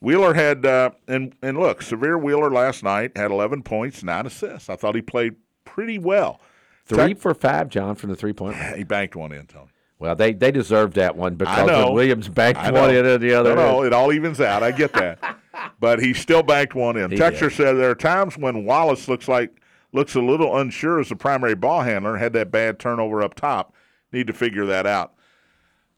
Wheeler 0.00 0.34
had, 0.34 0.64
uh, 0.64 0.90
and, 1.06 1.34
and 1.42 1.58
look, 1.58 1.82
Sahvir 1.82 2.20
Wheeler 2.20 2.50
last 2.50 2.82
night 2.82 3.16
had 3.16 3.30
11 3.30 3.62
points, 3.62 4.02
nine 4.02 4.26
assists. 4.26 4.70
I 4.70 4.76
thought 4.76 4.94
he 4.94 5.02
played 5.02 5.34
pretty 5.64 5.98
well. 5.98 6.40
Three 6.86 7.14
for 7.14 7.34
five, 7.34 7.68
John, 7.68 7.96
from 7.96 8.10
the 8.10 8.16
three 8.16 8.32
point. 8.32 8.56
He 8.74 8.82
banked 8.82 9.14
one 9.14 9.32
in, 9.32 9.46
Tony. 9.46 9.68
Well, 9.98 10.14
they 10.14 10.32
they 10.32 10.52
deserved 10.52 10.94
that 10.94 11.16
one 11.16 11.34
because 11.34 11.92
Williams 11.92 12.28
banked 12.28 12.60
one 12.72 12.94
in 12.94 13.04
and 13.04 13.22
the 13.22 13.34
other. 13.34 13.54
No, 13.54 13.72
no, 13.72 13.82
it 13.82 13.92
all 13.92 14.12
evens 14.12 14.40
out. 14.40 14.62
I 14.62 14.70
get 14.70 14.92
that, 14.94 15.18
but 15.80 15.98
he 16.00 16.14
still 16.14 16.42
banked 16.42 16.74
one 16.74 16.96
in. 16.96 17.10
He 17.10 17.18
Texter 17.18 17.48
did. 17.50 17.52
said 17.52 17.72
there 17.74 17.90
are 17.90 17.94
times 17.96 18.38
when 18.38 18.64
Wallace 18.64 19.08
looks 19.08 19.26
like 19.28 19.60
looks 19.92 20.14
a 20.14 20.20
little 20.20 20.56
unsure 20.56 21.00
as 21.00 21.08
the 21.08 21.16
primary 21.16 21.54
ball 21.54 21.82
handler. 21.82 22.16
Had 22.16 22.32
that 22.34 22.50
bad 22.50 22.78
turnover 22.78 23.22
up 23.22 23.34
top. 23.34 23.74
Need 24.12 24.26
to 24.26 24.32
figure 24.32 24.66
that 24.66 24.86
out. 24.86 25.14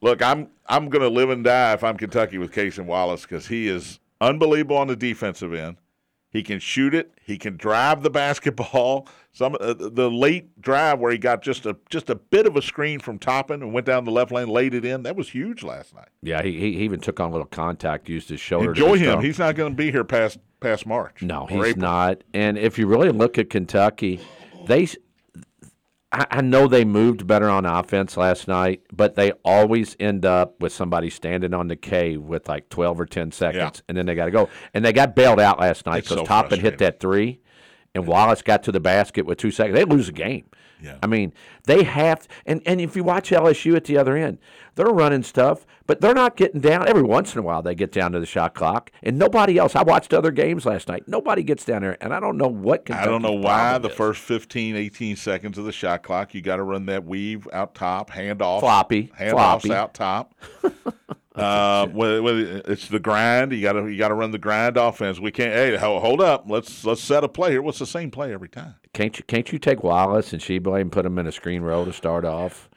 Look, 0.00 0.22
I'm 0.22 0.48
I'm 0.66 0.88
going 0.88 1.03
to 1.03 1.09
live 1.09 1.31
and 1.31 1.44
die 1.44 1.74
if 1.74 1.85
I'm 1.85 1.96
Kentucky 1.96 2.38
with 2.38 2.53
Cason 2.53 2.87
Wallace 2.87 3.22
because 3.22 3.48
he 3.48 3.68
is 3.68 4.00
unbelievable 4.20 4.76
on 4.76 4.87
the 4.88 4.96
defensive 4.96 5.53
end. 5.53 5.76
He 6.32 6.42
can 6.44 6.60
shoot 6.60 6.94
it. 6.94 7.12
He 7.20 7.36
can 7.38 7.56
drive 7.56 8.02
the 8.02 8.10
basketball. 8.10 9.08
Some 9.32 9.56
uh, 9.60 9.74
the 9.74 10.10
late 10.10 10.60
drive 10.60 10.98
where 10.98 11.12
he 11.12 11.18
got 11.18 11.40
just 11.42 11.64
a 11.66 11.76
just 11.88 12.10
a 12.10 12.16
bit 12.16 12.46
of 12.46 12.56
a 12.56 12.62
screen 12.62 12.98
from 12.98 13.18
Toppin 13.18 13.62
and 13.62 13.72
went 13.72 13.86
down 13.86 14.04
the 14.04 14.10
left 14.10 14.32
lane, 14.32 14.48
laid 14.48 14.74
it 14.74 14.84
in. 14.84 15.04
That 15.04 15.14
was 15.14 15.28
huge 15.30 15.62
last 15.62 15.94
night. 15.94 16.08
Yeah, 16.22 16.42
he, 16.42 16.52
he 16.58 16.66
even 16.84 16.98
took 17.00 17.20
on 17.20 17.28
a 17.28 17.32
little 17.32 17.46
contact, 17.46 18.08
used 18.08 18.28
his 18.28 18.40
shoulder. 18.40 18.70
Enjoy 18.70 18.96
him. 18.98 19.16
go- 19.16 19.20
He's 19.20 19.38
not 19.38 19.54
going 19.54 19.72
to 19.72 19.76
be 19.76 19.90
here 19.92 20.02
past 20.04 20.38
past 20.58 20.84
March. 20.84 21.22
No, 21.22 21.46
he's 21.46 21.64
April. 21.64 21.80
not. 21.82 22.22
And 22.34 22.58
if 22.58 22.76
you 22.78 22.86
really 22.88 23.10
look 23.10 23.38
at 23.38 23.50
Kentucky, 23.50 24.20
they, 24.66 24.88
I, 26.12 26.26
I 26.30 26.40
know 26.40 26.66
they 26.66 26.84
moved 26.84 27.26
better 27.26 27.48
on 27.48 27.64
offense 27.66 28.16
last 28.16 28.48
night, 28.48 28.82
but 28.92 29.14
they 29.14 29.32
always 29.44 29.96
end 30.00 30.24
up 30.26 30.60
with 30.60 30.72
somebody 30.72 31.08
standing 31.10 31.54
on 31.54 31.68
the 31.68 31.76
K 31.76 32.16
with 32.16 32.48
like 32.48 32.68
twelve 32.68 33.00
or 33.00 33.06
ten 33.06 33.30
seconds, 33.32 33.82
and 33.88 33.96
then 33.96 34.06
they 34.06 34.14
got 34.14 34.24
to 34.24 34.30
go. 34.30 34.48
And 34.74 34.84
they 34.84 34.92
got 34.92 35.14
bailed 35.14 35.38
out 35.40 35.60
last 35.60 35.86
night 35.86 35.98
It's 35.98 36.08
because 36.08 36.22
so 36.22 36.26
Toppin 36.26 36.58
hit 36.60 36.78
frustrating. 36.78 36.78
that 36.78 37.00
three, 37.00 37.40
and 37.94 38.07
Wallace 38.07 38.42
got 38.42 38.62
to 38.64 38.72
the 38.72 38.81
basket 38.81 39.26
with 39.26 39.38
two 39.38 39.50
seconds. 39.50 39.76
They 39.76 39.85
lose 39.85 40.09
a 40.09 40.12
game. 40.12 40.44
Yeah. 40.83 40.96
I 41.03 41.07
mean, 41.07 41.35
they 41.64 41.83
have, 41.83 42.26
and, 42.46 42.62
and 42.64 42.81
if 42.81 42.96
you 42.96 43.05
watch 43.05 43.31
LSU 43.31 43.76
at 43.76 43.85
the 43.85 43.98
other 43.98 44.16
end, 44.16 44.38
they're 44.76 44.87
running 44.87 45.22
stuff, 45.22 45.66
but 45.87 46.00
they're 46.00 46.14
not 46.14 46.37
getting 46.37 46.61
down. 46.62 46.88
Every 46.88 47.03
once 47.03 47.35
in 47.35 47.38
a 47.38 47.42
while, 47.42 47.61
they 47.61 47.74
get 47.74 47.92
down 47.92 48.12
to 48.12 48.20
the 48.20 48.24
shot 48.24 48.55
clock, 48.55 48.90
and 49.03 49.18
nobody 49.18 49.59
else. 49.59 49.76
I 49.76 49.83
watched 49.83 50.14
other 50.14 50.31
games 50.31 50.64
last 50.64 50.88
night. 50.88 51.07
Nobody 51.07 51.42
gets 51.42 51.66
down 51.66 51.83
there, 51.83 51.98
and 52.03 52.14
I 52.14 52.20
don't 52.20 52.38
know 52.38 52.48
what. 52.48 52.90
I 52.90 53.05
don't 53.05 53.20
know 53.20 53.33
why 53.33 53.76
the 53.76 53.90
is. 53.90 53.94
first 53.94 54.22
15, 54.22 54.74
18 54.76 55.16
seconds 55.16 55.59
of 55.59 55.66
the 55.66 55.72
shot 55.72 56.03
clock, 56.03 56.33
you 56.33 56.40
got 56.40 56.57
to 56.57 56.62
run 56.62 56.87
that 56.87 57.05
weave 57.05 57.46
out 57.53 57.74
top, 57.74 58.09
hand 58.09 58.40
off, 58.40 58.61
Floppy, 58.61 59.12
handoffs 59.18 59.33
floppy. 59.33 59.72
out 59.74 59.92
top. 59.92 60.35
uh, 61.40 61.87
whether, 61.88 62.22
whether 62.22 62.62
it's 62.66 62.88
the 62.88 63.00
grind, 63.00 63.53
you 63.53 63.62
got 63.62 63.72
to 63.72 63.88
you 63.88 63.98
got 63.98 64.09
to 64.09 64.14
run 64.14 64.31
the 64.31 64.38
grind 64.38 64.76
offense. 64.76 65.18
We 65.20 65.31
can't. 65.31 65.53
Hey, 65.53 65.76
hold 65.76 66.20
up. 66.20 66.44
Let's 66.48 66.85
let's 66.85 67.03
set 67.03 67.24
a 67.24 67.29
play 67.29 67.53
here. 67.53 67.62
What's 67.62 67.79
the 67.79 67.87
same 67.87 68.11
play 68.11 68.33
every 68.33 68.48
time? 68.48 68.74
Can't 68.92 69.16
you 69.18 69.24
can't 69.24 69.50
you 69.53 69.59
take 69.59 69.83
Wallace 69.83 70.33
and 70.33 70.42
Tshiebwe 70.42 70.81
and 70.81 70.92
put 70.92 71.03
them 71.03 71.18
in 71.18 71.26
a 71.26 71.33
screen 71.33 71.62
row 71.62 71.85
to 71.85 71.92
start 71.92 72.24
off, 72.24 72.68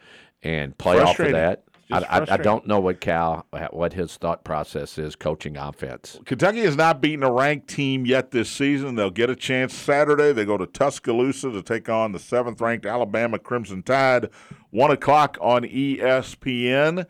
and 0.42 0.78
play 0.78 1.00
off 1.00 1.20
of 1.20 1.32
that? 1.32 1.64
I, 1.92 1.98
I, 1.98 2.34
I 2.34 2.38
don't 2.38 2.66
know 2.66 2.80
what 2.80 3.02
Cal 3.02 3.46
what 3.72 3.94
his 3.94 4.16
thought 4.18 4.44
process 4.44 4.98
is 4.98 5.16
coaching 5.16 5.58
offense. 5.58 6.20
Kentucky 6.26 6.62
has 6.62 6.76
not 6.76 7.02
beaten 7.02 7.24
a 7.24 7.32
ranked 7.32 7.68
team 7.68 8.06
yet 8.06 8.32
this 8.32 8.50
season. 8.50 8.96
They'll 8.96 9.12
get 9.12 9.30
a 9.30 9.36
chance 9.36 9.74
Saturday. 9.74 10.32
They 10.32 10.46
go 10.46 10.58
to 10.58 10.66
Tuscaloosa 10.66 11.52
to 11.52 11.62
take 11.62 11.90
on 11.90 12.12
the 12.12 12.20
seventh 12.20 12.62
ranked 12.62 12.86
Alabama 12.86 13.38
Crimson 13.38 13.84
Tide. 13.84 14.30
One 14.72 14.92
o'clock 14.92 15.38
on 15.42 15.64
ESPN. 15.64 17.06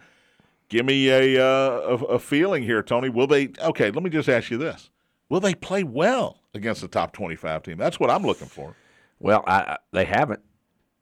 Give 0.73 0.87
me 0.87 1.07
a, 1.07 1.39
uh, 1.39 1.69
a 1.81 1.93
a 2.15 2.19
feeling 2.19 2.63
here, 2.63 2.81
Tony. 2.81 3.07
Will 3.07 3.27
they? 3.27 3.51
Okay, 3.61 3.91
let 3.91 4.01
me 4.01 4.09
just 4.09 4.27
ask 4.27 4.49
you 4.49 4.57
this: 4.57 4.89
Will 5.29 5.39
they 5.39 5.53
play 5.53 5.83
well 5.83 6.39
against 6.55 6.81
the 6.81 6.87
top 6.87 7.13
twenty-five 7.13 7.61
team? 7.61 7.77
That's 7.77 7.99
what 7.99 8.09
I'm 8.09 8.23
looking 8.23 8.47
for. 8.47 8.75
Well, 9.19 9.43
I, 9.45 9.77
they 9.91 10.05
haven't. 10.05 10.39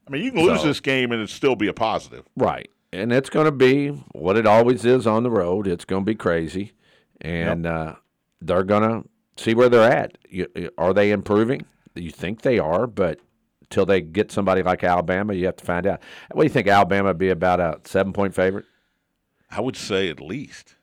I 0.06 0.12
mean, 0.12 0.26
you 0.26 0.34
can 0.34 0.42
lose 0.46 0.60
So- 0.60 0.68
this 0.68 0.82
game 0.82 1.14
and 1.14 1.22
it 1.22 1.30
still 1.30 1.56
be 1.56 1.70
a 1.70 1.74
positive. 1.74 2.26
Right. 2.36 2.70
And 2.92 3.14
it's 3.14 3.30
going 3.30 3.46
to 3.46 3.52
be 3.54 3.88
what 4.12 4.36
it 4.36 4.46
always 4.46 4.84
is 4.84 5.08
on 5.08 5.24
the 5.24 5.32
road. 5.32 5.68
It's 5.68 5.86
going 5.86 6.02
to 6.02 6.06
be 6.06 6.16
crazy. 6.16 6.74
And 7.22 7.66
uh, 7.66 7.96
they're 8.42 8.64
going 8.66 8.84
to 8.84 9.08
see 9.42 9.54
where 9.54 9.70
they're 9.70 9.90
at. 9.90 10.18
You, 10.28 10.50
are 10.78 10.94
they 10.94 11.12
improving? 11.12 11.66
You 11.96 12.12
think 12.12 12.42
they 12.42 12.60
are, 12.60 12.88
but 12.88 13.22
till 13.70 13.86
they 13.86 14.02
get 14.02 14.34
somebody 14.34 14.64
like 14.64 14.84
Alabama, 14.84 15.34
you 15.34 15.46
have 15.46 15.56
to 15.56 15.64
find 15.66 15.88
out. 15.88 16.02
What 16.34 16.44
do 16.44 16.48
you 16.48 16.54
think 16.54 16.68
Alabama 16.68 17.08
would 17.08 17.18
be 17.18 17.30
about 17.30 17.62
a 17.62 17.80
seven 17.86 18.12
point 18.12 18.36
favorite? 18.36 18.66
I 19.52 19.60
would 19.62 19.76
say 19.76 20.10
at 20.10 20.22
least. 20.22 20.76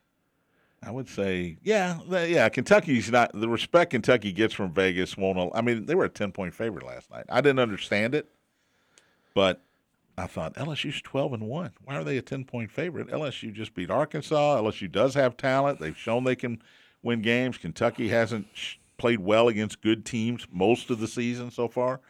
I 0.83 0.91
would 0.93 1.09
say, 1.09 1.57
yeah, 1.63 1.99
yeah. 2.25 2.49
Kentucky's 2.49 3.11
not 3.11 3.33
the 3.35 3.49
respect 3.49 3.91
Kentucky 3.91 4.31
gets 4.31 4.55
from 4.55 4.73
Vegas. 4.73 5.17
Won't. 5.17 5.51
I 5.55 5.61
mean, 5.61 5.87
they 5.87 5.95
were 5.95 6.05
a 6.05 6.09
ten 6.09 6.31
point 6.31 6.55
favorite 6.55 6.87
last 6.87 7.11
night. 7.11 7.25
I 7.29 7.41
didn't 7.41 7.59
understand 7.59 8.15
it, 8.15 8.29
but 9.35 9.61
I 10.17 10.27
thought 10.27 10.55
LSU's 10.55 11.03
twelve 11.03 11.33
and 11.33 11.49
one. 11.49 11.73
Why 11.85 11.97
are 11.97 12.05
they 12.05 12.17
a 12.17 12.23
ten 12.23 12.45
point 12.45 12.71
favorite? 12.71 13.09
LSU 13.09 13.53
just 13.53 13.75
beat 13.75 13.91
Arkansas. 13.91 14.61
LSU 14.61 14.91
does 14.91 15.15
have 15.15 15.37
talent. 15.37 15.81
They've 15.81 15.97
shown 15.97 16.23
they 16.23 16.37
can 16.37 16.63
win 17.03 17.23
games. 17.23 17.59
Kentucky 17.59 18.09
hasn't 18.09 18.47
played 18.99 19.21
well 19.21 19.49
against 19.49 19.81
good 19.81 20.05
teams 20.05 20.47
most 20.53 20.91
of 20.91 21.01
the 21.01 21.09
season 21.09 21.51
so 21.51 21.67
far. 21.67 22.01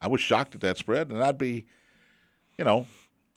I 0.00 0.08
was 0.08 0.20
shocked 0.20 0.54
at 0.54 0.60
that 0.62 0.78
spread, 0.78 1.10
and 1.10 1.22
I'd 1.22 1.38
be, 1.38 1.66
you 2.58 2.64
know, 2.64 2.86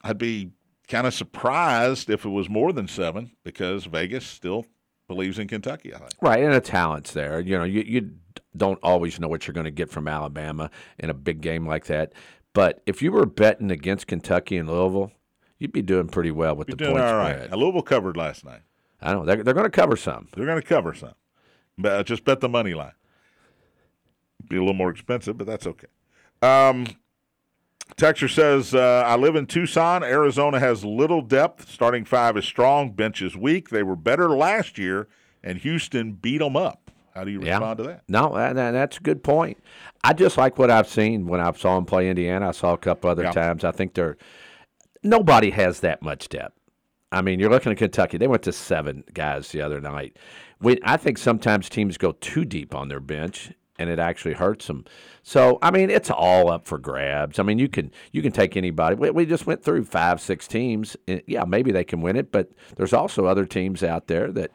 I'd 0.02 0.18
be 0.18 0.50
kind 0.88 1.06
of 1.06 1.14
surprised 1.14 2.10
if 2.10 2.24
it 2.24 2.30
was 2.30 2.48
more 2.48 2.72
than 2.72 2.88
seven 2.88 3.32
because 3.44 3.84
Vegas 3.84 4.26
still 4.26 4.66
believes 5.06 5.38
in 5.38 5.48
Kentucky. 5.48 5.94
I 5.94 5.98
think. 5.98 6.12
Right, 6.20 6.42
and 6.42 6.52
the 6.52 6.60
talent's 6.60 7.12
there. 7.12 7.40
You 7.40 7.58
know, 7.58 7.64
you 7.64 7.82
you 7.82 8.10
don't 8.56 8.78
always 8.82 9.20
know 9.20 9.28
what 9.28 9.46
you're 9.46 9.54
going 9.54 9.64
to 9.64 9.70
get 9.70 9.90
from 9.90 10.08
Alabama 10.08 10.70
in 10.98 11.10
a 11.10 11.14
big 11.14 11.40
game 11.40 11.66
like 11.66 11.86
that. 11.86 12.12
But 12.54 12.82
if 12.86 13.02
you 13.02 13.12
were 13.12 13.26
betting 13.26 13.70
against 13.70 14.06
Kentucky 14.06 14.56
and 14.56 14.68
Louisville, 14.68 15.12
you'd 15.58 15.72
be 15.72 15.82
doing 15.82 16.08
pretty 16.08 16.30
well 16.30 16.56
with 16.56 16.68
the 16.68 16.76
doing 16.76 16.92
point 16.92 17.04
all 17.04 17.16
right. 17.16 17.44
spread. 17.44 17.58
Louisville 17.58 17.82
covered 17.82 18.16
last 18.16 18.44
night. 18.44 18.62
I 19.00 19.12
don't 19.12 19.20
know 19.20 19.26
they're, 19.26 19.44
they're 19.44 19.54
going 19.54 19.64
to 19.64 19.70
cover 19.70 19.96
some. 19.96 20.28
They're 20.34 20.46
going 20.46 20.60
to 20.60 20.66
cover 20.66 20.94
some. 20.94 21.14
But 21.76 21.92
uh, 21.92 22.02
just 22.02 22.24
bet 22.24 22.40
the 22.40 22.48
money 22.48 22.74
line. 22.74 22.92
Be 24.48 24.56
a 24.56 24.60
little 24.60 24.74
more 24.74 24.90
expensive, 24.90 25.38
but 25.38 25.46
that's 25.46 25.66
okay. 25.66 25.86
Um, 26.42 26.86
Texture 27.96 28.28
says, 28.28 28.74
uh, 28.74 29.02
I 29.06 29.16
live 29.16 29.34
in 29.34 29.46
Tucson. 29.46 30.04
Arizona 30.04 30.60
has 30.60 30.84
little 30.84 31.20
depth. 31.20 31.68
Starting 31.68 32.04
five 32.04 32.36
is 32.36 32.44
strong. 32.44 32.92
Bench 32.92 33.22
is 33.22 33.36
weak. 33.36 33.70
They 33.70 33.82
were 33.82 33.96
better 33.96 34.28
last 34.30 34.78
year, 34.78 35.08
and 35.42 35.58
Houston 35.58 36.12
beat 36.12 36.38
them 36.38 36.56
up. 36.56 36.90
How 37.14 37.24
do 37.24 37.32
you 37.32 37.40
Yeah. 37.42 37.54
respond 37.54 37.78
to 37.78 37.82
that? 37.84 38.02
No, 38.08 38.34
that, 38.36 38.54
that- 38.54 38.70
that's 38.70 38.98
a 38.98 39.00
good 39.00 39.24
point. 39.24 39.58
I 40.04 40.12
just 40.12 40.36
like 40.38 40.58
what 40.58 40.70
I've 40.70 40.88
seen 40.88 41.26
when 41.26 41.40
I 41.40 41.50
saw 41.52 41.74
them 41.74 41.86
play 41.86 42.08
Indiana. 42.08 42.48
I 42.48 42.52
saw 42.52 42.72
a 42.74 42.78
couple 42.78 43.10
other 43.10 43.24
Yeah. 43.24 43.32
times. 43.32 43.64
I 43.64 43.72
think 43.72 43.94
they're 43.94 44.16
nobody 45.02 45.50
has 45.50 45.80
that 45.80 46.02
much 46.02 46.28
depth. 46.28 46.54
I 47.10 47.22
mean, 47.22 47.40
you're 47.40 47.50
looking 47.50 47.72
at 47.72 47.78
Kentucky. 47.78 48.18
They 48.18 48.26
went 48.28 48.42
to 48.42 48.52
seven 48.52 49.02
guys 49.14 49.48
the 49.50 49.62
other 49.62 49.80
night. 49.80 50.16
We, 50.60 50.78
I 50.84 50.96
think 50.96 51.18
sometimes 51.18 51.68
teams 51.68 51.96
go 51.96 52.12
too 52.12 52.44
deep 52.44 52.74
on 52.74 52.88
their 52.88 53.00
bench, 53.00 53.52
and 53.78 53.88
it 53.90 53.98
actually 53.98 54.34
hurts 54.34 54.66
them. 54.66 54.84
So, 55.22 55.58
I 55.62 55.70
mean, 55.70 55.90
it's 55.90 56.10
all 56.10 56.50
up 56.50 56.66
for 56.66 56.78
grabs. 56.78 57.38
I 57.38 57.42
mean, 57.42 57.58
you 57.58 57.68
can 57.68 57.90
you 58.12 58.22
can 58.22 58.32
take 58.32 58.56
anybody. 58.56 58.96
We, 58.96 59.10
we 59.10 59.26
just 59.26 59.46
went 59.46 59.62
through 59.62 59.84
five, 59.84 60.20
six 60.20 60.46
teams. 60.48 60.96
Eh, 61.06 61.20
yeah, 61.26 61.44
maybe 61.44 61.70
they 61.72 61.84
can 61.84 62.00
win 62.00 62.16
it, 62.16 62.32
but 62.32 62.50
there's 62.76 62.92
also 62.92 63.26
other 63.26 63.44
teams 63.44 63.82
out 63.82 64.06
there 64.06 64.30
that 64.32 64.50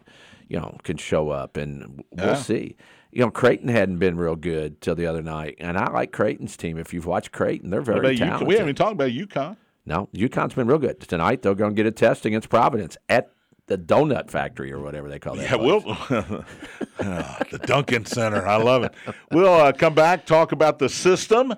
you 0.48 0.58
know 0.60 0.78
can 0.84 0.98
show 0.98 1.30
up, 1.30 1.58
and 1.58 2.04
we'll 2.12 2.28
Yeah. 2.28 2.34
see. 2.36 2.76
You 3.12 3.22
know, 3.22 3.30
Creighton 3.30 3.68
hadn't 3.68 4.00
been 4.00 4.18
real 4.18 4.36
good 4.36 4.82
till 4.82 4.96
the 4.96 5.06
other 5.06 5.22
night, 5.22 5.56
and 5.60 5.78
I 5.78 5.92
like 5.92 6.12
Creighton's 6.12 6.58
team. 6.58 6.80
If 6.80 6.94
you've 6.96 7.06
watched 7.06 7.32
Creighton, 7.32 7.70
they're 7.70 7.82
very 7.82 8.18
talented. 8.18 8.46
UConn? 8.46 8.48
We 8.48 8.54
haven't 8.56 8.70
even 8.70 8.76
talked 8.76 8.94
about 8.94 9.12
UConn. 9.12 9.58
No, 9.86 10.10
UConn's 10.16 10.54
been 10.56 10.66
real 10.66 10.80
good. 10.80 11.00
Tonight 11.02 11.42
they're 11.42 11.54
going 11.54 11.72
to 11.72 11.76
get 11.76 11.86
a 11.86 11.92
test 11.92 12.26
against 12.26 12.50
Providence 12.50 12.98
at 13.10 13.33
the 13.68 13.78
Donut 13.78 14.30
Factory 14.30 14.72
or 14.72 14.80
whatever 14.80 15.10
they 15.10 15.20
call 15.20 15.36
that. 15.36 15.44
Yeah, 15.44 15.58
place. 15.58 15.84
we'll 16.10 16.46
Ah, 17.00 17.40
the 17.50 17.60
Dunkin' 17.60 18.06
Center. 18.06 18.48
I 18.48 18.58
love 18.58 18.84
it. 18.84 18.94
We'll 19.32 19.54
uh, 19.54 19.72
come 19.72 19.94
back 19.94 20.26
talk 20.26 20.52
about 20.52 20.80
the 20.80 20.90
system 20.90 21.54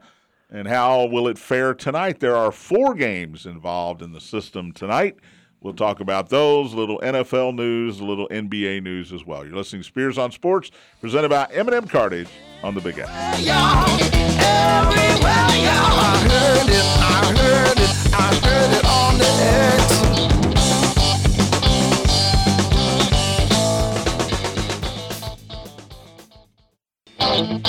and 0.50 0.68
how 0.68 1.06
will 1.06 1.28
it 1.28 1.38
fare 1.38 1.74
tonight. 1.74 2.20
There 2.20 2.36
are 2.36 2.52
four 2.52 2.94
games 2.94 3.46
involved 3.46 4.02
in 4.02 4.12
the 4.12 4.22
system 4.22 4.72
tonight. 4.72 5.18
We'll 5.62 5.74
talk 5.74 6.00
about 6.00 6.30
those, 6.30 6.74
a 6.74 6.78
little 6.78 7.00
NFL 7.00 7.56
news, 7.56 8.00
a 8.00 8.06
little 8.06 8.28
NBA 8.30 8.84
news 8.84 9.12
as 9.12 9.26
well. 9.26 9.44
You're 9.44 9.56
listening 9.56 9.82
to 9.82 9.88
Spears 9.88 10.18
on 10.18 10.32
Sports, 10.32 10.70
presented 11.02 11.30
by 11.30 11.48
M&M 11.52 11.88
Cartage 11.88 12.30
on 12.62 12.76
the 12.76 12.82
Big 12.82 13.00
Apple. 13.00 13.26
Welcome 27.36 27.62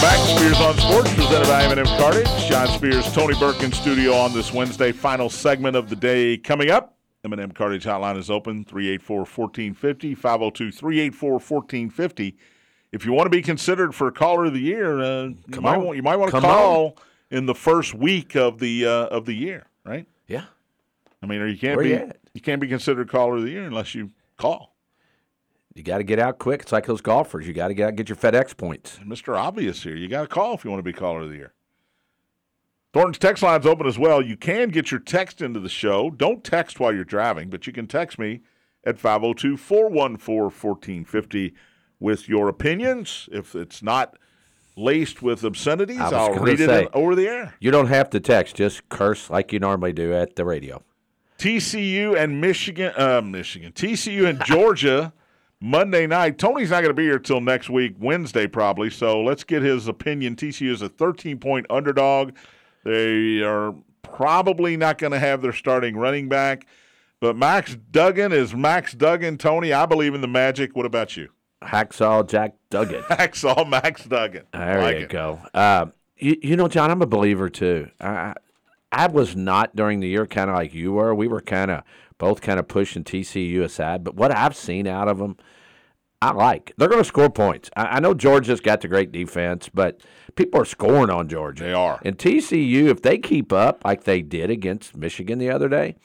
back 0.00 0.18
to 0.18 0.26
Spears 0.36 0.58
on 0.58 0.76
Sports, 0.78 1.14
presented 1.14 1.46
by 1.46 1.62
M&M 1.62 1.86
Cartage. 1.86 2.26
John 2.48 2.66
Spears, 2.66 3.12
Tony 3.12 3.38
Burke 3.38 3.62
in 3.62 3.70
studio 3.70 4.14
on 4.14 4.34
this 4.34 4.52
Wednesday. 4.52 4.90
Final 4.90 5.30
segment 5.30 5.76
of 5.76 5.88
the 5.88 5.94
day 5.94 6.36
coming 6.38 6.70
up. 6.70 6.96
M&M 7.22 7.52
Cartage 7.52 7.84
hotline 7.84 8.16
is 8.16 8.30
open, 8.30 8.64
384-1450, 8.64 10.18
502-384-1450. 10.18 12.34
If 12.90 13.06
you 13.06 13.12
want 13.12 13.26
to 13.26 13.30
be 13.30 13.40
considered 13.40 13.94
for 13.94 14.10
Caller 14.10 14.46
of 14.46 14.54
the 14.54 14.60
Year, 14.60 14.98
uh, 14.98 15.26
you, 15.26 15.60
might 15.60 15.76
on. 15.76 15.84
want, 15.84 15.96
you 15.96 16.02
might 16.02 16.16
want 16.16 16.32
to 16.32 16.40
Come 16.40 16.50
call 16.50 16.96
in 17.30 17.46
the 17.46 17.54
first 17.54 17.94
week 17.94 18.34
of 18.34 18.58
the 18.58 18.86
uh, 18.86 19.06
of 19.06 19.24
the 19.24 19.34
year, 19.34 19.68
right? 19.84 20.08
Yeah. 20.26 20.46
I 21.22 21.26
mean, 21.26 21.40
or 21.40 21.46
you 21.46 21.56
can't 21.56 21.76
Where 21.76 21.84
be 21.84 21.90
you 21.90 22.10
you 22.34 22.40
can't 22.40 22.60
be 22.60 22.66
considered 22.66 23.08
Caller 23.08 23.36
of 23.36 23.44
the 23.44 23.50
Year 23.50 23.62
unless 23.62 23.94
you 23.94 24.10
call. 24.36 24.74
You 25.80 25.84
got 25.84 25.96
to 25.96 26.04
get 26.04 26.18
out 26.18 26.38
quick. 26.38 26.60
It's 26.60 26.72
like 26.72 26.84
those 26.84 27.00
golfers. 27.00 27.48
You 27.48 27.54
got 27.54 27.68
to 27.68 27.74
get 27.74 27.88
out 27.88 27.96
get 27.96 28.10
your 28.10 28.16
FedEx 28.16 28.54
points. 28.54 28.98
Mr. 29.02 29.34
Obvious 29.34 29.82
here. 29.82 29.96
You 29.96 30.08
got 30.08 30.20
to 30.20 30.26
call 30.26 30.52
if 30.52 30.62
you 30.62 30.70
want 30.70 30.80
to 30.80 30.82
be 30.84 30.92
caller 30.92 31.22
of 31.22 31.30
the 31.30 31.36
year. 31.36 31.54
Thornton's 32.92 33.16
text 33.16 33.42
line's 33.42 33.64
open 33.64 33.86
as 33.86 33.98
well. 33.98 34.20
You 34.20 34.36
can 34.36 34.68
get 34.68 34.90
your 34.90 35.00
text 35.00 35.40
into 35.40 35.58
the 35.58 35.70
show. 35.70 36.10
Don't 36.10 36.44
text 36.44 36.80
while 36.80 36.94
you're 36.94 37.02
driving, 37.02 37.48
but 37.48 37.66
you 37.66 37.72
can 37.72 37.86
text 37.86 38.18
me 38.18 38.40
at 38.84 38.98
502 38.98 39.56
414 39.56 40.44
1450 40.44 41.54
with 41.98 42.28
your 42.28 42.50
opinions. 42.50 43.30
If 43.32 43.54
it's 43.54 43.82
not 43.82 44.18
laced 44.76 45.22
with 45.22 45.42
obscenities, 45.44 45.98
I'll 45.98 46.34
read 46.34 46.60
it 46.60 46.68
say. 46.68 46.82
in, 46.82 46.88
over 46.92 47.14
the 47.14 47.26
air. 47.26 47.54
You 47.58 47.70
don't 47.70 47.88
have 47.88 48.10
to 48.10 48.20
text. 48.20 48.54
Just 48.54 48.86
curse 48.90 49.30
like 49.30 49.50
you 49.50 49.60
normally 49.60 49.94
do 49.94 50.12
at 50.12 50.36
the 50.36 50.44
radio. 50.44 50.82
TCU 51.38 52.14
and 52.22 52.38
Michigan, 52.38 52.92
uh, 52.98 53.22
Michigan, 53.22 53.72
TCU 53.72 54.28
and 54.28 54.44
Georgia 54.44 55.14
Monday 55.60 56.06
night. 56.06 56.38
Tony's 56.38 56.70
not 56.70 56.80
going 56.82 56.90
to 56.90 56.94
be 56.94 57.04
here 57.04 57.18
till 57.18 57.40
next 57.40 57.68
week, 57.68 57.94
Wednesday 57.98 58.46
probably. 58.46 58.90
So 58.90 59.22
let's 59.22 59.44
get 59.44 59.62
his 59.62 59.88
opinion. 59.88 60.36
TCU 60.36 60.70
is 60.70 60.82
a 60.82 60.88
13 60.88 61.38
point 61.38 61.66
underdog. 61.68 62.32
They 62.84 63.42
are 63.42 63.74
probably 64.02 64.76
not 64.76 64.98
going 64.98 65.12
to 65.12 65.18
have 65.18 65.42
their 65.42 65.52
starting 65.52 65.96
running 65.96 66.28
back, 66.28 66.66
but 67.20 67.36
Max 67.36 67.76
Duggan 67.90 68.32
is 68.32 68.54
Max 68.54 68.92
Duggan. 68.94 69.36
Tony, 69.38 69.72
I 69.72 69.84
believe 69.86 70.14
in 70.14 70.22
the 70.22 70.28
magic. 70.28 70.74
What 70.74 70.86
about 70.86 71.16
you? 71.16 71.28
Hacksaw 71.62 72.26
Jack 72.26 72.54
Duggan. 72.70 73.02
Hacksaw 73.10 73.68
Max 73.68 74.04
Duggan. 74.04 74.44
There 74.52 74.80
Like 74.80 74.96
you 74.96 75.02
it. 75.02 75.08
go. 75.10 75.40
Uh, 75.52 75.86
you, 76.16 76.36
you 76.42 76.56
know, 76.56 76.68
John, 76.68 76.90
I'm 76.90 77.02
a 77.02 77.06
believer 77.06 77.50
too. 77.50 77.90
I, 78.00 78.32
I 78.90 79.06
was 79.08 79.36
not 79.36 79.76
during 79.76 80.00
the 80.00 80.08
year 80.08 80.26
kind 80.26 80.48
of 80.48 80.56
like 80.56 80.72
you 80.72 80.92
were. 80.92 81.14
We 81.14 81.28
were 81.28 81.42
kind 81.42 81.70
of 81.70 81.82
both 82.16 82.40
kind 82.40 82.58
of 82.58 82.66
pushing 82.66 83.04
TCU 83.04 83.62
aside. 83.62 84.04
But 84.04 84.14
what 84.14 84.34
I've 84.34 84.56
seen 84.56 84.86
out 84.86 85.06
of 85.08 85.18
them, 85.18 85.36
I 86.22 86.32
like. 86.32 86.72
They're 86.76 86.88
going 86.88 87.00
to 87.00 87.08
score 87.08 87.30
points. 87.30 87.70
I, 87.76 87.96
I 87.96 88.00
know 88.00 88.12
Georgia's 88.12 88.60
got 88.60 88.82
the 88.82 88.88
great 88.88 89.10
defense, 89.10 89.70
but 89.72 90.02
people 90.36 90.60
are 90.60 90.66
scoring 90.66 91.10
on 91.10 91.28
Georgia. 91.28 91.64
They 91.64 91.72
are. 91.72 92.00
And 92.04 92.18
TCU, 92.18 92.88
if 92.88 93.00
they 93.02 93.18
keep 93.18 93.52
up 93.52 93.84
like 93.84 94.04
they 94.04 94.20
did 94.20 94.50
against 94.50 94.96
Michigan 94.96 95.38
the 95.38 95.50
other 95.50 95.68
day, 95.68 95.96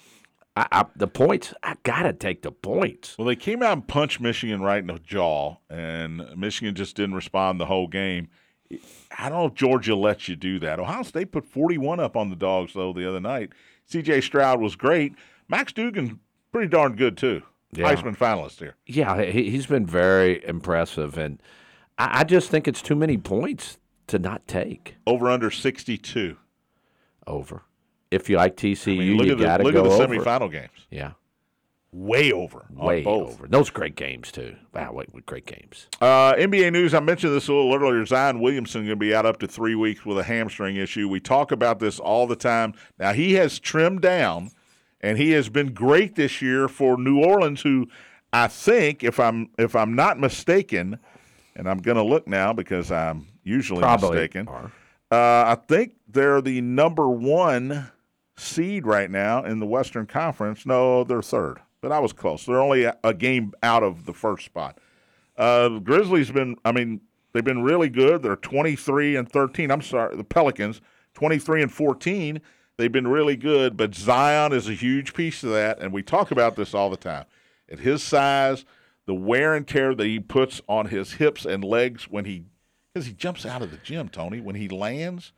I, 0.56 0.68
I, 0.72 0.86
the 0.96 1.08
points, 1.08 1.54
I 1.64 1.76
got 1.84 2.04
to 2.04 2.14
take 2.14 2.44
the 2.44 2.52
points. 2.52 3.18
Well, 3.18 3.28
they 3.28 3.36
came 3.36 3.62
out 3.62 3.74
and 3.74 3.88
punched 3.88 4.22
Michigan 4.22 4.62
right 4.62 4.80
in 4.80 4.88
the 4.88 5.00
jaw, 5.00 5.58
and 5.70 6.24
Michigan 6.38 6.76
just 6.76 6.96
didn't 6.96 7.16
respond 7.16 7.60
the 7.60 7.66
whole 7.66 7.88
game. 7.88 8.30
I 9.18 9.30
don't 9.30 9.40
know 9.40 9.46
if 9.48 9.54
Georgia 9.54 9.96
lets 9.96 10.30
you 10.30 10.36
do 10.36 10.60
that. 10.60 10.80
Ohio 10.80 11.04
State 11.04 11.32
put 11.32 11.46
41 11.46 12.00
up 12.00 12.16
on 12.16 12.30
the 12.30 12.36
dogs, 12.36 12.74
though, 12.74 12.94
the 12.94 13.08
other 13.08 13.20
night. 13.20 13.52
CJ 13.92 14.24
Stroud 14.24 14.62
was 14.62 14.76
great. 14.76 15.14
Max 15.48 15.74
Duggan, 15.74 16.20
pretty 16.52 16.70
darn 16.70 16.96
good, 16.96 17.18
too. 17.18 17.44
Yeah. 17.78 17.94
Heisman 17.94 18.18
finalist 18.18 18.60
here. 18.60 18.76
Yeah, 18.86 19.22
he, 19.24 19.50
he's 19.50 19.66
been 19.66 19.86
very 19.86 20.44
impressive. 20.46 21.18
And 21.18 21.42
I, 21.98 22.22
I 22.22 22.24
just 22.24 22.50
think 22.50 22.68
it's 22.68 22.82
too 22.82 22.96
many 22.96 23.18
points 23.18 23.78
to 24.08 24.20
not 24.20 24.48
take 24.48 24.96
Over 25.08 25.30
under 25.30 25.50
62. 25.52 26.38
over. 27.28 27.64
If 28.12 28.30
you 28.30 28.38
like 28.38 28.56
TCU, 28.56 28.94
I 28.96 29.00
mean, 29.00 29.18
look 29.18 29.28
you 29.28 29.36
got 29.36 29.58
to 29.58 29.64
look 29.64 29.76
at 29.76 29.84
the 29.84 29.90
over. 29.90 30.08
semifinal 30.08 30.52
games. 30.52 30.70
Yeah, 30.92 31.12
Way 31.92 32.32
over. 32.34 32.66
way 32.72 33.02
both. 33.04 33.34
over. 33.36 33.48
Those 33.48 33.70
great 33.70 33.96
games 33.96 34.30
too. 34.32 34.56
Wow, 34.74 34.92
wait, 34.94 35.26
great 35.26 35.46
games. 35.46 35.88
Uh, 36.02 36.34
NBA 36.34 36.72
news. 36.74 36.94
I 36.94 37.00
mentioned 37.00 37.34
this 37.34 37.48
a 37.48 37.54
little 37.54 37.74
earlier. 37.74 38.06
Zion 38.06 38.42
Williamson 38.42 38.82
going 38.82 38.90
to 38.90 38.96
be 38.98 39.16
out 39.16 39.26
up 39.26 39.40
to 39.40 39.48
three 39.48 39.76
weeks 39.76 40.06
with 40.06 40.18
a 40.18 40.24
hamstring 40.24 40.76
issue. 40.76 41.08
We 41.08 41.20
talk 41.22 41.52
about 41.54 41.80
this 41.80 41.98
all 42.00 42.28
the 42.28 42.36
time. 42.36 42.74
Now 43.00 43.14
he 43.14 43.34
has 43.36 43.60
trimmed 43.60 44.02
down, 44.02 44.52
and 45.02 45.18
he 45.18 45.32
has 45.32 45.50
been 45.50 45.74
great 45.74 46.16
this 46.16 46.42
year 46.42 46.68
for 46.68 46.98
New 46.98 47.24
Orleans, 47.24 47.62
who 47.62 47.88
I 48.34 48.48
think, 48.48 49.04
if 49.04 49.20
I'm 49.20 49.50
if 49.58 49.76
I'm 49.76 49.96
not 49.96 50.20
mistaken, 50.20 51.00
and 51.56 51.70
I'm 51.70 51.80
going 51.80 51.98
to 51.98 52.04
look 52.04 52.28
now 52.28 52.54
because 52.54 52.92
I'm 52.92 53.28
usually 53.44 53.82
Probably 53.82 54.10
mistaken. 54.10 54.48
Uh, 54.48 54.66
I 55.12 55.58
think 55.68 55.96
they're 56.08 56.42
the 56.42 56.62
number 56.62 57.10
one 57.10 57.92
seed 58.38 58.86
right 58.86 59.10
now 59.10 59.44
in 59.44 59.60
the 59.60 59.66
Western 59.66 60.06
Conference. 60.06 60.66
No, 60.66 61.04
they're 61.04 61.22
third, 61.22 61.60
but 61.82 61.92
I 61.92 62.00
was 62.00 62.12
close. 62.12 62.46
They're 62.46 62.60
only 62.60 62.84
a, 62.84 62.98
a 63.04 63.14
game 63.14 63.54
out 63.64 63.84
of 63.84 64.06
the 64.06 64.14
first 64.14 64.46
spot. 64.46 64.80
Uh, 65.38 65.80
Grizzlies 65.80 66.32
been, 66.32 66.56
I 66.66 66.72
mean, 66.72 67.02
they've 67.34 67.44
been 67.44 67.64
really 67.64 67.90
good. 67.90 68.24
They're 68.24 68.36
23 68.36 69.16
and 69.16 69.30
13. 69.30 69.72
I'm 69.72 69.82
sorry, 69.82 70.16
the 70.16 70.24
Pelicans 70.24 70.82
23 71.14 71.64
and 71.64 71.72
14. 71.72 72.42
They've 72.78 72.92
been 72.92 73.08
really 73.08 73.36
good, 73.38 73.78
but 73.78 73.96
Zion 73.96 74.52
is 74.54 74.68
a 74.68 74.74
huge 74.74 75.14
piece 75.14 75.44
of 75.44 75.52
that, 75.52 75.80
and 75.80 75.94
we 75.94 76.04
talk 76.04 76.32
about 76.32 76.56
this 76.56 76.74
all 76.74 76.90
the 76.90 76.98
time. 76.98 77.26
At 77.72 77.80
his 77.80 78.04
size, 78.04 78.66
the 79.06 79.14
wear 79.14 79.54
and 79.56 79.68
tear 79.68 79.96
that 79.96 80.06
he 80.06 80.20
puts 80.20 80.62
on 80.68 80.88
his 80.88 81.14
hips 81.14 81.46
and 81.46 81.64
legs 81.64 82.10
when 82.10 82.26
he, 82.26 82.44
because 82.94 83.08
he 83.08 83.14
jumps 83.14 83.46
out 83.46 83.62
of 83.62 83.72
the 83.72 83.78
gym, 83.78 84.10
Tony, 84.10 84.42
when 84.42 84.56
he 84.56 84.68
lands, 84.68 85.32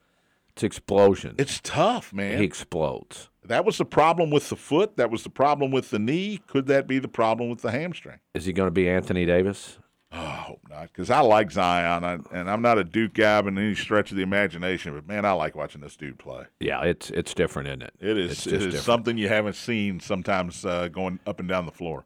It's 0.50 0.64
explosion. 0.64 1.36
it's 1.38 1.60
tough, 1.64 2.12
man. 2.12 2.40
he 2.40 2.44
explodes. 2.44 3.30
that 3.46 3.66
was 3.66 3.78
the 3.78 3.86
problem 3.86 4.32
with 4.32 4.50
the 4.50 4.56
foot. 4.56 4.98
That 4.98 5.12
was 5.12 5.24
the 5.24 5.30
problem 5.30 5.70
with 5.72 5.92
the 5.92 6.00
knee. 6.00 6.40
Could 6.48 6.66
that 6.68 6.88
be 6.88 6.98
the 6.98 7.08
problem 7.08 7.50
with 7.50 7.62
the 7.62 7.72
hamstring? 7.72 8.20
Is 8.34 8.46
he 8.46 8.54
going 8.54 8.68
to 8.68 8.72
be 8.72 8.90
Anthony 8.90 9.26
Davis? 9.26 9.78
Oh, 10.12 10.18
I 10.18 10.36
hope 10.38 10.62
not, 10.70 10.84
because 10.84 11.10
I 11.10 11.20
like 11.20 11.52
Zion, 11.52 12.04
I, 12.06 12.18
and 12.32 12.50
I'm 12.50 12.62
not 12.62 12.78
a 12.78 12.84
Duke 12.86 13.14
guy 13.14 13.42
by 13.42 13.50
any 13.50 13.76
stretch 13.76 14.10
of 14.12 14.18
the 14.18 14.24
imagination. 14.24 14.94
But 14.94 15.06
man, 15.08 15.26
I 15.26 15.32
like 15.34 15.54
watching 15.56 15.82
this 15.82 15.98
dude 15.98 16.18
play. 16.18 16.46
Yeah, 16.62 16.84
it's 16.84 17.10
it's 17.10 17.34
different, 17.34 17.68
isn't 17.68 17.82
it? 17.84 17.94
It 18.00 18.18
is 18.18 18.32
It's 18.32 18.48
it 18.48 18.52
different. 18.60 18.76
something 18.86 19.18
you 19.18 19.28
haven't 19.28 19.56
seen 19.58 20.00
sometimes 20.00 20.64
uh, 20.66 20.88
going 20.88 21.20
up 21.28 21.40
and 21.42 21.50
down 21.50 21.66
the 21.66 21.72
floor. 21.74 22.06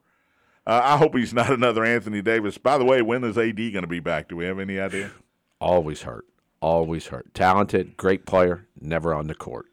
Uh, 0.66 0.80
I 0.82 0.96
hope 0.96 1.16
he's 1.16 1.32
not 1.32 1.50
another 1.50 1.84
Anthony 1.84 2.22
Davis. 2.22 2.58
By 2.58 2.76
the 2.78 2.84
way, 2.84 3.02
when 3.02 3.22
is 3.24 3.38
AD 3.38 3.56
going 3.56 3.82
to 3.82 3.86
be 3.86 4.00
back? 4.00 4.28
Do 4.28 4.36
we 4.36 4.46
have 4.46 4.58
any 4.58 4.80
idea? 4.80 5.12
Always 5.60 6.02
hurt. 6.02 6.24
Always 6.60 7.06
hurt. 7.08 7.32
Talented, 7.34 7.96
great 7.96 8.26
player, 8.26 8.66
never 8.80 9.14
on 9.14 9.26
the 9.28 9.34
court. 9.34 9.66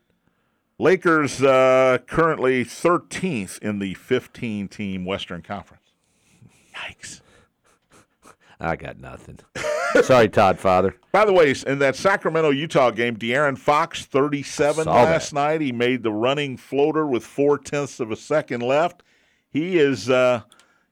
Lakers 0.80 1.42
uh, 1.44 1.98
currently 2.08 2.64
13th 2.64 3.60
in 3.60 3.80
the 3.80 3.94
15 3.96 4.68
team 4.68 5.04
Western 5.06 5.42
Conference. 5.42 5.84
Yikes. 6.76 7.22
I 8.60 8.76
got 8.76 9.00
nothing. 9.00 9.40
Sorry, 10.04 10.30
Todd 10.30 10.60
Father. 10.60 10.96
By 11.12 11.26
the 11.26 11.34
way, 11.34 11.54
in 11.66 11.80
that 11.80 11.96
Sacramento 11.96 12.52
Utah 12.52 12.92
game, 12.92 13.16
De'Aaron 13.18 13.58
Fox, 13.58 14.06
37 14.06 14.86
last 14.86 15.30
that. 15.32 15.36
night. 15.36 15.62
He 15.62 15.72
made 15.72 16.04
the 16.04 16.12
running 16.12 16.58
floater 16.58 17.08
with 17.08 17.24
four 17.24 17.58
tenths 17.58 18.00
of 18.00 18.12
a 18.12 18.16
second 18.16 18.62
left. 18.62 19.02
He 19.50 19.80
is, 19.80 20.10
uh, 20.10 20.42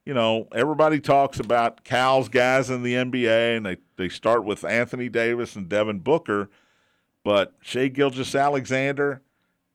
you 0.06 0.14
know, 0.14 0.48
everybody 0.54 1.00
talks 1.00 1.40
about 1.40 1.84
Cal's 1.84 2.30
guys 2.30 2.70
in 2.70 2.82
the 2.82 2.94
NBA, 2.94 3.58
and 3.58 3.66
they, 3.66 3.78
they 3.98 4.10
start 4.10 4.44
with 4.46 4.64
Anthony 4.64 5.10
Davis 5.10 5.56
and 5.56 5.70
Devin 5.70 6.00
Booker. 6.00 6.50
But 7.24 7.54
Shai 7.62 7.90
Gilgeous-Alexander, 7.90 9.22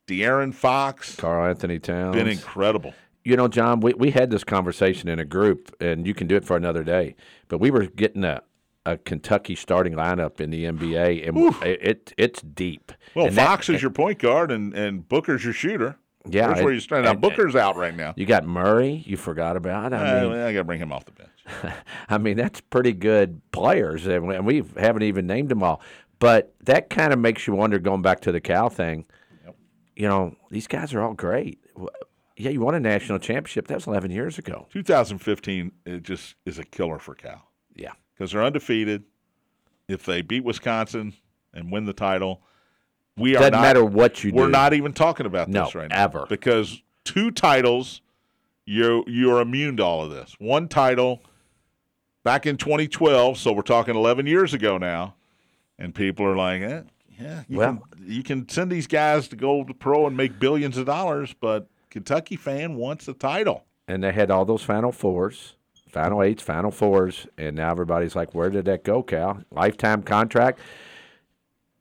De'Aaron 0.08 0.54
Fox, 0.54 1.14
Karl-Anthony 1.16 1.78
Towns. 1.78 2.16
been 2.16 2.26
incredible. 2.26 2.94
You 3.24 3.36
know, 3.36 3.48
John, 3.48 3.80
we, 3.80 3.94
we 3.94 4.10
had 4.10 4.30
this 4.30 4.44
conversation 4.44 5.08
in 5.08 5.18
a 5.18 5.24
group, 5.24 5.74
and 5.80 6.06
you 6.06 6.14
can 6.14 6.26
do 6.26 6.36
it 6.36 6.44
for 6.44 6.56
another 6.56 6.82
day. 6.84 7.14
But 7.48 7.58
we 7.58 7.70
were 7.70 7.86
getting 7.86 8.24
a, 8.24 8.42
a 8.84 8.96
Kentucky 8.98 9.54
starting 9.54 9.92
lineup 9.94 10.40
in 10.40 10.50
the 10.50 10.64
NBA, 10.64 11.28
and 11.28 11.38
it, 11.62 11.82
it 11.82 12.12
it's 12.16 12.42
deep. 12.42 12.92
Well, 13.14 13.26
And 13.26 13.36
Fox 13.36 13.68
is 13.68 13.80
your 13.82 13.90
point 13.90 14.18
guard, 14.18 14.50
and, 14.50 14.74
and 14.74 15.08
Booker's 15.08 15.44
your 15.44 15.52
shooter. 15.52 15.96
Yeah, 16.28 16.48
That's 16.48 16.62
where 16.62 16.72
you 16.72 16.80
stand. 16.80 17.04
Now, 17.04 17.14
Booker's 17.14 17.56
out 17.56 17.76
right 17.76 17.96
now. 17.96 18.14
You 18.16 18.26
got 18.26 18.46
Murray. 18.46 19.02
You 19.06 19.16
forgot 19.16 19.56
about. 19.56 19.92
I 19.92 19.96
I, 19.96 20.22
mean, 20.22 20.32
I 20.34 20.52
got 20.52 20.60
to 20.60 20.64
bring 20.64 20.80
him 20.80 20.92
off 20.92 21.04
the 21.04 21.12
bench. 21.12 21.74
I 22.08 22.18
mean, 22.18 22.36
that's 22.36 22.60
pretty 22.60 22.92
good 22.92 23.40
players, 23.50 24.06
and 24.06 24.28
we- 24.28 24.34
and 24.36 24.46
we 24.46 24.62
haven't 24.76 25.02
even 25.02 25.26
named 25.26 25.48
them 25.48 25.62
all. 25.62 25.80
But 26.20 26.54
that 26.62 26.90
kind 26.90 27.12
of 27.12 27.18
makes 27.18 27.48
you 27.48 27.54
wonder, 27.54 27.80
going 27.80 28.02
back 28.02 28.20
to 28.20 28.30
the 28.32 28.40
cow 28.40 28.68
thing. 28.68 29.06
You 29.96 30.08
know, 30.08 30.36
these 30.50 30.68
guys 30.68 30.94
are 30.94 31.02
all 31.02 31.14
great. 31.14 31.58
Yeah, 32.36 32.50
you 32.50 32.60
won 32.60 32.74
a 32.74 32.80
national 32.80 33.18
championship. 33.18 33.68
That 33.68 33.74
was 33.76 33.86
11 33.86 34.10
years 34.10 34.38
ago. 34.38 34.66
2015 34.70 35.72
it 35.84 36.02
just 36.02 36.34
is 36.46 36.58
a 36.58 36.64
killer 36.64 36.98
for 36.98 37.14
Cal 37.14 37.48
Yeah. 37.74 37.92
because 38.14 38.32
they're 38.32 38.42
undefeated. 38.44 39.04
If 39.88 40.04
they 40.04 40.22
beat 40.22 40.44
Wisconsin 40.44 41.12
and 41.52 41.70
win 41.70 41.84
the 41.84 41.92
title, 41.92 42.42
we 43.16 43.36
are 43.36 43.40
Doesn't 43.40 43.52
not, 43.52 43.60
matter 43.62 43.84
what 43.84 44.24
you 44.24 44.32
We're 44.32 44.46
do. 44.46 44.52
not 44.52 44.72
even 44.72 44.92
talking 44.92 45.26
about 45.26 45.48
No, 45.48 45.64
this 45.66 45.74
right 45.74 45.90
now 45.90 46.04
ever. 46.04 46.26
because 46.28 46.80
two 47.04 47.30
titles, 47.30 48.00
you 48.64 49.04
you're 49.06 49.40
immune 49.40 49.76
to 49.78 49.84
all 49.84 50.02
of 50.02 50.10
this. 50.10 50.34
One 50.38 50.68
title 50.68 51.22
back 52.22 52.46
in 52.46 52.56
2012, 52.56 53.36
so 53.36 53.52
we're 53.52 53.62
talking 53.62 53.94
11 53.96 54.26
years 54.26 54.54
ago 54.54 54.78
now, 54.78 55.14
and 55.78 55.94
people 55.94 56.24
are 56.24 56.36
like, 56.36 56.62
eh, 56.62 56.82
yeah, 57.20 57.42
you, 57.48 57.58
Well- 57.58 57.82
can, 57.94 58.04
you 58.10 58.22
can 58.22 58.48
send 58.48 58.70
these 58.72 58.86
guys 58.86 59.28
to 59.28 59.36
go 59.36 59.64
to 59.64 59.74
pro 59.74 60.06
and 60.06 60.16
make 60.16 60.38
billions 60.38 60.78
of 60.78 60.86
dollars, 60.86 61.34
but 61.38 61.68
Kentucky 61.92 62.36
fan 62.36 62.74
wants 62.76 63.06
a 63.06 63.12
title. 63.14 63.64
and 63.86 64.02
they 64.02 64.12
had 64.12 64.30
all 64.30 64.44
those 64.46 64.62
Final 64.62 64.90
Fours, 64.92 65.56
Final 65.90 66.22
Eights, 66.22 66.42
Final 66.42 66.70
Fours, 66.70 67.26
and 67.36 67.54
now 67.56 67.70
everybody's 67.70 68.16
like, 68.16 68.34
"Where 68.34 68.48
did 68.48 68.64
that 68.64 68.82
go, 68.82 69.02
Cal? 69.02 69.42
Lifetime 69.50 70.02
contract." 70.02 70.58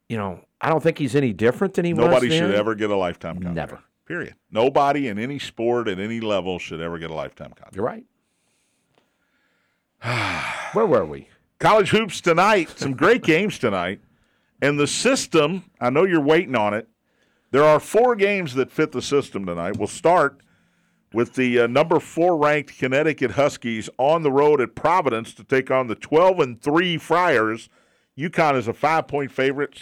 You 0.10 0.18
know, 0.18 0.44
I 0.60 0.68
don't 0.70 0.84
think 0.84 0.98
he's 0.98 1.16
any 1.16 1.32
different 1.32 1.76
than 1.76 1.86
he 1.86 1.94
was. 1.94 2.06
Nobody 2.06 2.30
should 2.30 2.54
ever 2.54 2.76
get 2.76 2.90
a 2.90 2.96
lifetime 2.98 3.36
contract. 3.36 3.56
Never. 3.56 3.80
Period. 4.06 4.36
Nobody 4.52 5.08
in 5.08 5.18
any 5.18 5.40
sport 5.40 5.88
at 5.88 5.98
any 6.00 6.20
level 6.20 6.60
should 6.60 6.82
ever 6.82 7.00
get 7.00 7.10
a 7.10 7.14
lifetime 7.14 7.52
contract. 7.52 7.76
You're 7.78 7.86
right. 7.86 8.04
Where 10.74 10.86
were 10.86 11.06
we? 11.06 11.30
College 11.60 11.90
hoops 11.92 12.20
tonight. 12.20 12.70
Some 12.78 12.94
great 12.94 13.24
games 13.34 13.58
tonight. 13.60 14.02
And 14.62 14.78
the 14.80 14.88
system, 14.88 15.64
I 15.80 15.90
know 15.90 16.04
you're 16.04 16.20
waiting 16.22 16.56
on 16.56 16.74
it. 16.74 16.88
There 17.52 17.64
are 17.64 17.80
four 17.80 18.16
games 18.16 18.56
that 18.56 18.72
fit 18.72 18.92
the 18.92 19.02
system 19.02 19.46
tonight. 19.46 19.78
We'll 19.78 19.88
start 19.88 20.42
with 21.14 21.34
the 21.34 21.60
uh, 21.62 21.68
number 21.68 22.00
four 22.00 22.38
ranked 22.38 22.78
Connecticut 22.78 23.32
Huskies 23.32 23.90
on 23.98 24.24
the 24.24 24.32
road 24.32 24.62
at 24.62 24.76
Providence 24.76 25.34
to 25.36 25.44
take 25.44 25.70
on 25.70 25.88
the 25.88 25.96
12 25.96 26.40
and 26.40 26.62
3 26.62 26.98
Friars. 26.98 27.70
UConn 28.18 28.58
is 28.58 28.68
a 28.68 28.74
five 28.74 29.08
point 29.08 29.32
favorite. 29.32 29.80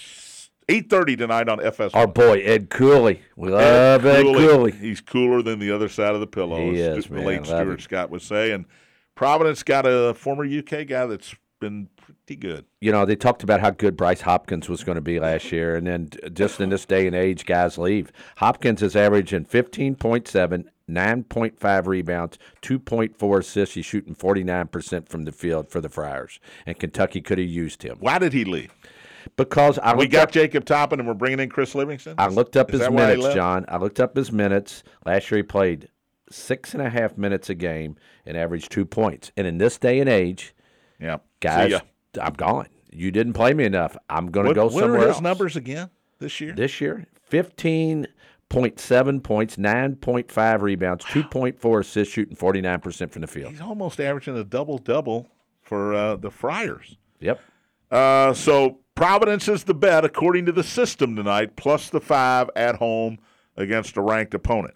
8.30 0.67 1.17
tonight 1.17 1.49
on 1.49 1.57
FS1. 1.57 1.95
Our 1.95 2.05
boy 2.05 2.41
Ed 2.41 2.69
Cooley. 2.69 3.23
We 3.35 3.49
love 3.49 4.05
Ed, 4.05 4.23
Cooley. 4.23 4.71
He's 4.71 5.01
cooler 5.01 5.41
than 5.41 5.57
the 5.57 5.71
other 5.71 5.89
side 5.89 6.13
of 6.13 6.19
the 6.19 6.27
pillow. 6.27 6.71
He 6.71 6.79
as 6.79 7.05
is, 7.05 7.09
man. 7.09 7.25
Late 7.25 7.45
Stuart. 7.45 7.81
Scott 7.81 8.11
would 8.11 8.21
say. 8.21 8.51
And 8.51 8.65
Providence 9.15 9.63
got 9.63 9.87
a 9.87 10.13
former 10.13 10.45
UK 10.45 10.85
guy 10.85 11.07
that's 11.07 11.33
been 11.59 11.89
pretty 11.97 12.35
good. 12.35 12.65
You 12.81 12.91
know, 12.91 13.05
they 13.05 13.15
talked 13.15 13.43
about 13.43 13.59
how 13.59 13.71
good 13.71 13.97
Bryce 13.97 14.21
Hopkins 14.21 14.69
was 14.69 14.83
going 14.83 14.95
to 14.95 15.01
be 15.01 15.19
last 15.19 15.51
year, 15.51 15.75
and 15.75 15.85
then 15.85 16.09
just 16.33 16.59
in 16.59 16.69
this 16.69 16.85
day 16.85 17.05
and 17.07 17.15
age, 17.15 17.45
guys 17.45 17.77
leave. 17.77 18.11
Hopkins 18.37 18.81
is 18.81 18.95
averaging 18.95 19.45
15.7, 19.45 20.65
9.5 20.89 21.85
rebounds, 21.87 22.37
2.4 22.61 23.39
assists. 23.39 23.75
He's 23.75 23.85
shooting 23.85 24.15
49% 24.15 25.09
from 25.09 25.25
the 25.25 25.31
field 25.31 25.69
for 25.69 25.81
the 25.81 25.89
Friars, 25.89 26.39
and 26.65 26.79
Kentucky 26.79 27.21
could 27.21 27.37
have 27.37 27.47
used 27.47 27.83
him 27.83 27.97
Why 27.99 28.19
did 28.19 28.33
he 28.33 28.45
leave? 28.45 28.73
because 29.35 29.77
I 29.79 29.93
We 29.95 30.07
got 30.07 30.23
up, 30.23 30.31
Jacob 30.31 30.65
Toppin 30.65 30.99
and 30.99 31.07
we're 31.07 31.13
bringing 31.13 31.39
in 31.39 31.49
Chris 31.49 31.75
Livingston? 31.75 32.15
I 32.17 32.27
looked 32.27 32.55
up 32.57 32.69
Is 32.69 32.79
his 32.79 32.81
that 32.81 32.93
why 32.93 33.11
he 33.11 33.17
minutes. 33.17 33.35
John. 33.35 33.65
I 33.67 33.77
looked 33.77 33.99
up 33.99 34.15
his 34.15 34.31
minutes. 34.31 34.83
Last 35.05 35.29
year 35.29 35.37
he 35.37 35.43
played 35.43 35.89
six 36.31 36.73
and 36.73 36.81
a 36.81 36.89
half 36.89 37.17
minutes 37.17 37.49
a 37.49 37.55
game 37.55 37.95
and 38.25 38.37
averaged 38.37 38.71
two 38.71 38.85
points. 38.85 39.31
And 39.35 39.45
in 39.45 39.57
this 39.57 39.77
day 39.77 39.99
and 39.99 40.09
age, 40.09 40.53
Yeah. 40.99 41.17
Guys. 41.39 41.73
I'm 42.19 42.33
gone. 42.33 42.67
You 42.91 43.11
didn't 43.11 43.33
play 43.33 43.53
me 43.53 43.65
enough. 43.65 43.95
I'm 44.09 44.31
going 44.31 44.45
to 44.45 44.49
What, 44.49 44.55
go 44.55 44.65
what 44.65 44.79
somewhere 44.81 44.99
are 45.01 45.07
his 45.07 45.15
else. 45.15 45.21
numbers 45.21 45.55
again 45.55 45.89
this 46.19 46.41
year? 46.41 46.53
this 46.53 46.81
year 46.81 47.05
15.7 47.31 49.23
points 49.23 49.55
9.5 49.57 50.61
rebounds 50.61 51.05
2.4 51.05 51.79
assists 51.81 52.13
shooting 52.13 52.35
49% 52.35 53.11
from 53.11 53.21
the 53.21 53.27
field 53.27 53.51
He's 53.51 53.61
almost 53.61 53.99
averaging 53.99 54.35
a 54.37 54.43
double 54.43 54.77
double 54.79 55.27
for 55.61 55.93
uh, 55.93 56.15
the 56.15 56.31
Friars. 56.31 56.97
yep 57.19 57.39
Uh, 57.91 58.33
so 58.33 58.79
Providence 58.95 59.47
is 59.47 59.63
the 59.63 59.73
bet 59.73 60.03
according 60.03 60.45
to 60.47 60.51
the 60.51 60.63
system 60.63 61.15
tonight, 61.15 61.55
plus 61.55 61.89
the 61.89 62.01
five 62.01 62.49
at 62.55 62.75
home 62.75 63.17
against 63.55 63.95
a 63.95 64.01
ranked 64.01 64.33
opponent. 64.33 64.73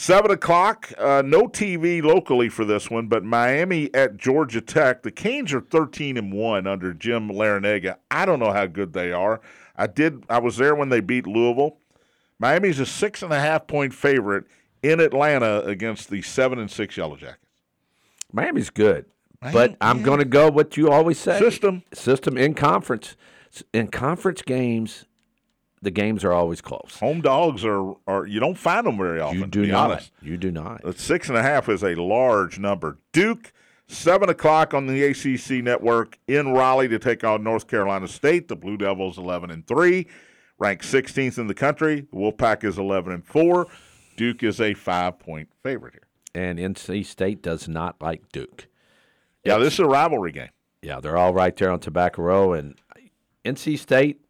Seven 0.00 0.30
o'clock, 0.30 0.92
uh, 0.96 1.24
no 1.26 1.48
TV 1.48 2.00
locally 2.00 2.48
for 2.48 2.64
this 2.64 2.88
one, 2.88 3.08
but 3.08 3.24
Miami 3.24 3.92
at 3.92 4.16
Georgia 4.16 4.60
Tech. 4.60 5.02
The 5.02 5.10
Canes 5.10 5.52
are 5.52 5.60
thirteen 5.60 6.16
and 6.16 6.32
one 6.32 6.68
under 6.68 6.94
Jim 6.94 7.28
Larrañaga. 7.28 7.96
I 8.08 8.24
don't 8.24 8.38
know 8.38 8.52
how 8.52 8.66
good 8.66 8.92
they 8.92 9.10
are. 9.10 9.40
I 9.74 9.88
did. 9.88 10.22
I 10.30 10.38
was 10.38 10.56
there 10.56 10.76
when 10.76 10.88
they 10.88 11.00
beat 11.00 11.26
Louisville. 11.26 11.78
Miami's 12.38 12.78
a 12.78 12.86
six 12.86 13.24
and 13.24 13.32
a 13.32 13.40
half 13.40 13.66
point 13.66 13.92
favorite 13.92 14.44
in 14.84 15.00
Atlanta 15.00 15.62
against 15.62 16.10
the 16.10 16.22
seven 16.22 16.60
and 16.60 16.70
six 16.70 16.96
Yellow 16.96 17.16
Jackets. 17.16 17.42
miami's 18.32 18.70
good 18.70 19.04
but 19.52 19.76
i'm 19.80 20.02
going 20.02 20.20
to 20.20 20.24
go 20.24 20.48
what 20.48 20.76
you 20.76 20.90
always 20.90 21.18
say 21.18 21.40
System. 21.40 21.82
system 21.92 22.38
in 22.38 22.54
conference 22.54 23.16
in 23.72 23.88
conference 23.88 24.42
games 24.42 25.06
the 25.82 25.90
games 25.90 26.24
are 26.24 26.32
always 26.32 26.60
close 26.60 26.96
Home 27.00 27.20
dogs 27.20 27.64
are, 27.64 27.94
are 28.06 28.26
you 28.26 28.40
don't 28.40 28.58
find 28.58 28.86
them 28.86 28.96
very 28.96 29.20
often. 29.20 29.38
you 29.38 29.46
do 29.46 29.66
not 29.66 29.90
honest. 29.90 30.12
you 30.22 30.36
do 30.36 30.50
not 30.50 30.98
six 30.98 31.28
and 31.28 31.38
a 31.38 31.42
half 31.42 31.68
is 31.68 31.82
a 31.84 31.94
large 31.94 32.58
number. 32.58 32.98
Duke, 33.12 33.52
seven 33.86 34.28
o'clock 34.28 34.74
on 34.74 34.86
the 34.86 35.02
ACC 35.04 35.62
network 35.64 36.18
in 36.26 36.52
Raleigh 36.52 36.88
to 36.88 36.98
take 36.98 37.24
on 37.24 37.42
North 37.42 37.66
Carolina 37.68 38.08
State. 38.08 38.48
The 38.48 38.56
Blue 38.56 38.76
Devils 38.76 39.18
eleven 39.18 39.50
and 39.50 39.66
three, 39.66 40.06
ranked 40.58 40.84
16th 40.84 41.38
in 41.38 41.46
the 41.46 41.54
country. 41.54 42.02
The 42.10 42.16
Wolfpack 42.16 42.64
is 42.64 42.76
eleven 42.78 43.12
and 43.12 43.24
four. 43.24 43.66
Duke 44.16 44.42
is 44.42 44.60
a 44.60 44.74
five 44.74 45.18
point 45.20 45.48
favorite 45.62 45.94
here. 45.94 46.08
and 46.34 46.58
nc 46.58 47.06
state 47.06 47.40
does 47.42 47.68
not 47.68 48.02
like 48.02 48.30
duke 48.32 48.66
Yeah, 49.44 49.58
this 49.58 49.74
is 49.74 49.78
a 49.80 49.86
rivalry 49.86 50.32
game. 50.32 50.48
yeah 50.82 50.98
they're 51.00 51.16
all 51.16 51.32
right 51.32 51.54
there 51.56 51.70
on 51.70 51.78
tobacco 51.80 52.22
row 52.22 52.52
and 52.52 52.74
nc 53.44 53.78
state 53.78 54.20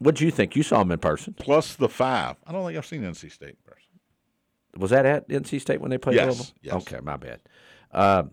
what'd 0.00 0.20
you 0.20 0.30
think 0.32 0.56
you 0.56 0.62
saw 0.64 0.80
them 0.80 0.90
in 0.90 0.98
person 0.98 1.34
Plus 1.38 1.74
the 1.76 1.88
five. 1.88 2.36
I 2.46 2.50
don't 2.52 2.66
think 2.66 2.76
I've 2.76 2.86
seen 2.86 3.02
NC 3.02 3.30
State 3.30 3.50
in 3.50 3.56
person. 3.64 3.76
Was 4.76 4.90
that 4.90 5.06
at 5.06 5.28
NC 5.28 5.60
State 5.60 5.80
when 5.80 5.90
they 5.90 5.98
played 5.98 6.16
Yes, 6.16 6.26
Louisville? 6.26 6.46
yes. 6.62 6.74
Okay, 6.74 7.00
my 7.02 7.16
bad. 7.16 7.40
Um, 7.92 8.32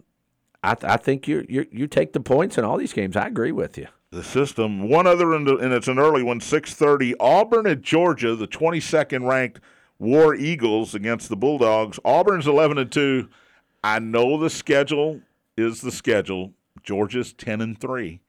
I, 0.64 0.74
th- 0.76 0.92
I 0.92 0.98
think 0.98 1.28
you 1.28 1.46
you 1.48 1.66
you 1.72 1.88
take 1.88 2.14
the 2.14 2.20
points 2.20 2.58
in 2.58 2.64
all 2.66 2.78
these 2.78 2.94
games. 2.94 3.16
I 3.16 3.28
agree 3.28 3.52
with 3.52 3.78
you. 3.78 3.88
The 4.12 4.24
system. 4.24 4.88
One 4.90 5.06
other, 5.08 5.34
and 5.34 5.48
it's 5.74 5.88
an 5.88 6.00
early 6.00 6.24
one, 6.24 6.40
6:30. 6.40 7.14
Auburn 7.20 7.68
at 7.68 7.82
Georgia, 7.82 8.36
the 8.36 8.48
22nd 8.48 9.28
ranked 9.28 9.60
War 10.00 10.34
Eagles 10.36 10.94
against 10.96 11.30
the 11.30 11.36
Bulldogs. 11.36 12.00
Auburn's 12.06 12.48
11 12.48 12.78
and 12.78 12.92
two. 12.92 13.30
I 13.84 14.00
know 14.00 14.38
the 14.38 14.50
schedule 14.50 15.22
is 15.58 15.82
the 15.82 15.92
schedule. 15.92 16.54
Georgia's 16.84 17.34
10 17.34 17.62
and 17.62 17.80
three. 17.80 18.22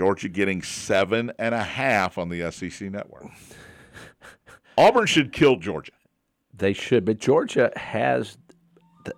Georgia 0.00 0.30
getting 0.30 0.62
seven 0.62 1.30
and 1.38 1.54
a 1.54 1.62
half 1.62 2.16
on 2.16 2.30
the 2.30 2.50
SEC 2.50 2.90
network. 2.90 3.26
Auburn 4.78 5.04
should 5.04 5.30
kill 5.30 5.56
Georgia, 5.56 5.92
They 6.54 6.72
should, 6.72 7.04
but 7.04 7.18
Georgia 7.18 7.70
has 7.76 8.38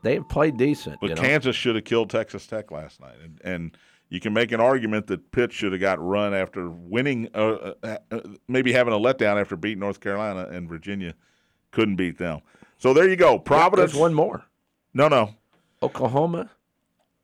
they 0.03 0.15
have 0.15 0.29
played 0.29 0.57
decent. 0.57 0.99
but 1.01 1.11
you 1.11 1.15
know? 1.15 1.23
Kansas 1.23 1.55
should 1.55 1.77
have 1.77 1.85
killed 1.85 2.11
Texas 2.11 2.49
Tech 2.49 2.73
last 2.73 3.01
night. 3.01 3.15
And, 3.23 3.41
and 3.45 3.79
you 4.09 4.19
can 4.19 4.33
make 4.33 4.51
an 4.51 4.61
argument 4.61 5.07
that 5.07 5.31
Pitt 5.31 5.53
should 5.53 5.71
have 5.71 5.81
got 5.81 6.05
run 6.05 6.35
after 6.35 6.69
winning, 6.69 7.29
uh, 7.33 7.75
uh, 7.85 7.99
uh, 8.11 8.21
maybe 8.49 8.73
having 8.73 8.93
a 8.93 8.99
letdown 8.99 9.41
after 9.41 9.55
beating 9.55 9.79
North 9.79 10.01
Carolina, 10.01 10.49
and 10.51 10.69
Virginia 10.69 11.15
couldn't 11.71 11.95
beat 11.95 12.19
them. 12.19 12.41
So 12.79 12.93
there 12.93 13.09
you 13.09 13.15
go. 13.15 13.39
Providence. 13.39 13.93
There's 13.93 14.01
one 14.01 14.15
more. 14.15 14.47
No, 14.95 15.07
no. 15.07 15.37
Oklahoma 15.81 16.51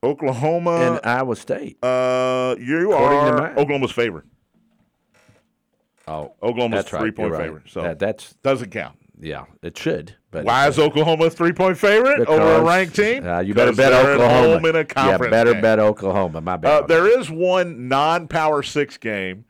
Oklahoma. 0.03 0.75
and 0.75 0.99
Iowa 1.05 1.35
State. 1.35 1.77
uh, 1.83 2.55
you 2.59 2.91
are. 2.93 3.51
Oklahoma's 3.57 3.91
favorite. 3.91 4.25
oh, 6.07 6.33
Oklahoma's 6.41 6.77
that's 6.83 6.93
right. 6.93 7.01
three 7.01 7.11
point 7.11 7.31
right. 7.33 7.43
favorite. 7.43 7.63
So 7.69 7.81
That- 7.81 7.99
that's 7.99 8.33
doesn't 8.43 8.71
count. 8.71 8.97
yeah, 9.19 9.45
it 9.61 9.77
should. 9.77 10.15
But 10.31 10.45
Why 10.45 10.67
is 10.67 10.77
Oklahoma 10.77 11.25
a 11.25 11.29
three 11.29 11.51
point 11.53 11.77
favorite 11.77 12.27
over 12.27 12.55
a 12.55 12.63
ranked 12.63 12.95
team? 12.95 13.25
Uh, 13.27 13.39
you 13.39 13.53
better 13.53 13.73
bet 13.73 13.91
Oklahoma. 13.93 14.67
in 14.69 14.75
a 14.75 14.85
conference 14.85 15.23
yeah, 15.23 15.29
better 15.29 15.53
game. 15.53 15.61
bet 15.61 15.79
Oklahoma. 15.79 16.39
My 16.41 16.55
bad. 16.57 16.83
Uh, 16.83 16.85
there 16.87 17.19
is 17.19 17.29
one 17.31 17.87
non-power 17.87 18.61
six 18.63 18.97
game. 18.97 19.45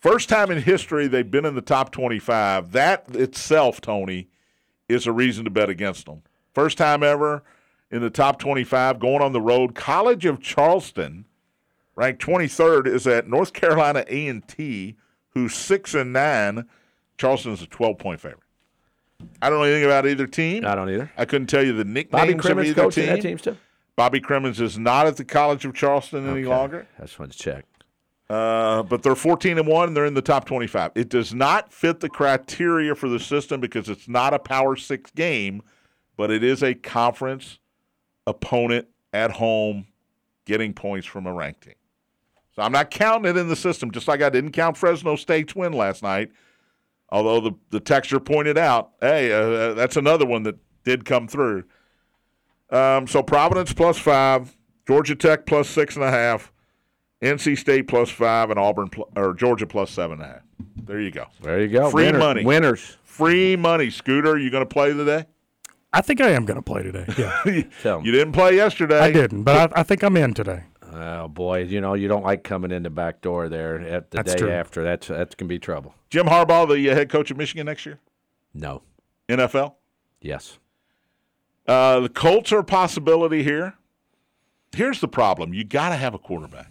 First 0.00 0.28
time 0.28 0.50
in 0.50 0.62
history 0.62 1.06
they've 1.06 1.30
been 1.30 1.44
in 1.44 1.54
the 1.54 1.60
top 1.62 1.90
twenty-five. 1.92 2.72
That 2.72 3.04
itself, 3.14 3.80
Tony, 3.80 4.28
is 4.88 5.06
a 5.06 5.12
reason 5.12 5.44
to 5.44 5.50
bet 5.50 5.68
against 5.68 6.06
them. 6.06 6.22
First 6.54 6.78
time 6.78 7.02
ever 7.02 7.42
in 7.94 8.02
the 8.02 8.10
top 8.10 8.40
twenty-five, 8.40 8.98
going 8.98 9.22
on 9.22 9.32
the 9.32 9.40
road. 9.40 9.76
College 9.76 10.26
of 10.26 10.40
Charleston, 10.40 11.26
ranked 11.94 12.20
twenty-third, 12.20 12.88
is 12.88 13.06
at 13.06 13.28
North 13.28 13.52
Carolina 13.52 14.04
A 14.08 14.26
and 14.26 14.46
T, 14.48 14.96
who's 15.30 15.54
six 15.54 15.94
and 15.94 16.12
nine. 16.12 16.66
Charleston's 17.18 17.62
a 17.62 17.66
twelve-point 17.66 18.20
favorite. 18.20 18.40
I 19.40 19.48
don't 19.48 19.60
know 19.60 19.64
anything 19.64 19.84
about 19.84 20.06
either 20.08 20.26
team. 20.26 20.66
I 20.66 20.74
don't 20.74 20.90
either. 20.90 21.10
I 21.16 21.24
couldn't 21.24 21.46
tell 21.46 21.64
you 21.64 21.72
the 21.72 21.84
Bobby 22.10 22.34
nicknames 22.34 22.44
of 22.44 22.58
either 22.64 22.82
coaching 22.82 23.20
team. 23.20 23.36
that. 23.36 23.56
Bobby 23.94 24.20
Cremins 24.20 24.60
is 24.60 24.76
not 24.76 25.06
at 25.06 25.16
the 25.16 25.24
College 25.24 25.64
of 25.64 25.72
Charleston 25.72 26.28
any 26.28 26.44
longer. 26.44 26.88
I 26.98 27.02
just 27.02 27.16
wanted 27.20 27.34
to 27.34 27.38
check. 27.38 27.64
Uh, 28.28 28.82
but 28.82 29.04
they're 29.04 29.14
14 29.14 29.56
and 29.58 29.68
1 29.68 29.88
and 29.88 29.96
they're 29.96 30.04
in 30.04 30.14
the 30.14 30.22
top 30.22 30.46
25. 30.46 30.92
It 30.96 31.08
does 31.10 31.32
not 31.32 31.72
fit 31.72 32.00
the 32.00 32.08
criteria 32.08 32.96
for 32.96 33.08
the 33.08 33.20
system 33.20 33.60
because 33.60 33.88
it's 33.88 34.08
not 34.08 34.34
a 34.34 34.40
power 34.40 34.74
6 34.74 35.10
game, 35.12 35.62
but 36.16 36.32
it 36.32 36.42
is 36.42 36.60
a 36.62 36.74
conference 36.74 37.60
opponent 38.26 38.86
at 39.12 39.30
home 39.32 39.86
getting 40.44 40.72
points 40.72 41.06
from 41.06 41.26
a 41.26 41.32
ranked 41.32 41.62
team. 41.62 41.74
So 42.54 42.62
I'm 42.62 42.72
not 42.72 42.90
counting 42.90 43.30
it 43.30 43.36
in 43.36 43.48
the 43.48 43.56
system 43.56 43.90
just 43.90 44.06
like 44.06 44.22
I 44.22 44.30
didn't 44.30 44.52
count 44.52 44.76
Fresno 44.76 45.16
State's 45.16 45.54
win 45.56 45.72
last 45.72 46.02
night. 46.02 46.30
Although 47.10 47.40
the 47.40 47.52
the 47.70 47.80
texture 47.80 48.18
pointed 48.20 48.56
out, 48.58 48.90
hey, 49.00 49.32
uh, 49.32 49.74
that's 49.74 49.96
another 49.96 50.26
one 50.26 50.42
that 50.44 50.56
did 50.84 51.04
come 51.04 51.28
through. 51.28 51.64
Um, 52.70 53.06
so 53.06 53.22
Providence 53.22 53.72
plus 53.72 53.98
five, 53.98 54.56
Georgia 54.86 55.14
Tech 55.14 55.46
plus 55.46 55.68
six 55.68 55.96
and 55.96 56.04
a 56.04 56.10
half, 56.10 56.52
NC 57.22 57.58
State 57.58 57.88
plus 57.88 58.10
five, 58.10 58.50
and 58.50 58.58
Auburn 58.58 58.88
pl- 58.88 59.08
or 59.16 59.34
Georgia 59.34 59.66
plus 59.66 59.90
seven 59.90 60.20
and 60.20 60.22
a 60.22 60.26
half. 60.34 60.42
There 60.84 61.00
you 61.00 61.10
go. 61.10 61.26
There 61.40 61.60
you 61.60 61.68
go. 61.68 61.90
Free 61.90 62.06
Winner- 62.06 62.18
money. 62.18 62.44
Winners. 62.44 62.96
Free 63.04 63.54
money. 63.56 63.90
Scooter, 63.90 64.38
you 64.38 64.50
going 64.50 64.66
to 64.66 64.68
play 64.72 64.92
today? 64.92 65.24
I 65.94 66.00
think 66.00 66.20
I 66.20 66.30
am 66.30 66.44
going 66.44 66.56
to 66.56 66.62
play 66.62 66.82
today. 66.82 67.06
Yeah, 67.16 67.62
Tell 67.82 67.98
'em. 68.00 68.04
You 68.04 68.12
didn't 68.12 68.32
play 68.32 68.56
yesterday. 68.56 68.98
I 68.98 69.12
didn't, 69.12 69.44
but 69.44 69.72
I, 69.76 69.80
I 69.80 69.82
think 69.84 70.02
I'm 70.02 70.16
in 70.16 70.34
today. 70.34 70.64
Oh 70.92 71.26
boy, 71.28 71.62
you 71.64 71.80
know 71.80 71.94
you 71.94 72.06
don't 72.06 72.22
like 72.24 72.44
coming 72.44 72.70
in 72.70 72.82
the 72.84 72.90
back 72.90 73.20
door 73.20 73.48
there 73.48 73.80
at 73.80 74.10
the 74.12 74.18
That's 74.18 74.32
day 74.34 74.38
true. 74.40 74.50
after. 74.50 74.84
That's 74.84 75.08
that's 75.08 75.34
gonna 75.34 75.48
be 75.48 75.58
trouble. 75.58 75.94
Jim 76.10 76.26
Harbaugh, 76.26 76.68
the 76.72 76.88
uh, 76.90 76.94
head 76.94 77.08
coach 77.08 77.30
of 77.32 77.36
Michigan 77.36 77.66
next 77.66 77.84
year, 77.86 77.98
No. 78.52 78.82
NFL. 79.28 79.74
Yes. 80.20 80.58
Uh, 81.66 82.00
the 82.00 82.08
Colts 82.10 82.52
are 82.52 82.58
a 82.58 82.64
possibility 82.64 83.42
here. 83.42 83.74
Here's 84.76 85.00
the 85.00 85.08
problem: 85.08 85.52
you 85.54 85.64
got 85.64 85.88
to 85.88 85.96
have 85.96 86.14
a 86.14 86.18
quarterback, 86.18 86.70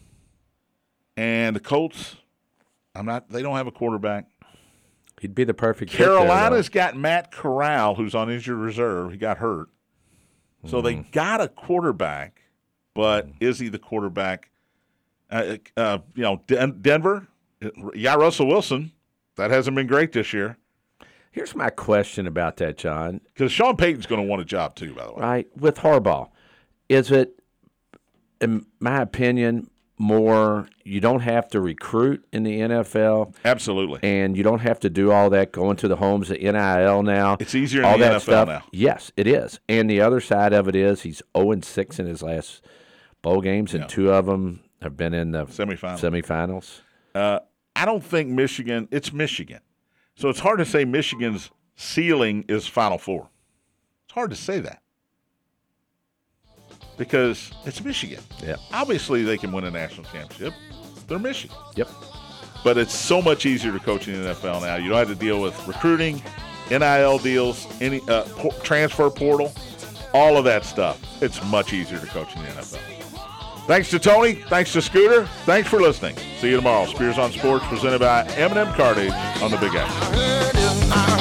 and 1.17 1.55
the 1.55 1.59
Colts. 1.59 2.15
I'm 2.95 3.05
not. 3.05 3.27
They 3.29 3.41
don't 3.41 3.55
have 3.57 3.67
a 3.67 3.71
quarterback. 3.71 4.27
He'd 5.23 5.33
be 5.33 5.45
the 5.45 5.53
perfect. 5.53 5.89
fit 5.91 5.99
there. 5.99 6.07
Carolina's 6.07 6.67
got 6.67 6.97
Matt 6.97 7.31
Corral, 7.31 7.95
who's 7.95 8.13
on 8.13 8.29
injured 8.29 8.57
reserve. 8.57 9.11
He 9.13 9.17
got 9.17 9.37
hurt, 9.37 9.69
so 10.65 10.81
they 10.81 10.95
Mm-hmm. 10.95 11.11
got 11.11 11.39
a 11.39 11.47
quarterback, 11.47 12.41
but 12.93 13.29
is 13.39 13.57
he 13.59 13.69
the 13.69 13.79
quarterback? 13.79 14.49
Uh, 15.31 15.55
uh, 15.77 15.99
you 16.13 16.23
know, 16.23 16.41
Den- 16.47 16.79
Denver. 16.81 17.27
Yeah, 17.95 18.15
Russell 18.15 18.47
Wilson. 18.47 18.91
That 19.37 19.49
hasn't 19.49 19.75
been 19.77 19.87
great 19.87 20.11
this 20.11 20.33
year 20.33 20.57
Here's 21.31 21.55
my 21.55 21.69
question 21.69 22.27
about 22.27 22.57
that, 22.57 22.77
John. 22.77 23.21
because 23.33 23.49
Sean 23.51 23.77
Payton's 23.77 24.05
going 24.05 24.21
to 24.21 24.27
want 24.27 24.41
a 24.41 24.45
job 24.45 24.75
too. 24.75 24.93
By 24.93 25.05
the 25.05 25.13
way, 25.13 25.21
Right 25.21 25.47
with 25.57 25.77
Harbaugh, 25.77 26.29
is 26.89 27.11
it, 27.11 27.39
in 28.41 28.65
my 28.81 29.01
opinion, 29.01 29.69
more 29.97 30.67
you 30.83 30.99
don't 30.99 31.21
have 31.21 31.47
to 31.49 31.61
recruit 31.61 32.25
in 32.33 32.43
the 32.43 32.59
NFL, 32.59 33.33
absolutely. 33.45 33.99
and 34.03 34.35
you 34.35 34.43
don't 34.43 34.59
have 34.59 34.79
to 34.81 34.89
do 34.89 35.11
all 35.11 35.29
that 35.29 35.51
going 35.51 35.77
to 35.77 35.87
the 35.87 35.95
homes 35.97 36.29
of 36.31 36.39
NIL 36.41 37.03
now. 37.03 37.37
It's 37.39 37.55
easier 37.55 37.81
in 37.81 37.85
all 37.85 37.97
the 37.97 38.05
that 38.05 38.17
NFL 38.17 38.21
stuff. 38.21 38.47
now. 38.47 38.63
Yes, 38.71 39.11
it 39.15 39.27
is. 39.27 39.59
And 39.69 39.89
the 39.89 40.01
other 40.01 40.19
side 40.19 40.51
of 40.53 40.67
it 40.67 40.75
is 40.75 41.01
he's 41.03 41.21
0 41.37 41.51
and 41.51 41.63
6 41.65 41.99
in 41.99 42.05
his 42.07 42.21
last 42.23 42.61
bowl 43.21 43.41
games, 43.41 43.73
and 43.73 43.83
Yeah. 43.83 43.87
two 43.87 44.11
of 44.11 44.25
them 44.25 44.61
have 44.81 44.97
been 44.97 45.13
in 45.13 45.31
the 45.31 45.45
Semifinals. 45.45 45.99
semifinals. 45.99 46.81
Uh, 47.15 47.39
I 47.75 47.85
don't 47.85 48.03
think 48.03 48.29
Michigan. 48.29 48.87
It's 48.91 49.13
Michigan, 49.13 49.61
so 50.15 50.29
it's 50.29 50.39
hard 50.41 50.59
to 50.59 50.65
say 50.65 50.85
Michigan's 50.85 51.49
ceiling 51.75 52.45
is 52.47 52.67
Final 52.67 52.97
Four. 52.97 53.29
It's 54.05 54.13
hard 54.13 54.29
to 54.31 54.35
say 54.35 54.59
that 54.59 54.81
because 56.97 57.51
it's 57.65 57.83
Michigan. 57.83 58.19
Yeah. 58.43 58.55
Obviously, 58.71 59.23
they 59.23 59.37
can 59.37 59.51
win 59.51 59.63
a 59.65 59.71
national 59.71 60.05
championship. 60.05 60.53
They're 61.07 61.19
Michigan, 61.19 61.55
Yep. 61.75 61.89
but 62.63 62.77
it's 62.77 62.93
so 62.93 63.21
much 63.21 63.45
easier 63.45 63.71
to 63.71 63.79
coach 63.79 64.07
in 64.07 64.21
the 64.23 64.29
NFL 64.29 64.61
now. 64.61 64.75
You 64.77 64.89
don't 64.89 64.97
have 64.99 65.07
to 65.09 65.15
deal 65.15 65.41
with 65.41 65.55
recruiting, 65.67 66.21
NIL 66.69 67.17
deals, 67.19 67.67
any 67.81 68.01
uh, 68.07 68.23
por- 68.37 68.53
transfer 68.63 69.09
portal, 69.09 69.53
all 70.13 70.37
of 70.37 70.45
that 70.45 70.63
stuff. 70.65 70.99
It's 71.21 71.43
much 71.45 71.73
easier 71.73 71.99
to 71.99 72.07
coach 72.07 72.35
in 72.35 72.41
the 72.43 72.47
NFL. 72.49 72.79
Thanks 73.67 73.89
to 73.91 73.99
Tony. 73.99 74.33
Thanks 74.33 74.73
to 74.73 74.81
Scooter. 74.81 75.25
Thanks 75.45 75.69
for 75.69 75.79
listening. 75.79 76.17
See 76.39 76.49
you 76.49 76.57
tomorrow. 76.57 76.85
Spears 76.85 77.17
on 77.17 77.31
Sports 77.31 77.65
presented 77.67 77.99
by 77.99 78.25
M&M 78.35 78.73
Cartage 78.73 79.11
on 79.41 79.51
the 79.51 79.57
Big 79.57 79.71
Apple. 79.73 81.13